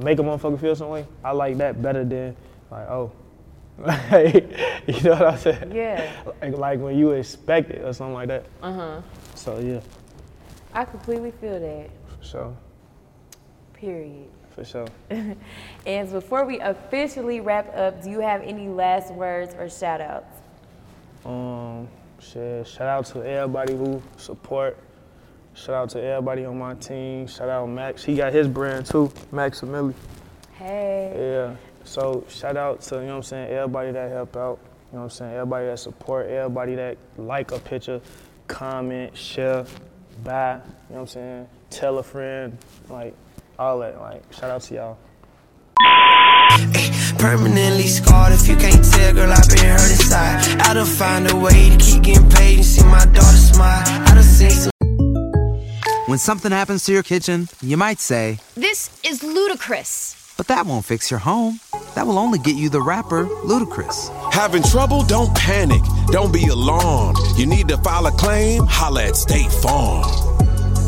make 0.02 0.18
a 0.18 0.22
motherfucker 0.22 0.60
feel 0.60 0.76
some 0.76 0.90
way. 0.90 1.06
I 1.24 1.32
like 1.32 1.56
that 1.58 1.82
better 1.82 2.04
than 2.04 2.36
like 2.70 2.88
oh. 2.88 3.12
Like, 3.78 4.34
you 4.88 5.00
know 5.02 5.10
what 5.10 5.22
I'm 5.22 5.38
saying? 5.38 5.72
Yeah. 5.72 6.10
Like, 6.42 6.58
like 6.58 6.80
when 6.80 6.98
you 6.98 7.12
expect 7.12 7.70
it 7.70 7.84
or 7.84 7.92
something 7.92 8.14
like 8.14 8.26
that. 8.26 8.46
Uh 8.60 8.72
huh. 8.72 9.00
So 9.36 9.60
yeah, 9.60 9.80
I 10.72 10.84
completely 10.84 11.30
feel 11.30 11.60
that. 11.60 11.90
for 12.08 12.24
sure, 12.24 12.56
Period. 13.78 14.28
for 14.54 14.64
sure. 14.64 14.88
and 15.86 16.10
before 16.10 16.44
we 16.44 16.58
officially 16.58 17.40
wrap 17.40 17.72
up, 17.76 18.02
do 18.02 18.10
you 18.10 18.18
have 18.20 18.42
any 18.42 18.68
last 18.68 19.12
words 19.12 19.54
or 19.54 19.70
shout 19.70 20.00
outs? 20.00 20.36
Um, 21.24 21.88
shit, 22.18 22.66
shout 22.66 22.88
out 22.88 23.06
to 23.06 23.22
everybody 23.22 23.76
who 23.76 24.02
support. 24.16 24.76
Shout 25.54 25.74
out 25.74 25.90
to 25.90 26.02
everybody 26.02 26.44
on 26.44 26.58
my 26.58 26.74
team. 26.74 27.28
Shout 27.28 27.48
out 27.48 27.66
Max. 27.68 28.02
He 28.02 28.16
got 28.16 28.32
his 28.32 28.48
brand 28.48 28.86
too, 28.86 29.12
Max 29.30 29.62
Emily. 29.62 29.94
Hey. 30.54 31.12
Yeah. 31.14 31.56
So 31.84 32.24
shout 32.28 32.56
out 32.56 32.80
to, 32.82 32.96
you 32.96 33.02
know 33.02 33.06
what 33.08 33.16
I'm 33.16 33.22
saying, 33.22 33.50
everybody 33.50 33.92
that 33.92 34.10
help 34.10 34.36
out. 34.36 34.58
You 34.90 34.96
know 34.96 34.98
what 34.98 35.04
I'm 35.04 35.10
saying? 35.10 35.34
Everybody 35.34 35.66
that 35.66 35.78
support, 35.78 36.26
everybody 36.28 36.74
that 36.74 36.98
like 37.16 37.52
a 37.52 37.58
picture, 37.58 38.00
comment, 38.48 39.16
share, 39.16 39.66
buy, 40.24 40.54
you 40.54 40.58
know 40.58 40.62
what 40.88 41.00
I'm 41.00 41.06
saying? 41.06 41.48
Tell 41.70 41.98
a 41.98 42.02
friend, 42.02 42.58
like 42.88 43.14
all 43.58 43.78
that. 43.80 43.98
Like 44.00 44.32
shout 44.32 44.50
out 44.50 44.62
to 44.62 44.74
y'all. 44.74 44.98
Permanently 47.18 47.86
scarred 47.88 48.32
if 48.32 48.46
you 48.48 48.56
can't 48.56 48.84
tell, 48.84 49.12
girl, 49.14 49.32
I've 49.32 49.48
been 49.48 49.58
hurt 49.64 49.90
inside. 49.90 50.60
I 50.62 50.74
done 50.74 50.86
find 50.86 51.30
a 51.30 51.36
way 51.36 51.70
to 51.70 51.76
keep 51.78 52.02
getting 52.02 52.28
paid 52.30 52.56
and 52.58 52.64
see 52.64 52.84
my 52.84 53.04
daughter 53.06 53.36
smile. 53.36 53.82
I 53.86 54.14
done 54.14 54.22
seen 54.22 54.50
some. 54.50 54.70
When 56.06 56.18
something 56.18 56.52
happens 56.52 56.84
to 56.84 56.92
your 56.92 57.02
kitchen, 57.02 57.48
you 57.60 57.76
might 57.76 57.98
say, 57.98 58.38
This 58.54 58.90
is 59.04 59.22
ludicrous. 59.22 60.14
but 60.36 60.46
that 60.46 60.64
won't 60.64 60.84
fix 60.84 61.10
your 61.10 61.20
home. 61.20 61.58
That 61.96 62.06
will 62.06 62.18
only 62.18 62.38
get 62.38 62.54
you 62.54 62.68
the 62.70 62.80
rapper, 62.80 63.26
Ludacris. 63.26 64.08
Having 64.32 64.62
trouble? 64.64 65.02
Don't 65.02 65.34
panic. 65.34 65.82
Don't 66.08 66.32
be 66.32 66.46
alarmed. 66.46 67.18
You 67.36 67.46
need 67.46 67.66
to 67.68 67.76
file 67.78 68.06
a 68.06 68.12
claim? 68.12 68.62
Holla 68.66 69.06
at 69.08 69.16
State 69.16 69.50
Farm. 69.50 70.04